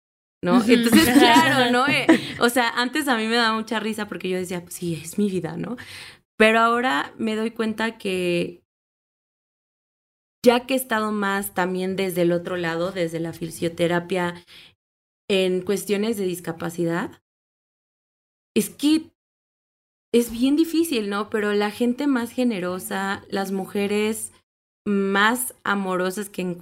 ¿No? 0.42 0.62
Entonces, 0.64 1.08
claro, 1.18 1.70
¿no? 1.70 1.86
Eh, 1.88 2.06
o 2.40 2.48
sea, 2.48 2.70
antes 2.70 3.08
a 3.08 3.16
mí 3.16 3.26
me 3.26 3.36
daba 3.36 3.56
mucha 3.56 3.80
risa 3.80 4.06
porque 4.06 4.28
yo 4.28 4.38
decía, 4.38 4.62
pues 4.62 4.74
sí, 4.74 4.94
es 4.94 5.18
mi 5.18 5.30
vida, 5.30 5.56
¿no? 5.56 5.76
Pero 6.36 6.60
ahora 6.60 7.12
me 7.18 7.34
doy 7.34 7.50
cuenta 7.50 7.98
que 7.98 8.62
ya 10.44 10.66
que 10.66 10.74
he 10.74 10.76
estado 10.76 11.10
más 11.10 11.54
también 11.54 11.96
desde 11.96 12.22
el 12.22 12.32
otro 12.32 12.56
lado, 12.56 12.92
desde 12.92 13.18
la 13.18 13.32
fisioterapia, 13.32 14.34
en 15.28 15.60
cuestiones 15.62 16.16
de 16.16 16.24
discapacidad, 16.24 17.20
es 18.54 18.70
que 18.70 19.10
es 20.14 20.30
bien 20.30 20.54
difícil, 20.54 21.10
¿no? 21.10 21.30
Pero 21.30 21.52
la 21.52 21.70
gente 21.70 22.06
más 22.06 22.30
generosa, 22.30 23.24
las 23.28 23.50
mujeres 23.50 24.32
más 24.86 25.54
amorosas 25.64 26.30
que, 26.30 26.56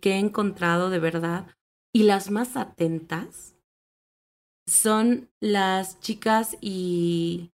que 0.00 0.12
he 0.12 0.18
encontrado 0.18 0.88
de 0.88 0.98
verdad 0.98 1.57
y 1.98 2.04
las 2.04 2.30
más 2.30 2.56
atentas 2.56 3.56
son 4.68 5.28
las 5.40 5.98
chicas 5.98 6.56
y 6.60 7.50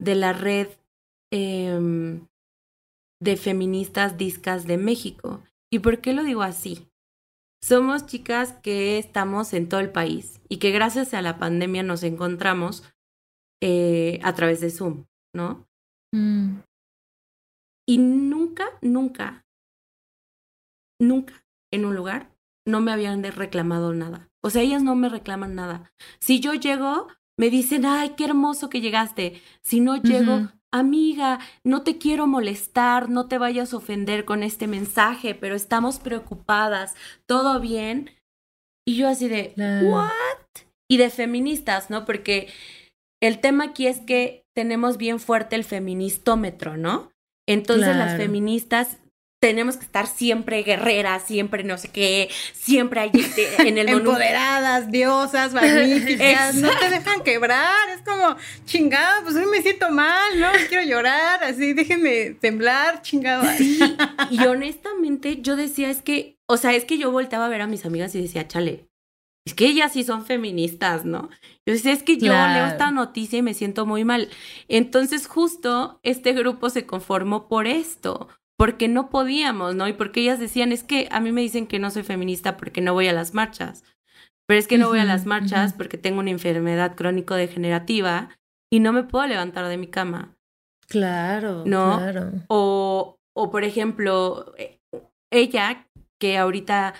de 0.00 0.14
la 0.14 0.32
red 0.32 0.68
em, 1.30 2.26
de 3.20 3.36
feministas 3.36 4.16
discas 4.16 4.66
de 4.66 4.78
México. 4.78 5.42
¿Y 5.70 5.80
por 5.80 6.00
qué 6.00 6.14
lo 6.14 6.24
digo 6.24 6.40
así? 6.40 6.88
Somos 7.62 8.06
chicas 8.06 8.54
que 8.62 8.96
estamos 8.96 9.52
en 9.52 9.68
todo 9.68 9.80
el 9.80 9.92
país 9.92 10.40
y 10.48 10.60
que 10.60 10.70
gracias 10.70 11.12
a 11.12 11.20
la 11.20 11.38
pandemia 11.38 11.82
nos 11.82 12.04
encontramos 12.04 12.84
eh, 13.62 14.18
a 14.22 14.32
través 14.34 14.62
de 14.62 14.70
Zoom, 14.70 15.04
¿no? 15.34 15.68
Mm. 16.10 16.60
Y 17.86 17.98
nunca, 17.98 18.64
nunca, 18.80 19.44
nunca 20.98 21.44
en 21.70 21.84
un 21.84 21.94
lugar 21.94 22.33
no 22.66 22.80
me 22.80 22.92
habían 22.92 23.22
reclamado 23.22 23.92
nada. 23.92 24.28
O 24.42 24.50
sea, 24.50 24.62
ellas 24.62 24.82
no 24.82 24.94
me 24.94 25.08
reclaman 25.08 25.54
nada. 25.54 25.92
Si 26.18 26.40
yo 26.40 26.54
llego, 26.54 27.08
me 27.38 27.50
dicen, 27.50 27.84
ay, 27.86 28.10
qué 28.16 28.24
hermoso 28.24 28.68
que 28.68 28.80
llegaste. 28.80 29.40
Si 29.62 29.80
no 29.80 29.96
llego, 29.96 30.48
amiga, 30.72 31.40
no 31.64 31.82
te 31.82 31.98
quiero 31.98 32.26
molestar, 32.26 33.08
no 33.08 33.26
te 33.26 33.38
vayas 33.38 33.72
a 33.72 33.76
ofender 33.76 34.24
con 34.24 34.42
este 34.42 34.66
mensaje, 34.66 35.34
pero 35.34 35.54
estamos 35.54 35.98
preocupadas, 35.98 36.94
¿todo 37.26 37.60
bien? 37.60 38.10
Y 38.86 38.96
yo 38.96 39.08
así 39.08 39.28
de, 39.28 39.54
¿what? 39.84 40.10
Y 40.88 40.98
de 40.98 41.10
feministas, 41.10 41.90
¿no? 41.90 42.04
Porque 42.04 42.48
el 43.22 43.40
tema 43.40 43.64
aquí 43.64 43.86
es 43.86 44.00
que 44.00 44.44
tenemos 44.54 44.98
bien 44.98 45.20
fuerte 45.20 45.56
el 45.56 45.64
feministómetro, 45.64 46.76
¿no? 46.76 47.10
Entonces 47.46 47.96
las 47.96 48.16
feministas 48.16 48.98
tenemos 49.44 49.76
que 49.76 49.84
estar 49.84 50.06
siempre 50.06 50.62
guerreras, 50.62 51.24
siempre 51.26 51.64
no 51.64 51.76
sé 51.76 51.88
qué, 51.88 52.30
siempre 52.54 53.10
este, 53.12 53.68
en 53.68 53.76
el 53.76 53.88
Empoderadas, 53.94 54.90
diosas, 54.90 55.52
magníficas, 55.52 56.54
no 56.54 56.70
te 56.78 56.88
dejan 56.88 57.22
quebrar, 57.22 57.90
es 57.90 58.00
como, 58.00 58.36
chingado, 58.64 59.22
pues 59.22 59.36
hoy 59.36 59.44
me 59.44 59.60
siento 59.60 59.90
mal, 59.90 60.40
¿no? 60.40 60.48
Quiero 60.70 60.82
llorar, 60.84 61.44
así, 61.44 61.74
déjenme 61.74 62.30
temblar, 62.40 63.02
chingado. 63.02 63.44
Sí, 63.58 63.78
y 64.30 64.46
honestamente 64.46 65.42
yo 65.42 65.56
decía, 65.56 65.90
es 65.90 66.00
que, 66.00 66.38
o 66.46 66.56
sea, 66.56 66.72
es 66.72 66.86
que 66.86 66.96
yo 66.96 67.10
volteaba 67.10 67.44
a 67.44 67.50
ver 67.50 67.60
a 67.60 67.66
mis 67.66 67.84
amigas 67.84 68.14
y 68.14 68.22
decía, 68.22 68.48
chale, 68.48 68.88
es 69.46 69.52
que 69.52 69.66
ellas 69.66 69.92
sí 69.92 70.04
son 70.04 70.24
feministas, 70.24 71.04
¿no? 71.04 71.28
Yo 71.66 71.74
decía, 71.74 71.92
es 71.92 72.02
que 72.02 72.16
yo 72.16 72.32
leo 72.32 72.64
esta 72.64 72.90
noticia 72.90 73.40
y 73.40 73.42
me 73.42 73.52
siento 73.52 73.84
muy 73.84 74.06
mal. 74.06 74.30
Entonces 74.68 75.26
justo 75.26 76.00
este 76.02 76.32
grupo 76.32 76.70
se 76.70 76.86
conformó 76.86 77.46
por 77.46 77.66
esto, 77.66 78.30
porque 78.56 78.88
no 78.88 79.10
podíamos, 79.10 79.74
¿no? 79.74 79.88
Y 79.88 79.92
porque 79.92 80.20
ellas 80.20 80.38
decían, 80.38 80.72
es 80.72 80.84
que 80.84 81.08
a 81.10 81.20
mí 81.20 81.32
me 81.32 81.40
dicen 81.40 81.66
que 81.66 81.78
no 81.78 81.90
soy 81.90 82.02
feminista 82.02 82.56
porque 82.56 82.80
no 82.80 82.92
voy 82.92 83.08
a 83.08 83.12
las 83.12 83.34
marchas, 83.34 83.84
pero 84.46 84.58
es 84.58 84.68
que 84.68 84.78
no 84.78 84.88
voy 84.88 84.98
a 84.98 85.04
las 85.04 85.26
marchas 85.26 85.72
porque 85.72 85.98
tengo 85.98 86.20
una 86.20 86.30
enfermedad 86.30 86.94
crónico-degenerativa 86.94 88.30
y 88.70 88.80
no 88.80 88.92
me 88.92 89.04
puedo 89.04 89.26
levantar 89.26 89.66
de 89.68 89.78
mi 89.78 89.86
cama. 89.86 90.36
Claro, 90.86 91.64
¿no? 91.66 91.98
Claro. 91.98 92.32
O, 92.48 93.16
o 93.34 93.50
por 93.50 93.64
ejemplo, 93.64 94.54
eh, 94.58 94.78
ella, 95.30 95.86
que 96.20 96.38
ahorita 96.38 96.94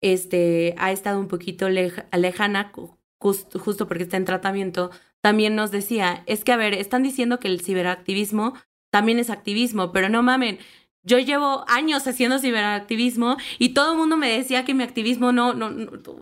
este, 0.00 0.74
ha 0.78 0.92
estado 0.92 1.18
un 1.20 1.28
poquito 1.28 1.68
lejana, 1.68 2.72
justo 3.18 3.88
porque 3.88 4.02
está 4.02 4.16
en 4.16 4.24
tratamiento, 4.24 4.90
también 5.20 5.56
nos 5.56 5.70
decía, 5.70 6.22
es 6.26 6.44
que, 6.44 6.52
a 6.52 6.56
ver, 6.56 6.74
están 6.74 7.02
diciendo 7.02 7.38
que 7.38 7.48
el 7.48 7.60
ciberactivismo 7.60 8.54
también 8.90 9.18
es 9.18 9.30
activismo, 9.30 9.92
pero 9.92 10.08
no 10.08 10.22
mamen, 10.22 10.58
yo 11.02 11.18
llevo 11.18 11.64
años 11.68 12.06
haciendo 12.06 12.38
ciberactivismo 12.38 13.36
y 13.58 13.70
todo 13.70 13.92
el 13.92 13.98
mundo 13.98 14.16
me 14.16 14.30
decía 14.30 14.64
que 14.64 14.74
mi 14.74 14.82
activismo 14.82 15.32
no, 15.32 15.54
no, 15.54 15.70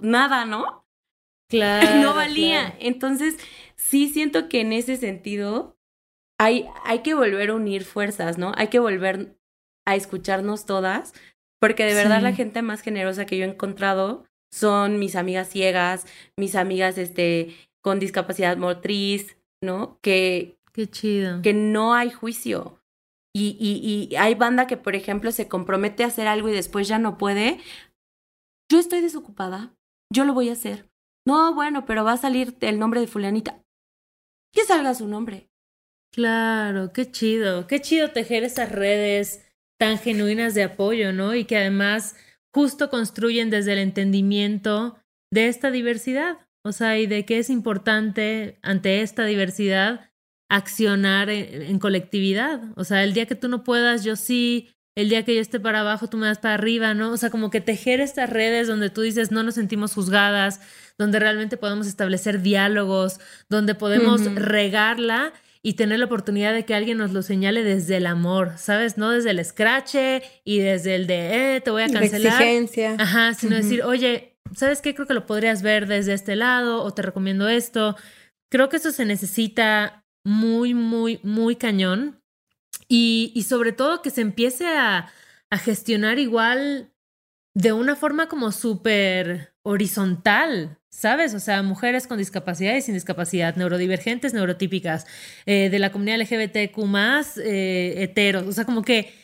nada, 0.00 0.44
¿no? 0.44 0.84
Claro. 1.48 2.00
no 2.00 2.12
valía. 2.12 2.76
Entonces, 2.80 3.38
sí 3.76 4.08
siento 4.08 4.48
que 4.48 4.62
en 4.62 4.72
ese 4.72 4.96
sentido 4.96 5.76
hay, 6.40 6.66
hay 6.84 7.00
que 7.00 7.14
volver 7.14 7.50
a 7.50 7.54
unir 7.54 7.84
fuerzas, 7.84 8.36
¿no? 8.36 8.50
Hay 8.56 8.66
que 8.66 8.80
volver 8.80 9.38
a 9.86 9.94
escucharnos 9.94 10.66
todas, 10.66 11.14
porque 11.60 11.84
de 11.84 11.94
verdad 11.94 12.20
la 12.20 12.32
gente 12.32 12.62
más 12.62 12.80
generosa 12.80 13.26
que 13.26 13.38
yo 13.38 13.44
he 13.44 13.48
encontrado 13.48 14.24
son 14.50 14.98
mis 14.98 15.14
amigas 15.14 15.48
ciegas, 15.48 16.06
mis 16.36 16.56
amigas 16.56 16.98
este, 16.98 17.54
con 17.80 18.00
discapacidad 18.00 18.56
motriz, 18.56 19.36
¿no? 19.62 19.98
Que, 20.02 20.58
Qué 20.72 20.90
chido. 20.90 21.40
Que 21.42 21.54
no 21.54 21.94
hay 21.94 22.10
juicio. 22.10 22.82
Y, 23.38 23.54
y, 23.60 24.08
y 24.10 24.16
hay 24.16 24.34
banda 24.34 24.66
que, 24.66 24.78
por 24.78 24.96
ejemplo, 24.96 25.30
se 25.30 25.46
compromete 25.46 26.04
a 26.04 26.06
hacer 26.06 26.26
algo 26.26 26.48
y 26.48 26.52
después 26.52 26.88
ya 26.88 26.98
no 26.98 27.18
puede. 27.18 27.60
Yo 28.72 28.78
estoy 28.78 29.02
desocupada. 29.02 29.74
Yo 30.10 30.24
lo 30.24 30.32
voy 30.32 30.48
a 30.48 30.54
hacer. 30.54 30.88
No, 31.26 31.54
bueno, 31.54 31.84
pero 31.84 32.02
va 32.02 32.12
a 32.12 32.16
salir 32.16 32.56
el 32.62 32.78
nombre 32.78 33.00
de 33.00 33.06
fulanita. 33.06 33.60
Que 34.54 34.64
salga 34.64 34.94
su 34.94 35.06
nombre. 35.06 35.50
Claro, 36.14 36.94
qué 36.94 37.10
chido. 37.10 37.66
Qué 37.66 37.82
chido 37.82 38.10
tejer 38.10 38.42
esas 38.42 38.72
redes 38.72 39.44
tan 39.78 39.98
genuinas 39.98 40.54
de 40.54 40.62
apoyo, 40.62 41.12
¿no? 41.12 41.34
Y 41.34 41.44
que 41.44 41.58
además 41.58 42.16
justo 42.54 42.88
construyen 42.88 43.50
desde 43.50 43.74
el 43.74 43.80
entendimiento 43.80 44.96
de 45.30 45.48
esta 45.48 45.70
diversidad, 45.70 46.38
o 46.64 46.72
sea, 46.72 46.98
y 46.98 47.06
de 47.06 47.26
que 47.26 47.38
es 47.38 47.50
importante 47.50 48.58
ante 48.62 49.02
esta 49.02 49.26
diversidad 49.26 50.10
accionar 50.48 51.28
en, 51.28 51.78
colectividad, 51.78 52.60
o 52.76 52.84
sea, 52.84 53.02
el 53.02 53.14
día 53.14 53.26
que 53.26 53.34
tú 53.34 53.48
no 53.48 53.64
puedas, 53.64 54.04
yo 54.04 54.14
sí, 54.16 54.68
el 54.94 55.08
día 55.08 55.24
que 55.24 55.34
yo 55.34 55.40
esté 55.40 55.58
para 55.60 55.80
abajo, 55.80 56.08
tú 56.08 56.16
me 56.16 56.26
das 56.26 56.38
para 56.38 56.54
arriba, 56.54 56.94
¿no? 56.94 57.12
O 57.12 57.16
sea, 57.16 57.30
como 57.30 57.50
que 57.50 57.60
tejer 57.60 58.00
estas 58.00 58.30
redes 58.30 58.68
donde 58.68 58.88
tú 58.88 59.02
dices, 59.02 59.30
no 59.32 59.42
nos 59.42 59.56
sentimos 59.56 59.92
juzgadas, 59.94 60.60
donde 60.98 61.18
realmente 61.18 61.56
podemos 61.56 61.86
establecer 61.86 62.42
diálogos, 62.42 63.18
donde 63.48 63.74
podemos 63.74 64.24
regarla 64.34 65.32
y 65.62 65.74
tener 65.74 65.98
la 65.98 66.04
oportunidad 66.04 66.54
de 66.54 66.64
que 66.64 66.74
alguien 66.74 66.96
nos 66.96 67.12
lo 67.12 67.22
señale 67.22 67.64
desde 67.64 67.96
el 67.96 68.06
amor, 68.06 68.52
¿sabes? 68.56 68.96
No 68.98 69.10
desde 69.10 69.30
el 69.30 69.40
escrache 69.40 70.22
y 70.44 70.60
desde 70.60 70.94
el 70.94 71.08
de, 71.08 71.56
eh, 71.56 71.60
te 71.60 71.72
voy 71.72 71.82
a 71.82 71.88
cancelar. 71.88 72.40
exigencia. 72.40 72.94
Ajá, 72.98 73.34
sino 73.34 73.56
decir, 73.56 73.82
oye, 73.82 74.38
¿sabes 74.54 74.80
qué? 74.80 74.94
Creo 74.94 75.08
que 75.08 75.14
lo 75.14 75.26
podrías 75.26 75.62
ver 75.62 75.88
desde 75.88 76.12
este 76.14 76.36
lado 76.36 76.84
o 76.84 76.94
te 76.94 77.02
recomiendo 77.02 77.48
esto. 77.48 77.96
Creo 78.48 78.68
que 78.68 78.76
eso 78.76 78.92
se 78.92 79.04
necesita 79.04 80.05
muy, 80.26 80.74
muy, 80.74 81.20
muy 81.22 81.56
cañón. 81.56 82.20
Y, 82.88 83.32
y 83.34 83.44
sobre 83.44 83.72
todo 83.72 84.02
que 84.02 84.10
se 84.10 84.20
empiece 84.20 84.66
a, 84.66 85.10
a 85.50 85.58
gestionar 85.58 86.18
igual 86.18 86.92
de 87.54 87.72
una 87.72 87.96
forma 87.96 88.28
como 88.28 88.52
súper 88.52 89.54
horizontal, 89.62 90.78
¿sabes? 90.90 91.32
O 91.32 91.40
sea, 91.40 91.62
mujeres 91.62 92.06
con 92.06 92.18
discapacidad 92.18 92.74
y 92.74 92.82
sin 92.82 92.94
discapacidad, 92.94 93.56
neurodivergentes, 93.56 94.34
neurotípicas, 94.34 95.06
eh, 95.46 95.70
de 95.70 95.78
la 95.78 95.90
comunidad 95.90 96.20
LGBTQ 96.20 96.76
más, 96.84 97.38
eh, 97.38 98.02
heteros, 98.02 98.46
o 98.46 98.52
sea, 98.52 98.64
como 98.64 98.82
que 98.82 99.14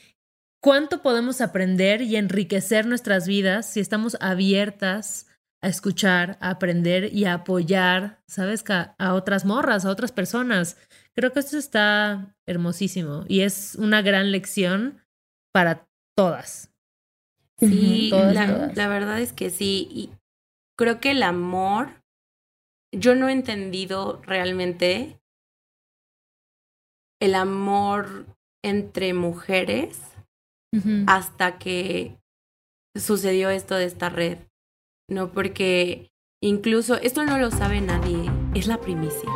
cuánto 0.61 1.03
podemos 1.03 1.41
aprender 1.41 2.01
y 2.01 2.17
enriquecer 2.17 2.87
nuestras 2.87 3.27
vidas 3.27 3.71
si 3.71 3.81
estamos 3.81 4.17
abiertas 4.21 5.27
a 5.63 5.69
escuchar, 5.69 6.37
a 6.41 6.51
aprender 6.51 7.13
y 7.15 7.25
a 7.25 7.35
apoyar, 7.35 8.21
¿sabes? 8.27 8.65
A, 8.69 9.15
otras 9.15 9.45
morras, 9.45 9.85
a 9.85 9.91
otras 9.91 10.11
personas. 10.11 10.77
Creo 11.15 11.33
que 11.33 11.41
esto 11.41 11.57
está 11.57 12.35
hermosísimo 12.47 13.25
y 13.29 13.41
es 13.41 13.77
una 13.77 14.03
gran 14.03 14.33
lección 14.33 15.01
para 15.53 15.89
todas. 16.17 16.71
Sí, 17.59 18.11
la, 18.11 18.73
la, 18.75 18.89
verdad 18.89 19.21
es 19.21 19.33
que 19.33 19.51
sí. 19.51 19.89
Y 19.93 20.11
creo 20.77 21.01
que 21.01 21.13
el 21.13 21.23
amor, 21.23 22.03
yo 22.93 23.15
no 23.15 23.29
he 23.29 23.33
entendido 23.33 24.21
realmente 24.23 25.21
el 27.21 27.37
amor 27.37 28.27
entre 28.65 29.15
mujeres 29.15 30.01
hasta 31.07 31.59
que 31.59 32.19
sucedió 32.97 33.51
esto 33.51 33.77
de 33.77 33.85
esta 33.85 34.09
red. 34.09 34.39
No, 35.13 35.31
porque 35.31 36.11
incluso 36.41 36.97
esto 36.97 37.23
no 37.25 37.37
lo 37.37 37.51
sabe 37.51 37.83
nadie, 37.83 38.31
es 38.55 38.67
la 38.67 38.81
primicia. 38.81 39.29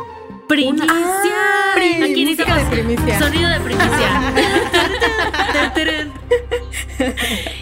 ¡Primicia! 0.47 0.87
Ah, 0.89 1.73
Aquí 1.75 2.25
de 2.25 2.43
primicia. 2.71 3.19
Sonido 3.19 3.47
de 3.47 3.59
primicia. 3.59 4.33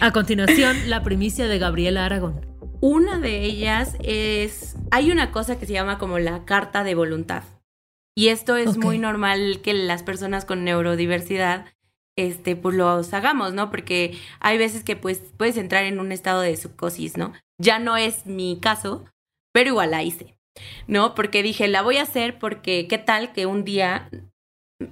A 0.00 0.12
continuación, 0.12 0.88
la 0.88 1.02
primicia 1.02 1.46
de 1.46 1.58
Gabriela 1.58 2.06
Aragón. 2.06 2.46
Una 2.80 3.18
de 3.18 3.42
ellas 3.44 3.96
es, 4.02 4.76
hay 4.90 5.10
una 5.10 5.30
cosa 5.30 5.58
que 5.58 5.66
se 5.66 5.74
llama 5.74 5.98
como 5.98 6.18
la 6.18 6.46
carta 6.46 6.84
de 6.84 6.94
voluntad. 6.94 7.42
Y 8.14 8.28
esto 8.28 8.56
es 8.56 8.78
muy 8.78 8.98
normal 8.98 9.60
que 9.62 9.74
las 9.74 10.02
personas 10.02 10.46
con 10.46 10.64
neurodiversidad 10.64 11.66
este, 12.16 12.56
pues 12.56 12.74
lo 12.74 12.88
hagamos, 12.88 13.52
¿no? 13.52 13.70
Porque 13.70 14.18
hay 14.40 14.58
veces 14.58 14.82
que 14.82 14.96
pues 14.96 15.22
puedes 15.36 15.56
entrar 15.56 15.84
en 15.84 16.00
un 16.00 16.12
estado 16.12 16.40
de 16.40 16.56
subcosis, 16.56 17.16
¿no? 17.16 17.32
Ya 17.60 17.78
no 17.78 17.96
es 17.96 18.26
mi 18.26 18.58
caso, 18.60 19.04
pero 19.52 19.70
igual 19.70 19.90
la 19.90 20.02
hice, 20.02 20.36
¿no? 20.86 21.14
Porque 21.14 21.42
dije, 21.42 21.68
la 21.68 21.82
voy 21.82 21.98
a 21.98 22.02
hacer 22.02 22.38
porque 22.38 22.88
qué 22.88 22.98
tal 22.98 23.32
que 23.32 23.46
un 23.46 23.64
día 23.64 24.10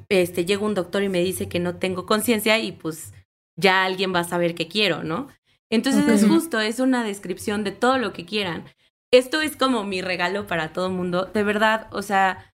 este, 0.08 0.44
llega 0.44 0.62
un 0.62 0.74
doctor 0.74 1.02
y 1.02 1.08
me 1.08 1.22
dice 1.22 1.48
que 1.48 1.60
no 1.60 1.76
tengo 1.76 2.06
conciencia 2.06 2.58
y 2.58 2.72
pues 2.72 3.12
ya 3.56 3.84
alguien 3.84 4.14
va 4.14 4.20
a 4.20 4.24
saber 4.24 4.54
qué 4.54 4.68
quiero, 4.68 5.02
¿no? 5.02 5.28
Entonces 5.70 6.06
es 6.08 6.28
justo, 6.28 6.60
es 6.60 6.78
una 6.78 7.04
descripción 7.04 7.64
de 7.64 7.72
todo 7.72 7.98
lo 7.98 8.12
que 8.12 8.24
quieran. 8.24 8.64
Esto 9.12 9.40
es 9.40 9.56
como 9.56 9.84
mi 9.84 10.02
regalo 10.02 10.46
para 10.46 10.72
todo 10.72 10.86
el 10.86 10.92
mundo. 10.92 11.24
De 11.26 11.42
verdad, 11.42 11.88
o 11.90 12.02
sea, 12.02 12.53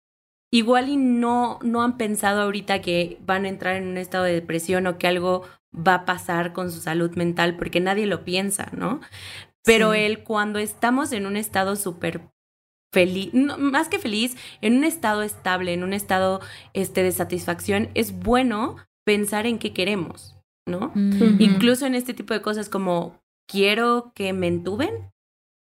igual 0.50 0.88
y 0.88 0.96
no, 0.96 1.58
no 1.62 1.82
han 1.82 1.96
pensado 1.96 2.42
ahorita 2.42 2.80
que 2.80 3.18
van 3.24 3.44
a 3.44 3.48
entrar 3.48 3.76
en 3.76 3.88
un 3.88 3.96
estado 3.96 4.24
de 4.24 4.32
depresión 4.32 4.86
o 4.86 4.98
que 4.98 5.06
algo 5.06 5.42
va 5.74 5.94
a 5.94 6.04
pasar 6.04 6.52
con 6.52 6.70
su 6.70 6.80
salud 6.80 7.14
mental, 7.14 7.56
porque 7.56 7.80
nadie 7.80 8.06
lo 8.06 8.24
piensa, 8.24 8.68
¿no? 8.76 9.00
Pero 9.64 9.94
él, 9.94 10.24
cuando 10.24 10.58
estamos 10.58 11.12
en 11.12 11.26
un 11.26 11.36
estado 11.36 11.76
súper 11.76 12.32
feliz, 12.92 13.32
más 13.32 13.88
que 13.88 13.98
feliz, 13.98 14.36
en 14.62 14.78
un 14.78 14.84
estado 14.84 15.22
estable, 15.22 15.72
en 15.72 15.84
un 15.84 15.92
estado 15.92 16.40
este, 16.72 17.02
de 17.02 17.12
satisfacción, 17.12 17.90
es 17.94 18.18
bueno 18.18 18.76
pensar 19.04 19.46
en 19.46 19.58
qué 19.58 19.72
queremos, 19.72 20.36
¿no? 20.66 20.92
Incluso 20.94 21.86
en 21.86 21.94
este 21.94 22.14
tipo 22.14 22.34
de 22.34 22.42
cosas 22.42 22.68
como, 22.68 23.22
quiero 23.46 24.12
que 24.14 24.32
me 24.32 24.48
entuben, 24.48 25.12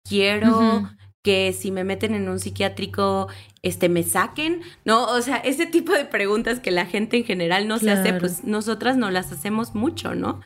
quiero 0.07 0.89
que 1.23 1.53
si 1.53 1.71
me 1.71 1.83
meten 1.83 2.15
en 2.15 2.29
un 2.29 2.39
psiquiátrico, 2.39 3.27
este, 3.61 3.89
me 3.89 4.03
saquen, 4.03 4.61
¿no? 4.85 5.05
O 5.05 5.21
sea, 5.21 5.37
ese 5.37 5.65
tipo 5.65 5.91
de 5.91 6.05
preguntas 6.05 6.59
que 6.59 6.71
la 6.71 6.85
gente 6.85 7.17
en 7.17 7.25
general 7.25 7.67
no 7.67 7.77
se 7.77 7.91
hace, 7.91 8.13
pues 8.13 8.43
nosotras 8.43 8.97
no 8.97 9.11
las 9.11 9.31
hacemos 9.31 9.75
mucho, 9.75 10.15
¿no? 10.15 10.41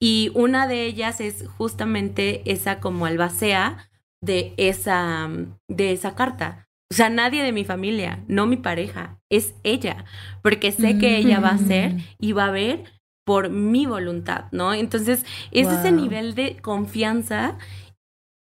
Y 0.00 0.30
una 0.34 0.66
de 0.66 0.84
ellas 0.84 1.20
es 1.20 1.46
justamente 1.56 2.42
esa 2.44 2.80
como 2.80 3.06
albacea 3.06 3.88
de 4.20 4.52
esa, 4.56 5.30
de 5.68 5.92
esa 5.92 6.14
carta. 6.14 6.68
O 6.90 6.94
sea, 6.94 7.08
nadie 7.08 7.42
de 7.42 7.52
mi 7.52 7.64
familia, 7.64 8.22
no 8.28 8.46
mi 8.46 8.56
pareja, 8.56 9.18
es 9.30 9.54
ella, 9.62 10.04
porque 10.42 10.72
sé 10.72 10.98
que 10.98 11.16
ella 11.16 11.40
va 11.40 11.50
a 11.50 11.58
ser 11.58 11.94
mm. 11.94 12.00
y 12.18 12.32
va 12.32 12.46
a 12.46 12.50
ver 12.50 12.84
por 13.24 13.48
mi 13.48 13.86
voluntad, 13.86 14.46
¿no? 14.52 14.74
Entonces, 14.74 15.24
es 15.52 15.68
ese 15.68 15.92
nivel 15.92 16.34
de 16.34 16.56
confianza 16.56 17.56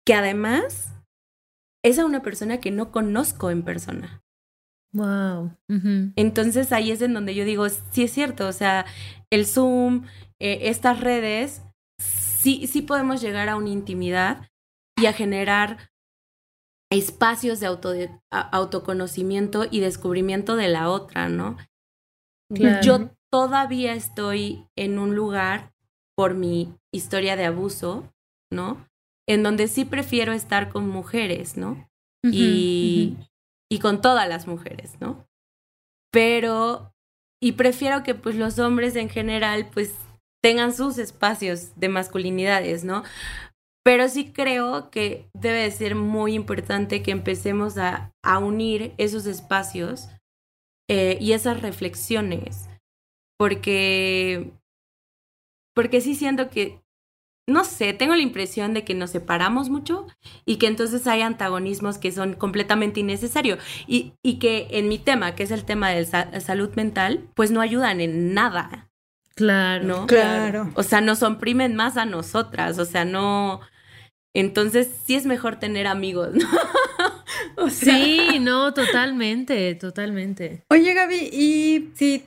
que 0.05 0.15
además 0.15 0.94
es 1.85 1.99
a 1.99 2.05
una 2.05 2.23
persona 2.23 2.59
que 2.59 2.71
no 2.71 2.91
conozco 2.91 3.51
en 3.51 3.61
persona. 3.61 4.23
Wow. 4.91 5.55
Entonces 6.15 6.71
ahí 6.71 6.89
es 6.89 7.01
en 7.01 7.13
donde 7.13 7.35
yo 7.35 7.45
digo, 7.45 7.67
sí 7.69 8.03
es 8.03 8.11
cierto, 8.11 8.47
o 8.47 8.53
sea, 8.53 8.85
el 9.29 9.45
Zoom, 9.45 10.05
eh, 10.39 10.69
estas 10.69 11.01
redes, 11.01 11.61
sí, 11.99 12.65
sí 12.65 12.81
podemos 12.81 13.21
llegar 13.21 13.49
a 13.49 13.55
una 13.55 13.69
intimidad 13.69 14.49
y 14.97 15.05
a 15.05 15.13
generar 15.13 15.91
espacios 16.91 17.59
de, 17.59 17.67
auto, 17.67 17.93
autoconocimiento 18.31 19.65
y 19.69 19.81
descubrimiento 19.81 20.55
de 20.55 20.69
la 20.69 20.89
otra, 20.89 21.29
¿no? 21.29 21.57
Yo 22.49 23.11
todavía 23.31 23.93
estoy 23.93 24.65
en 24.75 24.97
un 24.97 25.15
lugar 25.15 25.73
por 26.15 26.33
mi 26.33 26.73
historia 26.91 27.35
de 27.35 27.45
abuso, 27.45 28.11
¿no? 28.51 28.87
En 29.27 29.43
donde 29.43 29.67
sí 29.67 29.85
prefiero 29.85 30.33
estar 30.33 30.69
con 30.69 30.87
mujeres, 30.87 31.57
¿no? 31.57 31.89
y, 32.23 33.17
y 33.71 33.79
con 33.79 34.01
todas 34.01 34.27
las 34.27 34.47
mujeres, 34.47 34.99
¿no? 34.99 35.27
Pero, 36.11 36.93
y 37.41 37.53
prefiero 37.53 38.03
que 38.03 38.15
pues 38.15 38.35
los 38.35 38.57
hombres 38.57 38.95
en 38.95 39.09
general 39.09 39.69
pues 39.73 39.93
tengan 40.41 40.73
sus 40.73 40.97
espacios 40.97 41.77
de 41.79 41.89
masculinidades, 41.89 42.83
¿no? 42.83 43.03
Pero 43.83 44.07
sí 44.09 44.31
creo 44.31 44.89
que 44.89 45.29
debe 45.33 45.69
ser 45.71 45.95
muy 45.95 46.33
importante 46.33 47.03
que 47.03 47.11
empecemos 47.11 47.77
a, 47.77 48.11
a 48.23 48.39
unir 48.39 48.93
esos 48.97 49.27
espacios 49.27 50.07
eh, 50.89 51.17
y 51.19 51.33
esas 51.33 51.61
reflexiones, 51.61 52.69
porque, 53.37 54.51
porque 55.75 56.01
sí 56.01 56.15
siento 56.15 56.49
que 56.49 56.81
no 57.47 57.63
sé, 57.63 57.93
tengo 57.93 58.15
la 58.15 58.21
impresión 58.21 58.73
de 58.73 58.83
que 58.83 58.95
nos 58.95 59.11
separamos 59.11 59.69
mucho 59.69 60.07
y 60.45 60.57
que 60.57 60.67
entonces 60.67 61.05
hay 61.05 61.21
antagonismos 61.21 61.97
que 61.97 62.11
son 62.11 62.33
completamente 62.33 63.01
innecesarios 63.01 63.59
y, 63.87 64.13
y 64.23 64.39
que 64.39 64.67
en 64.71 64.87
mi 64.87 64.97
tema, 64.97 65.35
que 65.35 65.43
es 65.43 65.51
el 65.51 65.63
tema 65.63 65.91
de 65.91 66.05
salud 66.41 66.73
mental, 66.75 67.27
pues 67.35 67.51
no 67.51 67.61
ayudan 67.61 68.01
en 68.01 68.33
nada. 68.33 68.89
Claro, 69.35 69.83
¿no? 69.83 70.07
Claro. 70.07 70.71
O 70.75 70.83
sea, 70.83 71.01
nos 71.01 71.21
oprimen 71.21 71.75
más 71.75 71.97
a 71.97 72.05
nosotras, 72.05 72.79
o 72.79 72.85
sea, 72.85 73.05
no... 73.05 73.61
Entonces 74.33 74.89
sí 75.05 75.15
es 75.15 75.25
mejor 75.25 75.57
tener 75.57 75.87
amigos, 75.87 76.33
¿no? 76.33 76.47
Sí, 77.69 78.39
no, 78.41 78.73
totalmente, 78.73 79.75
totalmente. 79.75 80.65
Oye, 80.69 80.93
Gaby, 80.93 81.29
y 81.31 81.91
si 81.95 82.25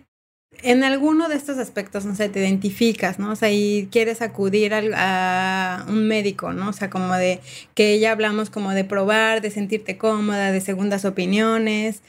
en 0.63 0.85
alguno 0.85 1.29
de 1.29 1.37
estos 1.37 1.59
aspectos, 1.59 2.05
no 2.05 2.15
sé, 2.15 2.29
te 2.29 2.41
identificas, 2.41 3.19
¿no? 3.19 3.33
O 3.33 3.37
sea, 3.37 3.51
y 3.51 3.89
quieres 3.93 4.23
acudir 4.23 4.75
a, 4.75 5.83
a, 5.83 5.85
un 5.89 6.09
médico, 6.09 6.53
¿no? 6.53 6.71
O 6.71 6.73
sea, 6.73 6.91
como 6.91 7.15
de 7.15 7.41
que 7.75 7.99
ya 8.01 8.13
hablamos 8.13 8.51
como 8.51 8.73
de 8.73 8.85
probar, 8.85 9.41
de 9.41 9.51
sentirte 9.51 9.99
cómoda, 9.99 10.53
de 10.53 10.61
segundas 10.61 11.05
opiniones. 11.05 12.03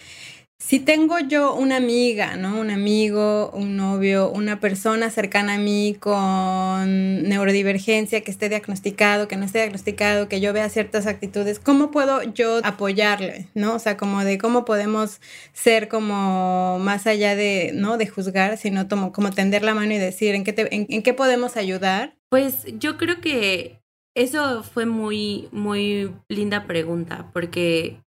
Si 0.62 0.80
tengo 0.80 1.18
yo 1.18 1.56
una 1.56 1.78
amiga, 1.78 2.36
¿no? 2.36 2.60
Un 2.60 2.70
amigo, 2.70 3.50
un 3.54 3.76
novio, 3.76 4.30
una 4.30 4.60
persona 4.60 5.10
cercana 5.10 5.56
a 5.56 5.58
mí 5.58 5.96
con 6.00 7.24
neurodivergencia, 7.24 8.22
que 8.22 8.30
esté 8.30 8.50
diagnosticado, 8.50 9.28
que 9.28 9.36
no 9.36 9.46
esté 9.46 9.60
diagnosticado, 9.60 10.30
que 10.30 10.42
yo 10.42 10.54
vea 10.54 10.70
ciertas 10.70 11.08
actitudes, 11.08 11.60
¿cómo 11.60 11.90
puedo 11.90 12.22
yo 12.22 12.60
apoyarle, 12.64 13.48
¿no? 13.56 13.74
O 13.74 13.80
sea, 13.80 13.98
como 13.98 14.24
de 14.24 14.38
cómo 14.38 14.64
podemos 14.64 15.22
ser 15.54 15.88
como 15.88 16.78
más 16.80 17.08
allá 17.08 17.36
de, 17.36 17.72
¿no? 17.74 17.98
De 17.98 18.08
juzgar, 18.08 18.58
sino 18.58 18.88
como, 18.88 19.12
como 19.12 19.32
tender 19.32 19.64
la 19.64 19.74
mano 19.74 19.94
y 19.94 19.98
decir, 19.98 20.36
¿en 20.36 20.44
qué, 20.44 20.54
en 20.70 21.02
qué 21.02 21.14
podemos 21.16 21.58
ayudar? 21.58 22.16
Pues 22.30 22.66
yo 22.78 22.98
creo 22.98 23.22
que 23.22 23.80
eso 24.14 24.62
fue 24.62 24.86
muy, 24.86 25.48
muy 25.52 26.12
linda 26.28 26.68
pregunta, 26.68 27.32
porque 27.34 28.02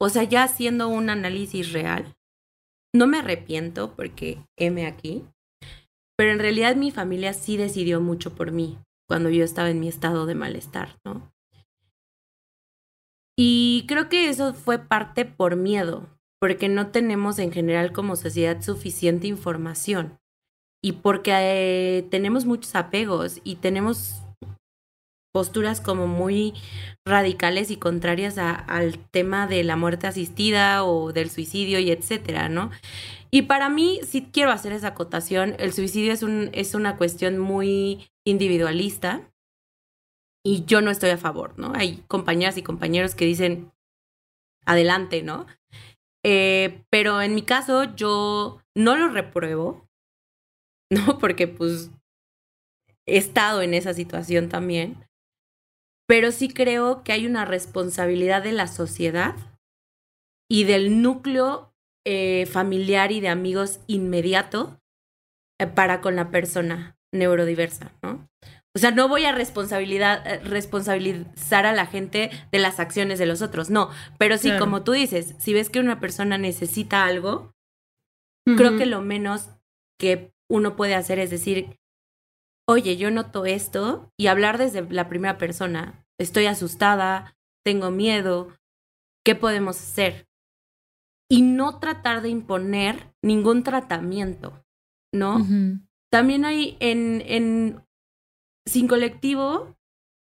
o 0.00 0.08
sea, 0.08 0.24
ya 0.24 0.44
haciendo 0.44 0.88
un 0.88 1.10
análisis 1.10 1.72
real, 1.72 2.16
no 2.94 3.06
me 3.06 3.18
arrepiento 3.18 3.94
porque 3.94 4.42
heme 4.56 4.86
aquí, 4.86 5.24
pero 6.16 6.32
en 6.32 6.38
realidad 6.38 6.76
mi 6.76 6.90
familia 6.90 7.32
sí 7.34 7.56
decidió 7.56 8.00
mucho 8.00 8.34
por 8.34 8.50
mí 8.50 8.78
cuando 9.08 9.30
yo 9.30 9.44
estaba 9.44 9.70
en 9.70 9.80
mi 9.80 9.88
estado 9.88 10.26
de 10.26 10.34
malestar, 10.34 10.98
¿no? 11.04 11.32
Y 13.38 13.84
creo 13.88 14.08
que 14.08 14.28
eso 14.28 14.54
fue 14.54 14.78
parte 14.78 15.24
por 15.24 15.56
miedo, 15.56 16.08
porque 16.40 16.68
no 16.68 16.90
tenemos 16.90 17.38
en 17.38 17.52
general 17.52 17.92
como 17.92 18.16
sociedad 18.16 18.62
suficiente 18.62 19.26
información 19.26 20.18
y 20.82 20.92
porque 20.92 21.32
eh, 21.34 22.02
tenemos 22.10 22.44
muchos 22.46 22.74
apegos 22.74 23.40
y 23.44 23.56
tenemos 23.56 24.22
posturas 25.32 25.80
como 25.80 26.06
muy 26.06 26.54
radicales 27.04 27.70
y 27.70 27.76
contrarias 27.76 28.38
al 28.38 28.98
tema 29.10 29.46
de 29.46 29.64
la 29.64 29.76
muerte 29.76 30.06
asistida 30.06 30.84
o 30.84 31.12
del 31.12 31.30
suicidio 31.30 31.78
y 31.78 31.90
etcétera, 31.90 32.48
¿no? 32.48 32.70
Y 33.30 33.42
para 33.42 33.68
mí, 33.68 34.00
sí 34.02 34.28
quiero 34.32 34.50
hacer 34.50 34.72
esa 34.72 34.88
acotación, 34.88 35.54
el 35.58 35.72
suicidio 35.72 36.12
es, 36.12 36.22
un, 36.22 36.50
es 36.52 36.74
una 36.74 36.96
cuestión 36.96 37.38
muy 37.38 38.10
individualista 38.24 39.30
y 40.44 40.64
yo 40.64 40.80
no 40.80 40.90
estoy 40.90 41.10
a 41.10 41.18
favor, 41.18 41.58
¿no? 41.58 41.72
Hay 41.74 42.02
compañeras 42.08 42.56
y 42.56 42.62
compañeros 42.62 43.14
que 43.14 43.26
dicen, 43.26 43.72
adelante, 44.64 45.22
¿no? 45.22 45.46
Eh, 46.24 46.82
pero 46.90 47.22
en 47.22 47.34
mi 47.34 47.42
caso 47.42 47.94
yo 47.94 48.60
no 48.76 48.96
lo 48.96 49.08
repruebo, 49.08 49.88
¿no? 50.90 51.18
Porque 51.18 51.46
pues 51.46 51.90
he 53.06 53.16
estado 53.16 53.62
en 53.62 53.74
esa 53.74 53.94
situación 53.94 54.48
también, 54.48 55.06
pero 56.10 56.32
sí 56.32 56.48
creo 56.48 57.04
que 57.04 57.12
hay 57.12 57.24
una 57.24 57.44
responsabilidad 57.44 58.42
de 58.42 58.50
la 58.50 58.66
sociedad 58.66 59.36
y 60.50 60.64
del 60.64 61.02
núcleo 61.02 61.72
eh, 62.04 62.46
familiar 62.46 63.12
y 63.12 63.20
de 63.20 63.28
amigos 63.28 63.78
inmediato 63.86 64.80
eh, 65.60 65.68
para 65.68 66.00
con 66.00 66.16
la 66.16 66.32
persona 66.32 66.96
neurodiversa, 67.14 67.92
¿no? 68.02 68.28
O 68.74 68.80
sea, 68.80 68.90
no 68.90 69.06
voy 69.06 69.24
a 69.24 69.30
responsabilidad, 69.30 70.26
eh, 70.26 70.40
responsabilizar 70.40 71.64
a 71.64 71.72
la 71.72 71.86
gente 71.86 72.30
de 72.50 72.58
las 72.58 72.80
acciones 72.80 73.20
de 73.20 73.26
los 73.26 73.40
otros, 73.40 73.70
no. 73.70 73.90
Pero 74.18 74.36
sí, 74.36 74.50
como 74.58 74.82
tú 74.82 74.90
dices, 74.90 75.36
si 75.38 75.54
ves 75.54 75.70
que 75.70 75.78
una 75.78 76.00
persona 76.00 76.38
necesita 76.38 77.04
algo, 77.04 77.54
creo 78.56 78.76
que 78.76 78.86
lo 78.86 79.00
menos 79.00 79.50
que 79.96 80.32
uno 80.48 80.74
puede 80.74 80.96
hacer 80.96 81.20
es 81.20 81.30
decir, 81.30 81.78
oye, 82.70 82.96
yo 82.96 83.10
noto 83.10 83.46
esto 83.46 84.12
y 84.16 84.28
hablar 84.28 84.56
desde 84.56 84.88
la 84.90 85.08
primera 85.08 85.38
persona. 85.38 86.06
Estoy 86.18 86.46
asustada, 86.46 87.36
tengo 87.64 87.90
miedo, 87.90 88.56
¿qué 89.24 89.34
podemos 89.34 89.76
hacer? 89.76 90.28
Y 91.28 91.42
no 91.42 91.80
tratar 91.80 92.22
de 92.22 92.28
imponer 92.28 93.12
ningún 93.22 93.64
tratamiento, 93.64 94.64
¿no? 95.12 95.44
También 96.12 96.44
hay 96.44 96.76
en, 96.78 97.22
en 97.26 97.84
sin 98.66 98.86
colectivo, 98.86 99.76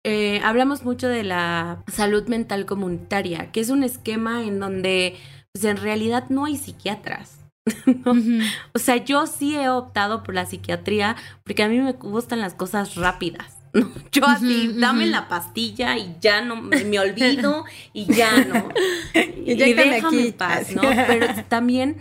eh, 0.05 0.41
hablamos 0.45 0.85
mucho 0.85 1.09
de 1.09 1.25
la 1.25 1.83
salud 1.89 2.29
mental 2.29 2.65
comunitaria, 2.65 3.51
que 3.51 3.59
es 3.59 3.71
un 3.71 3.83
esquema 3.83 4.45
en 4.45 4.61
donde 4.61 5.17
pues, 5.53 5.65
en 5.65 5.79
realidad 5.79 6.29
no 6.29 6.45
hay 6.45 6.57
psiquiatras. 6.57 7.36
O 8.75 8.79
sea, 8.79 8.97
yo 8.97 9.27
sí 9.27 9.57
he 9.57 9.69
optado 9.69 10.23
por 10.23 10.35
la 10.35 10.47
psiquiatría 10.47 11.17
porque 11.45 11.63
a 11.63 11.69
mí 11.69 11.79
me 11.79 11.93
gustan 11.93 12.41
las 12.41 12.55
cosas 12.55 12.95
rápidas. 12.95 13.57
Yo 14.13 14.25
así, 14.25 14.73
dame 14.79 15.07
la 15.07 15.29
pastilla 15.29 15.99
y 15.99 16.17
ya 16.21 16.41
no 16.41 16.57
me 16.57 16.99
olvido 16.99 17.67
y 17.93 18.07
ya 18.07 18.45
no. 18.45 18.69
y, 19.15 19.53
y 19.53 19.55
déjame 19.55 19.97
aquí. 19.97 20.33
paz, 20.33 20.75
¿no? 20.75 20.81
Pero 20.81 21.27
también 21.49 21.99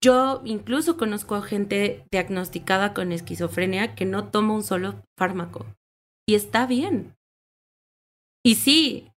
yo 0.00 0.42
incluso 0.44 0.96
conozco 0.96 1.34
a 1.34 1.42
gente 1.42 2.04
diagnosticada 2.12 2.92
con 2.92 3.10
esquizofrenia 3.10 3.94
que 3.94 4.04
no 4.04 4.28
toma 4.28 4.54
un 4.54 4.62
solo 4.62 5.02
fármaco. 5.18 5.66
Y 6.28 6.34
está 6.34 6.66
bien. 6.66 7.14
Y 8.44 8.56
sí, 8.56 9.10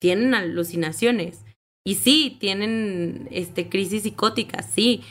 tienen 0.00 0.34
alucinaciones. 0.34 1.45
Y 1.86 1.94
sí, 1.94 2.36
tienen 2.40 3.28
este, 3.30 3.68
crisis 3.68 4.02
psicóticas, 4.02 4.68
sí. 4.70 5.02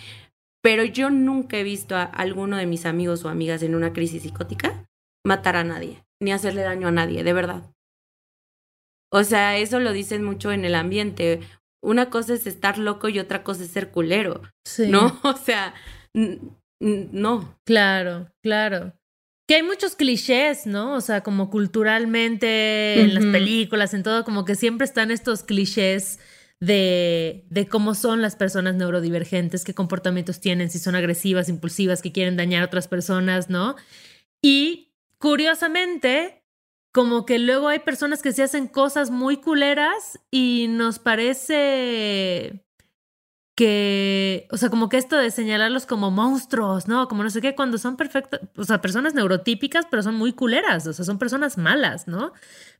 Pero 0.62 0.84
yo 0.84 1.10
nunca 1.10 1.58
he 1.58 1.64
visto 1.64 1.96
a 1.96 2.04
alguno 2.04 2.58
de 2.58 2.66
mis 2.66 2.86
amigos 2.86 3.24
o 3.24 3.30
amigas 3.30 3.64
en 3.64 3.76
una 3.76 3.94
crisis 3.94 4.24
psicótica 4.24 4.86
matar 5.26 5.56
a 5.56 5.64
nadie, 5.64 6.04
ni 6.22 6.34
hacerle 6.34 6.64
daño 6.64 6.90
a 6.90 6.92
nadie, 6.92 7.24
de 7.24 7.34
verdad. 7.34 7.72
O 9.12 9.24
sea, 9.24 9.58
eso 9.58 9.80
lo 9.80 9.94
dicen 9.94 10.24
mucho 10.24 10.52
en 10.52 10.66
el 10.66 10.76
ambiente 10.76 11.40
una 11.86 12.10
cosa 12.10 12.34
es 12.34 12.48
estar 12.48 12.78
loco 12.78 13.10
y 13.10 13.20
otra 13.20 13.44
cosa 13.44 13.64
es 13.64 13.70
ser 13.70 13.92
culero. 13.92 14.42
Sí. 14.66 14.88
¿No? 14.90 15.18
O 15.24 15.38
sea, 15.38 15.74
no. 16.80 17.58
Claro, 17.66 18.32
claro. 18.42 18.94
Que 19.48 19.56
hay 19.56 19.64
muchos 19.64 19.96
clichés, 19.96 20.66
¿no? 20.66 20.96
O 20.96 21.02
sea, 21.02 21.22
como 21.22 21.52
culturalmente, 21.52 23.02
en 23.02 23.14
las 23.14 23.26
películas, 23.26 23.94
en 23.94 24.02
todo, 24.02 24.26
como 24.26 24.44
que 24.44 24.56
siempre 24.56 24.86
están 24.86 25.12
estos 25.12 25.44
clichés 25.44 26.20
de, 26.60 27.46
de 27.50 27.68
cómo 27.68 27.96
son 27.96 28.22
las 28.22 28.36
personas 28.36 28.76
neurodivergentes, 28.76 29.64
qué 29.64 29.74
comportamientos 29.74 30.40
tienen, 30.40 30.70
si 30.70 30.80
son 30.80 30.96
agresivas, 30.96 31.50
impulsivas, 31.50 32.02
que 32.02 32.12
quieren 32.12 32.38
dañar 32.38 32.64
a 32.64 32.66
otras 32.66 32.88
personas, 32.88 33.50
¿no? 33.50 33.76
Y 34.42 34.94
curiosamente, 35.18 36.44
como 36.92 37.26
que 37.26 37.40
luego 37.40 37.68
hay 37.68 37.80
personas 37.80 38.22
que 38.22 38.32
se 38.32 38.44
hacen 38.44 38.68
cosas 38.68 39.12
muy 39.12 39.38
culeras 39.38 40.20
y 40.32 40.68
nos 40.70 41.00
parece 41.00 42.65
que, 43.56 44.48
o 44.52 44.58
sea, 44.58 44.70
como 44.70 44.90
que 44.90 44.98
esto 44.98 45.18
de 45.18 45.32
señalarlos 45.32 45.86
como 45.86 46.12
monstruos, 46.12 46.88
¿no? 46.88 47.08
Como 47.08 47.24
no 47.24 47.30
sé 47.30 47.42
qué, 47.42 47.56
cuando 47.56 47.78
son 47.78 47.96
perfectas, 47.98 48.42
o 48.58 48.64
sea, 48.66 48.82
personas 48.82 49.14
neurotípicas, 49.14 49.86
pero 49.90 50.04
son 50.04 50.16
muy 50.16 50.34
culeras, 50.34 50.86
o 50.88 50.94
sea, 50.94 51.06
son 51.06 51.18
personas 51.18 51.58
malas, 51.58 52.08
¿no? 52.08 52.34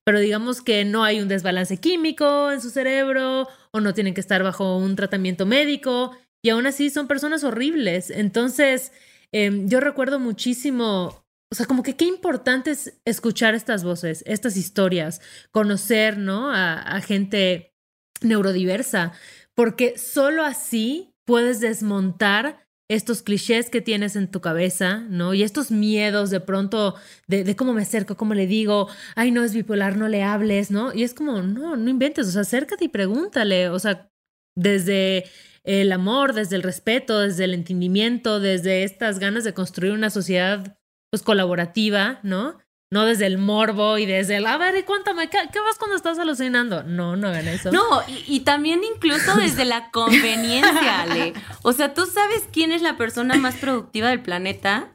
Pero 0.04 0.20
digamos 0.20 0.62
que 0.62 0.86
no 0.86 1.04
hay 1.04 1.22
un 1.22 1.28
desbalance 1.28 1.78
químico 1.80 2.52
en 2.52 2.62
su 2.62 2.70
cerebro 2.70 3.48
o 3.72 3.80
no 3.80 3.94
tienen 3.94 4.14
que 4.14 4.22
estar 4.22 4.44
bajo 4.44 4.78
un 4.78 4.96
tratamiento 4.96 5.46
médico 5.46 6.12
y 6.44 6.50
aún 6.50 6.68
así 6.68 6.90
son 6.90 7.08
personas 7.08 7.44
horribles. 7.44 8.10
Entonces, 8.12 8.92
em, 9.32 9.68
yo 9.70 9.80
recuerdo 9.80 10.20
muchísimo 10.20 11.26
o 11.52 11.56
sea, 11.56 11.68
como 11.68 11.84
que 11.84 11.96
qué 11.96 12.06
importante 12.06 12.72
es 12.72 13.00
escuchar 13.06 13.56
estas 13.56 13.84
voces, 13.84 14.24
estas 14.28 14.58
historias, 14.58 15.22
conocer, 15.52 16.18
¿no? 16.18 16.52
A, 16.52 17.00
gente 17.02 17.74
neurodiversa, 18.22 19.14
porque 19.56 19.98
solo 19.98 20.44
así 20.44 21.14
puedes 21.26 21.60
desmontar 21.60 22.66
estos 22.88 23.24
clichés 23.24 23.70
que 23.70 23.82
tienes 23.82 24.16
en 24.16 24.30
tu 24.30 24.42
cabeza, 24.42 25.00
¿no? 25.10 25.34
Y 25.34 25.42
estos 25.42 25.72
miedos 25.72 26.30
de 26.30 26.40
pronto 26.40 26.96
de, 27.28 27.56
cómo 27.56 27.74
me 27.74 27.82
acerco, 27.82 28.16
cómo 28.16 28.36
le 28.36 28.46
digo, 28.46 28.88
ay, 29.16 29.32
no 29.32 29.44
es 29.44 29.56
bipolar, 29.56 29.98
no 29.98 30.08
le 30.08 30.22
hables, 30.22 30.70
¿no? 30.70 30.94
Y 30.94 31.04
es 31.04 31.16
como, 31.16 31.42
no, 31.42 31.76
no 31.78 31.90
inventes, 31.90 32.28
o 32.28 32.32
sea, 32.32 32.42
acércate 32.42 32.86
y 32.86 32.90
pregúntale, 32.90 33.70
o 33.70 33.80
sea, 33.80 34.12
desde 34.56 35.26
el 35.64 35.92
amor, 35.92 36.34
desde 36.34 36.58
el 36.58 36.64
respeto, 36.64 37.20
desde 37.20 37.46
el 37.46 37.56
entendimiento, 37.56 38.40
desde 38.40 38.84
estas 38.84 39.18
ganas 39.18 39.44
de 39.44 39.56
construir 39.56 39.94
una 39.94 40.12
sociedad 40.12 40.78
pues 41.12 41.24
colaborativa, 41.24 42.20
¿no? 42.22 42.60
No 42.92 43.06
desde 43.06 43.26
el 43.26 43.38
morbo 43.38 43.98
y 43.98 44.06
desde 44.06 44.38
el, 44.38 44.46
a 44.46 44.58
ver, 44.58 44.78
y 44.78 44.84
cuéntame, 44.84 45.28
¿qué, 45.30 45.38
vas 45.38 45.78
cuando 45.80 45.96
estás 45.96 46.20
alucinando? 46.20 46.84
No, 46.84 47.16
no 47.16 47.30
hagan 47.30 47.48
eso. 47.48 47.72
No, 47.72 48.04
y, 48.08 48.42
también 48.42 48.84
incluso 48.84 49.36
desde 49.36 49.66
la 49.66 49.90
conveniencia, 49.90 51.02
Ale. 51.02 51.34
O 51.64 51.74
sea, 51.74 51.94
¿tú 51.94 52.06
sabes 52.06 52.48
quién 52.52 52.72
es 52.72 52.82
la 52.82 52.96
persona 52.96 53.36
más 53.36 53.56
productiva 53.56 54.10
del 54.10 54.22
planeta? 54.22 54.95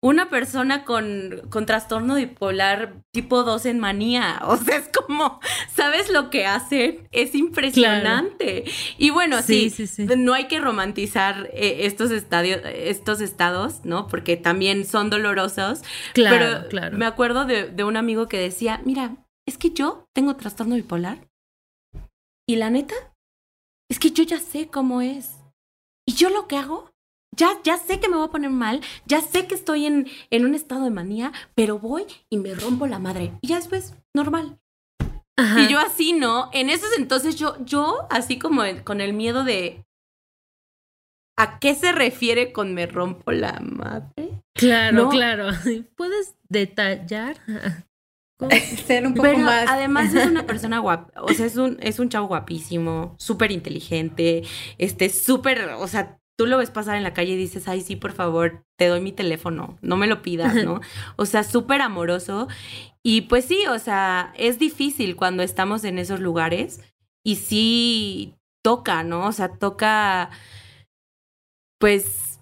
Una 0.00 0.28
persona 0.28 0.84
con, 0.84 1.42
con 1.50 1.66
trastorno 1.66 2.14
bipolar 2.14 3.02
tipo 3.12 3.42
2 3.42 3.66
en 3.66 3.78
manía. 3.80 4.40
O 4.48 4.56
sea, 4.56 4.76
es 4.76 4.88
como, 4.88 5.40
¿sabes 5.74 6.10
lo 6.10 6.30
que 6.30 6.46
hacen? 6.46 7.06
Es 7.10 7.34
impresionante. 7.34 8.64
Y 8.96 9.10
bueno, 9.10 9.42
sí, 9.42 9.72
no 10.16 10.34
hay 10.34 10.46
que 10.46 10.60
romantizar 10.60 11.50
eh, 11.52 11.86
estos, 11.86 12.10
estadios, 12.10 12.60
estos 12.64 13.20
estados, 13.20 13.84
¿no? 13.84 14.06
Porque 14.06 14.36
también 14.36 14.86
son 14.86 15.10
dolorosos. 15.10 15.82
Claro, 16.14 16.36
pero 16.38 16.68
claro. 16.68 16.98
Me 16.98 17.06
acuerdo 17.06 17.44
de, 17.44 17.68
de 17.68 17.84
un 17.84 17.96
amigo 17.96 18.26
que 18.26 18.38
decía, 18.38 18.80
mira, 18.84 19.16
es 19.46 19.58
que 19.58 19.70
yo 19.70 20.06
tengo 20.14 20.36
trastorno 20.36 20.76
bipolar. 20.76 21.28
Y 22.48 22.56
la 22.56 22.70
neta, 22.70 22.94
es 23.90 23.98
que 23.98 24.10
yo 24.10 24.24
ya 24.24 24.38
sé 24.38 24.68
cómo 24.68 25.02
es. 25.02 25.36
Y 26.06 26.14
yo 26.14 26.30
lo 26.30 26.48
que 26.48 26.56
hago 26.56 26.87
ya, 27.38 27.48
ya 27.64 27.78
sé 27.78 28.00
que 28.00 28.08
me 28.08 28.16
voy 28.16 28.26
a 28.26 28.30
poner 28.30 28.50
mal, 28.50 28.82
ya 29.06 29.22
sé 29.22 29.46
que 29.46 29.54
estoy 29.54 29.86
en, 29.86 30.06
en 30.30 30.44
un 30.44 30.54
estado 30.54 30.84
de 30.84 30.90
manía, 30.90 31.32
pero 31.54 31.78
voy 31.78 32.04
y 32.28 32.36
me 32.36 32.54
rompo 32.54 32.86
la 32.86 32.98
madre. 32.98 33.32
Y 33.40 33.48
ya 33.48 33.56
después, 33.56 33.94
normal. 34.14 34.58
Y 35.56 35.68
yo 35.68 35.78
así, 35.78 36.12
¿no? 36.12 36.50
En 36.52 36.68
esos 36.68 36.90
entonces 36.98 37.36
yo, 37.36 37.56
yo 37.64 38.08
así 38.10 38.38
como 38.38 38.62
con 38.84 39.00
el 39.00 39.14
miedo 39.14 39.44
de... 39.44 39.84
¿A 41.38 41.60
qué 41.60 41.76
se 41.76 41.92
refiere 41.92 42.52
con 42.52 42.74
me 42.74 42.86
rompo 42.86 43.30
la 43.30 43.60
madre? 43.60 44.42
Claro, 44.54 45.08
claro. 45.08 45.50
¿Puedes 45.94 46.34
detallar? 46.48 47.36
Ser 48.86 49.06
un 49.06 49.14
poco 49.14 49.36
más. 49.38 49.68
Además 49.68 50.14
es 50.14 50.26
una 50.26 50.46
persona 50.46 50.78
guapa, 50.78 51.20
o 51.20 51.32
sea, 51.32 51.46
es 51.46 51.56
un, 51.56 51.76
es 51.80 51.98
un 51.98 52.08
chavo 52.08 52.28
guapísimo, 52.28 53.14
súper 53.18 53.50
inteligente, 53.50 54.44
este, 54.78 55.10
súper, 55.10 55.70
o 55.78 55.88
sea, 55.88 56.18
tú 56.38 56.46
lo 56.46 56.56
ves 56.56 56.70
pasar 56.70 56.96
en 56.96 57.02
la 57.02 57.14
calle 57.14 57.32
y 57.32 57.36
dices, 57.36 57.66
ay, 57.66 57.80
sí, 57.80 57.96
por 57.96 58.12
favor, 58.12 58.64
te 58.76 58.86
doy 58.86 59.00
mi 59.00 59.10
teléfono, 59.10 59.76
no 59.82 59.96
me 59.96 60.06
lo 60.06 60.22
pidas, 60.22 60.54
¿no? 60.54 60.80
O 61.16 61.26
sea, 61.26 61.42
súper 61.42 61.82
amoroso. 61.82 62.46
Y 63.02 63.22
pues 63.22 63.44
sí, 63.44 63.66
o 63.66 63.78
sea, 63.80 64.32
es 64.36 64.60
difícil 64.60 65.16
cuando 65.16 65.42
estamos 65.42 65.82
en 65.82 65.98
esos 65.98 66.20
lugares 66.20 66.80
y 67.24 67.36
sí 67.36 68.34
toca, 68.62 69.02
¿no? 69.02 69.26
O 69.26 69.32
sea, 69.32 69.58
toca, 69.58 70.30
pues, 71.80 72.38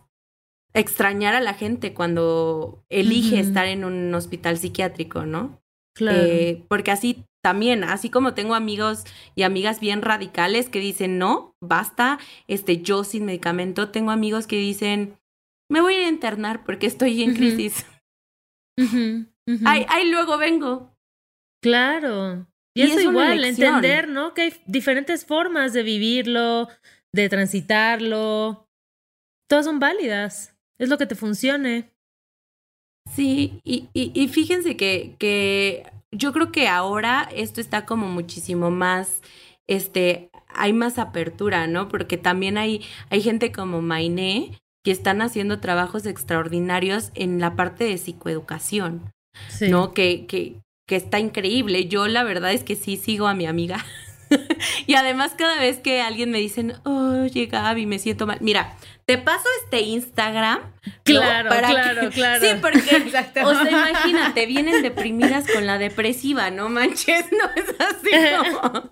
extrañar 0.74 1.34
a 1.34 1.40
la 1.40 1.55
gente 1.55 1.94
cuando 1.94 2.84
elige 2.90 3.40
estar 3.40 3.64
en 3.66 3.82
un 3.86 4.14
hospital 4.14 4.59
psiquiátrico, 4.59 5.24
¿no? 5.24 5.62
Claro. 5.97 6.20
Eh, 6.20 6.62
porque 6.68 6.90
así 6.90 7.24
también, 7.42 7.84
así 7.84 8.11
como 8.11 8.34
tengo 8.34 8.55
amigos 8.55 9.05
y 9.34 9.42
amigas 9.42 9.80
bien 9.80 10.03
radicales 10.03 10.68
que 10.68 10.78
dicen, 10.78 11.16
no, 11.16 11.55
basta, 11.62 12.18
este, 12.49 12.82
yo 12.82 13.03
sin 13.03 13.24
medicamento, 13.24 13.90
tengo 13.90 14.11
amigos 14.11 14.47
que 14.47 14.57
dicen, 14.57 15.16
me 15.70 15.80
voy 15.80 15.94
a 15.94 16.09
internar 16.09 16.64
porque 16.64 16.86
estoy 16.86 17.22
en 17.22 17.34
crisis. 17.34 17.86
Ay, 19.64 19.86
ay, 19.88 20.11
luego 20.11 20.38
vengo. 20.38 20.92
Claro. 21.62 22.47
Y, 22.74 22.82
eso 22.82 23.01
igual, 23.01 23.42
entender, 23.44 24.09
¿no? 24.09 24.34
Que 24.34 24.42
hay 24.42 24.55
diferentes 24.66 25.24
formas 25.24 25.72
de 25.72 25.82
vivirlo, 25.82 26.68
de 27.14 27.28
transitarlo. 27.28 28.68
Todas 29.49 29.64
son 29.64 29.78
válidas. 29.78 30.55
Es 30.78 30.90
lo 30.90 30.99
que 30.99 31.07
te 31.07 31.14
funcione. 31.14 31.95
Sí, 33.14 33.61
y, 33.64 33.88
y, 33.94 34.11
y 34.14 34.28
fíjense 34.28 34.76
que, 34.76 35.14
que 35.18 35.84
yo 36.12 36.32
creo 36.32 36.52
que 36.52 36.68
ahora 36.68 37.28
esto 37.34 37.61
está 37.61 37.86
como 37.86 38.09
muchísimo 38.09 38.70
más, 38.70 39.22
este, 39.66 40.30
hay 40.48 40.72
más 40.72 40.98
apertura, 40.98 41.66
¿no? 41.66 41.88
Porque 41.88 42.16
también 42.16 42.59
hay, 42.59 42.82
hay 43.11 43.22
gente 43.22 43.52
como 43.52 43.82
Mainé 43.82 44.59
que 44.84 44.90
están 44.90 45.20
haciendo 45.20 45.61
trabajos 45.61 46.07
extraordinarios 46.07 47.11
en 47.14 47.40
la 47.40 47.57
parte 47.57 47.84
de 47.84 47.98
psicoeducación, 47.98 49.11
¿no? 49.68 49.92
Que, 49.92 50.26
que, 50.26 50.61
que 50.86 50.96
está 50.96 51.18
increíble. 51.18 51.88
Yo 51.88 52.07
la 52.07 52.22
verdad 52.24 52.52
es 52.52 52.62
que 52.64 52.76
sí 52.76 52.96
sigo 52.96 53.26
a 53.26 53.34
mi 53.34 53.46
amiga. 53.46 53.84
y 54.86 54.94
además 54.94 55.34
cada 55.36 55.59
vez 55.61 55.78
que 55.78 56.00
alguien 56.00 56.30
me 56.30 56.38
dicen, 56.38 56.74
oye 56.84 57.46
Gaby, 57.46 57.86
me 57.86 57.98
siento 57.98 58.26
mal. 58.26 58.38
Mira, 58.40 58.76
te 59.07 59.18
paso 59.18 59.48
este 59.62 59.80
Instagram. 59.82 60.61
Claro, 61.04 61.48
claro, 61.48 62.11
claro. 62.14 62.40
Sí, 62.44 62.57
porque, 62.61 63.07
o 63.44 63.54
sea, 63.54 63.70
imagínate, 63.70 64.46
vienen 64.46 64.82
deprimidas 64.82 65.46
con 65.50 65.66
la 65.66 65.78
depresiva, 65.78 66.50
no 66.50 66.68
manches, 66.68 67.26
no 67.32 67.50
es 67.54 67.74
así 67.78 68.11
como... 68.52 68.90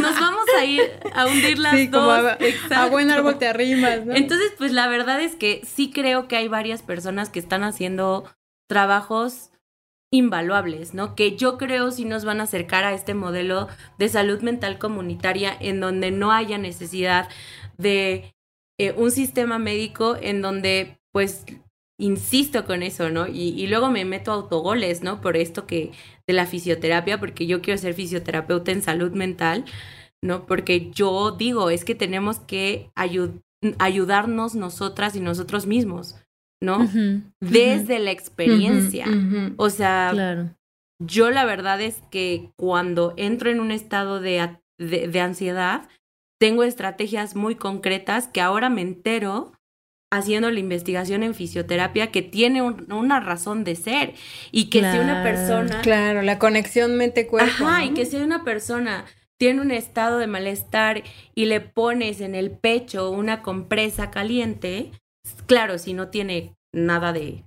Nos 0.00 0.18
vamos 0.18 0.46
a 0.58 0.64
ir 0.64 0.82
a 1.14 1.26
hundir 1.26 1.58
las 1.58 1.76
sí, 1.76 1.86
dos. 1.86 2.36
Como 2.68 2.80
a, 2.80 2.86
buen 2.86 3.10
árbol 3.10 3.38
te 3.38 3.46
arrimas, 3.46 4.04
¿no? 4.04 4.14
Entonces, 4.14 4.52
pues 4.56 4.72
la 4.72 4.88
verdad 4.88 5.20
es 5.20 5.36
que 5.36 5.60
sí 5.64 5.90
creo 5.92 6.26
que 6.26 6.36
hay 6.36 6.48
varias 6.48 6.82
personas 6.82 7.28
que 7.28 7.38
están 7.38 7.62
haciendo 7.62 8.24
trabajos 8.66 9.50
invaluables, 10.10 10.94
¿no? 10.94 11.14
Que 11.14 11.36
yo 11.36 11.58
creo 11.58 11.90
si 11.90 12.04
nos 12.04 12.24
van 12.24 12.40
a 12.40 12.44
acercar 12.44 12.84
a 12.84 12.92
este 12.92 13.14
modelo 13.14 13.68
de 13.98 14.08
salud 14.08 14.40
mental 14.42 14.78
comunitaria 14.78 15.56
en 15.58 15.80
donde 15.80 16.10
no 16.10 16.32
haya 16.32 16.58
necesidad 16.58 17.28
de 17.78 18.34
eh, 18.78 18.92
un 18.96 19.10
sistema 19.10 19.58
médico 19.58 20.16
en 20.20 20.42
donde, 20.42 20.98
pues, 21.12 21.44
insisto 21.98 22.64
con 22.64 22.82
eso, 22.82 23.10
¿no? 23.10 23.28
Y, 23.28 23.50
y, 23.50 23.66
luego 23.66 23.90
me 23.90 24.04
meto 24.04 24.32
a 24.32 24.34
autogoles, 24.34 25.02
¿no? 25.02 25.20
Por 25.20 25.36
esto 25.36 25.66
que 25.66 25.92
de 26.26 26.32
la 26.32 26.46
fisioterapia, 26.46 27.20
porque 27.20 27.46
yo 27.46 27.62
quiero 27.62 27.78
ser 27.78 27.94
fisioterapeuta 27.94 28.72
en 28.72 28.82
salud 28.82 29.12
mental, 29.12 29.64
¿no? 30.22 30.46
Porque 30.46 30.90
yo 30.90 31.32
digo, 31.32 31.70
es 31.70 31.84
que 31.84 31.94
tenemos 31.94 32.40
que 32.40 32.90
ayudarnos 33.78 34.54
nosotras 34.54 35.14
y 35.14 35.20
nosotros 35.20 35.66
mismos. 35.66 36.16
¿no? 36.62 36.88
Desde 37.40 37.98
la 37.98 38.12
experiencia. 38.12 39.06
O 39.56 39.68
sea, 39.68 40.54
yo 41.00 41.30
la 41.30 41.44
verdad 41.44 41.80
es 41.80 42.00
que 42.10 42.52
cuando 42.56 43.14
entro 43.16 43.50
en 43.50 43.60
un 43.60 43.72
estado 43.72 44.20
de, 44.20 44.56
de, 44.78 45.20
ansiedad, 45.20 45.88
tengo 46.42 46.64
estrategias 46.64 47.36
muy 47.36 47.54
concretas 47.54 48.26
que 48.26 48.40
ahora 48.40 48.68
me 48.68 48.80
entero 48.80 49.52
haciendo 50.10 50.50
la 50.50 50.58
investigación 50.58 51.22
en 51.22 51.36
fisioterapia 51.36 52.10
que 52.10 52.20
tiene 52.20 52.62
una 52.62 53.20
razón 53.20 53.62
de 53.62 53.76
ser 53.76 54.14
y 54.50 54.68
que 54.68 54.80
si 54.80 54.98
una 54.98 55.22
persona... 55.22 55.82
Claro, 55.82 56.20
la 56.22 56.40
conexión 56.40 56.96
mente-cuerpo. 56.96 57.64
Ajá, 57.64 57.84
y 57.84 57.94
que 57.94 58.06
si 58.06 58.16
una 58.16 58.42
persona 58.42 59.04
tiene 59.38 59.60
un 59.60 59.70
estado 59.70 60.18
de 60.18 60.26
malestar 60.26 61.04
y 61.36 61.44
le 61.44 61.60
pones 61.60 62.20
en 62.20 62.34
el 62.34 62.50
pecho 62.50 63.12
una 63.12 63.40
compresa 63.40 64.10
caliente, 64.10 64.90
claro, 65.46 65.78
si 65.78 65.94
no 65.94 66.08
tiene 66.08 66.56
nada 66.74 67.12
de 67.12 67.44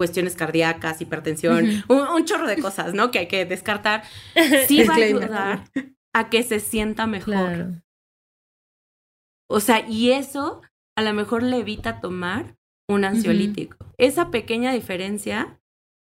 cuestiones 0.00 0.34
cardíacas, 0.34 1.00
hipertensión, 1.00 1.84
un, 1.86 2.24
chorro 2.24 2.48
de 2.48 2.56
cosas, 2.56 2.92
¿no? 2.92 3.12
Que 3.12 3.20
hay 3.20 3.28
que 3.28 3.44
descartar, 3.44 4.02
sí 4.66 4.82
va 4.82 4.94
a 4.94 4.96
ayudar 4.96 5.64
a 6.12 6.28
que 6.28 6.42
se 6.42 6.58
sienta 6.58 7.06
mejor. 7.06 7.81
O 9.52 9.60
sea, 9.60 9.86
y 9.86 10.12
eso 10.12 10.62
a 10.96 11.02
lo 11.02 11.12
mejor 11.12 11.42
le 11.42 11.58
evita 11.58 12.00
tomar 12.00 12.56
un 12.88 13.04
ansiolítico. 13.04 13.76
Esa 13.98 14.30
pequeña 14.30 14.72
diferencia 14.72 15.60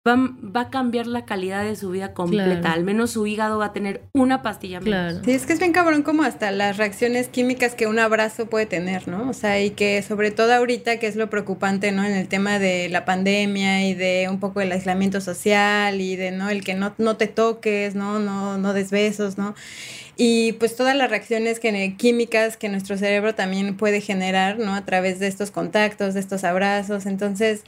va, 0.08 0.62
a 0.62 0.70
cambiar 0.70 1.06
la 1.06 1.26
calidad 1.26 1.64
de 1.64 1.76
su 1.76 1.92
vida 1.92 2.14
completa. 2.14 2.74
Al 2.74 2.84
menos 2.84 3.12
su 3.12 3.28
hígado 3.28 3.60
va 3.60 3.66
a 3.66 3.74
tener 3.74 4.02
una 4.14 4.42
pastilla 4.42 4.80
menos. 4.80 5.22
Sí, 5.24 5.32
es 5.32 5.46
que 5.46 5.54
es 5.54 5.60
bien 5.60 5.74
cabrón 5.74 6.02
como 6.02 6.24
hasta 6.24 6.52
las 6.52 6.78
reacciones 6.78 7.28
químicas 7.28 7.76
que 7.76 7.86
un 7.86 8.00
abrazo 8.00 8.48
puede 8.48 8.66
tener, 8.66 9.08
¿no? 9.08 9.30
O 9.30 9.34
sea, 9.34 9.62
y 9.62 9.72
que 9.72 10.02
sobre 10.02 10.32
todo 10.32 10.54
ahorita, 10.54 10.98
que 10.98 11.08
es 11.08 11.16
lo 11.16 11.30
preocupante, 11.30 11.92
¿no? 11.92 12.04
En 12.04 12.14
el 12.14 12.28
tema 12.28 12.58
de 12.58 12.90
la 12.90 13.06
pandemia 13.06 13.88
y 13.88 13.94
de 13.94 14.28
un 14.30 14.40
poco 14.40 14.62
el 14.62 14.72
aislamiento 14.72 15.22
social 15.22 16.02
y 16.02 16.16
de, 16.16 16.32
¿no? 16.32 16.50
El 16.50 16.64
que 16.64 16.74
no, 16.74 16.96
no 16.98 17.18
te 17.18 17.28
toques, 17.28 17.94
¿no? 17.94 18.20
No, 18.20 18.58
no 18.58 18.74
des 18.74 18.90
besos, 18.90 19.38
¿no? 19.38 19.54
Y 20.18 20.54
pues 20.54 20.76
todas 20.76 20.96
las 20.96 21.10
reacciones 21.10 21.60
que, 21.60 21.96
químicas 21.96 22.58
que 22.58 22.70
nuestro 22.70 22.98
cerebro 22.98 23.36
también 23.36 23.78
puede 23.78 24.02
generar, 24.02 24.58
¿no? 24.58 24.74
A 24.74 24.84
través 24.84 25.20
de 25.20 25.28
estos 25.28 25.52
contactos, 25.52 26.16
de 26.16 26.20
estos 26.20 26.44
abrazos. 26.44 27.06
Entonces, 27.06 27.64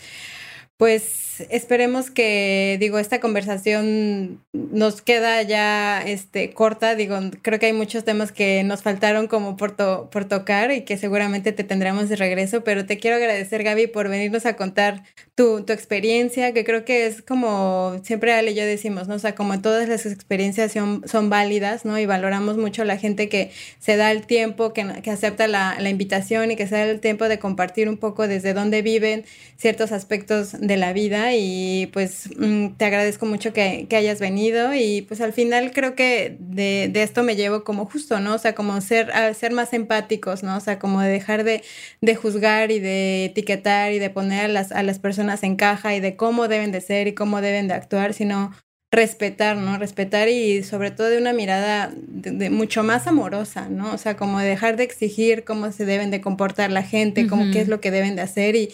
pues 0.77 1.32
esperemos 1.49 2.11
que, 2.11 2.77
digo, 2.79 2.99
esta 2.99 3.19
conversación 3.19 4.41
nos 4.51 5.01
queda 5.01 5.41
ya 5.41 6.01
este, 6.01 6.53
corta. 6.53 6.95
Digo, 6.95 7.17
creo 7.41 7.59
que 7.59 7.67
hay 7.67 7.73
muchos 7.73 8.03
temas 8.03 8.31
que 8.31 8.63
nos 8.63 8.81
faltaron 8.81 9.27
como 9.27 9.57
por, 9.57 9.75
por 10.09 10.25
tocar 10.25 10.71
y 10.71 10.81
que 10.81 10.97
seguramente 10.97 11.51
te 11.51 11.63
tendremos 11.63 12.09
de 12.09 12.15
regreso, 12.15 12.63
pero 12.63 12.85
te 12.85 12.97
quiero 12.97 13.17
agradecer, 13.17 13.63
Gaby, 13.63 13.87
por 13.87 14.09
venirnos 14.09 14.45
a 14.45 14.55
contar 14.55 15.03
tu, 15.35 15.63
tu 15.63 15.73
experiencia, 15.73 16.53
que 16.53 16.63
creo 16.63 16.85
que 16.85 17.07
es 17.07 17.21
como 17.21 17.99
siempre 18.03 18.33
Ale 18.33 18.51
y 18.51 18.55
yo 18.55 18.65
decimos, 18.65 19.07
¿no? 19.07 19.15
O 19.15 19.19
sea, 19.19 19.33
como 19.35 19.61
todas 19.61 19.89
las 19.89 20.05
experiencias 20.05 20.73
son, 20.73 21.07
son 21.07 21.29
válidas, 21.29 21.85
¿no? 21.85 21.97
Y 21.97 22.05
valoramos 22.05 22.57
mucho 22.57 22.83
la 22.83 22.97
gente 22.97 23.29
que 23.29 23.51
se 23.79 23.97
da 23.97 24.11
el 24.11 24.25
tiempo, 24.25 24.73
que, 24.73 25.01
que 25.01 25.11
acepta 25.11 25.47
la, 25.47 25.77
la 25.79 25.89
invitación 25.89 26.51
y 26.51 26.55
que 26.55 26.67
se 26.67 26.75
da 26.75 26.83
el 26.85 26.99
tiempo 26.99 27.27
de 27.27 27.39
compartir 27.39 27.89
un 27.89 27.97
poco 27.97 28.27
desde 28.27 28.53
dónde 28.53 28.81
viven 28.81 29.25
ciertos 29.57 29.91
aspectos 29.91 30.51
de 30.59 30.77
la 30.77 30.93
vida 30.93 31.22
y 31.31 31.87
pues 31.93 32.29
mm, 32.37 32.75
te 32.77 32.85
agradezco 32.85 33.25
mucho 33.25 33.53
que, 33.53 33.87
hayas 33.95 34.19
venido 34.19 34.73
y 34.73 35.03
pues 35.03 35.21
al 35.21 35.31
final 35.31 35.71
creo 35.71 35.95
que 35.95 36.35
de, 36.39 36.91
esto 36.95 37.23
me 37.23 37.35
llevo 37.35 37.63
como 37.63 37.85
justo, 37.85 38.19
¿no? 38.19 38.35
O 38.35 38.37
sea, 38.37 38.55
como 38.55 38.81
ser, 38.81 39.11
ser 39.35 39.53
más 39.53 39.71
empáticos, 39.73 40.43
¿no? 40.43 40.57
O 40.57 40.59
sea, 40.59 40.79
como 40.79 41.01
de 41.01 41.09
dejar 41.09 41.43
de, 41.43 41.63
de 42.01 42.15
juzgar 42.15 42.71
y 42.71 42.79
de 42.79 43.25
etiquetar 43.25 43.93
y 43.93 43.99
de 43.99 44.09
poner 44.09 44.45
a 44.45 44.47
las, 44.47 44.71
a 44.71 44.83
las 44.83 44.99
personas 44.99 45.43
en 45.43 45.55
caja 45.55 45.95
y 45.95 45.99
de 45.99 46.15
cómo 46.15 46.47
deben 46.47 46.71
de 46.71 46.81
ser 46.81 47.07
y 47.07 47.13
cómo 47.13 47.39
deben 47.41 47.67
de 47.67 47.75
actuar, 47.75 48.13
sino 48.13 48.51
respetar, 48.93 49.57
¿no? 49.57 49.77
Respetar 49.79 50.29
y 50.29 50.61
sobre 50.61 50.91
todo 50.91 51.09
de 51.09 51.17
una 51.17 51.33
mirada 51.33 51.91
de, 51.95 52.51
mucho 52.51 52.83
más 52.83 53.07
amorosa, 53.07 53.67
¿no? 53.67 53.91
O 53.91 53.97
sea, 53.97 54.15
como 54.15 54.39
dejar 54.39 54.77
de 54.77 54.83
exigir 54.83 55.43
cómo 55.43 55.71
se 55.71 55.85
deben 55.85 56.11
de 56.11 56.21
comportar 56.21 56.71
la 56.71 56.83
gente, 56.83 57.27
cómo 57.27 57.51
qué 57.51 57.59
es 57.59 57.67
lo 57.67 57.81
que 57.81 57.89
deben 57.89 58.15
de 58.15 58.21
hacer 58.21 58.55
y 58.55 58.69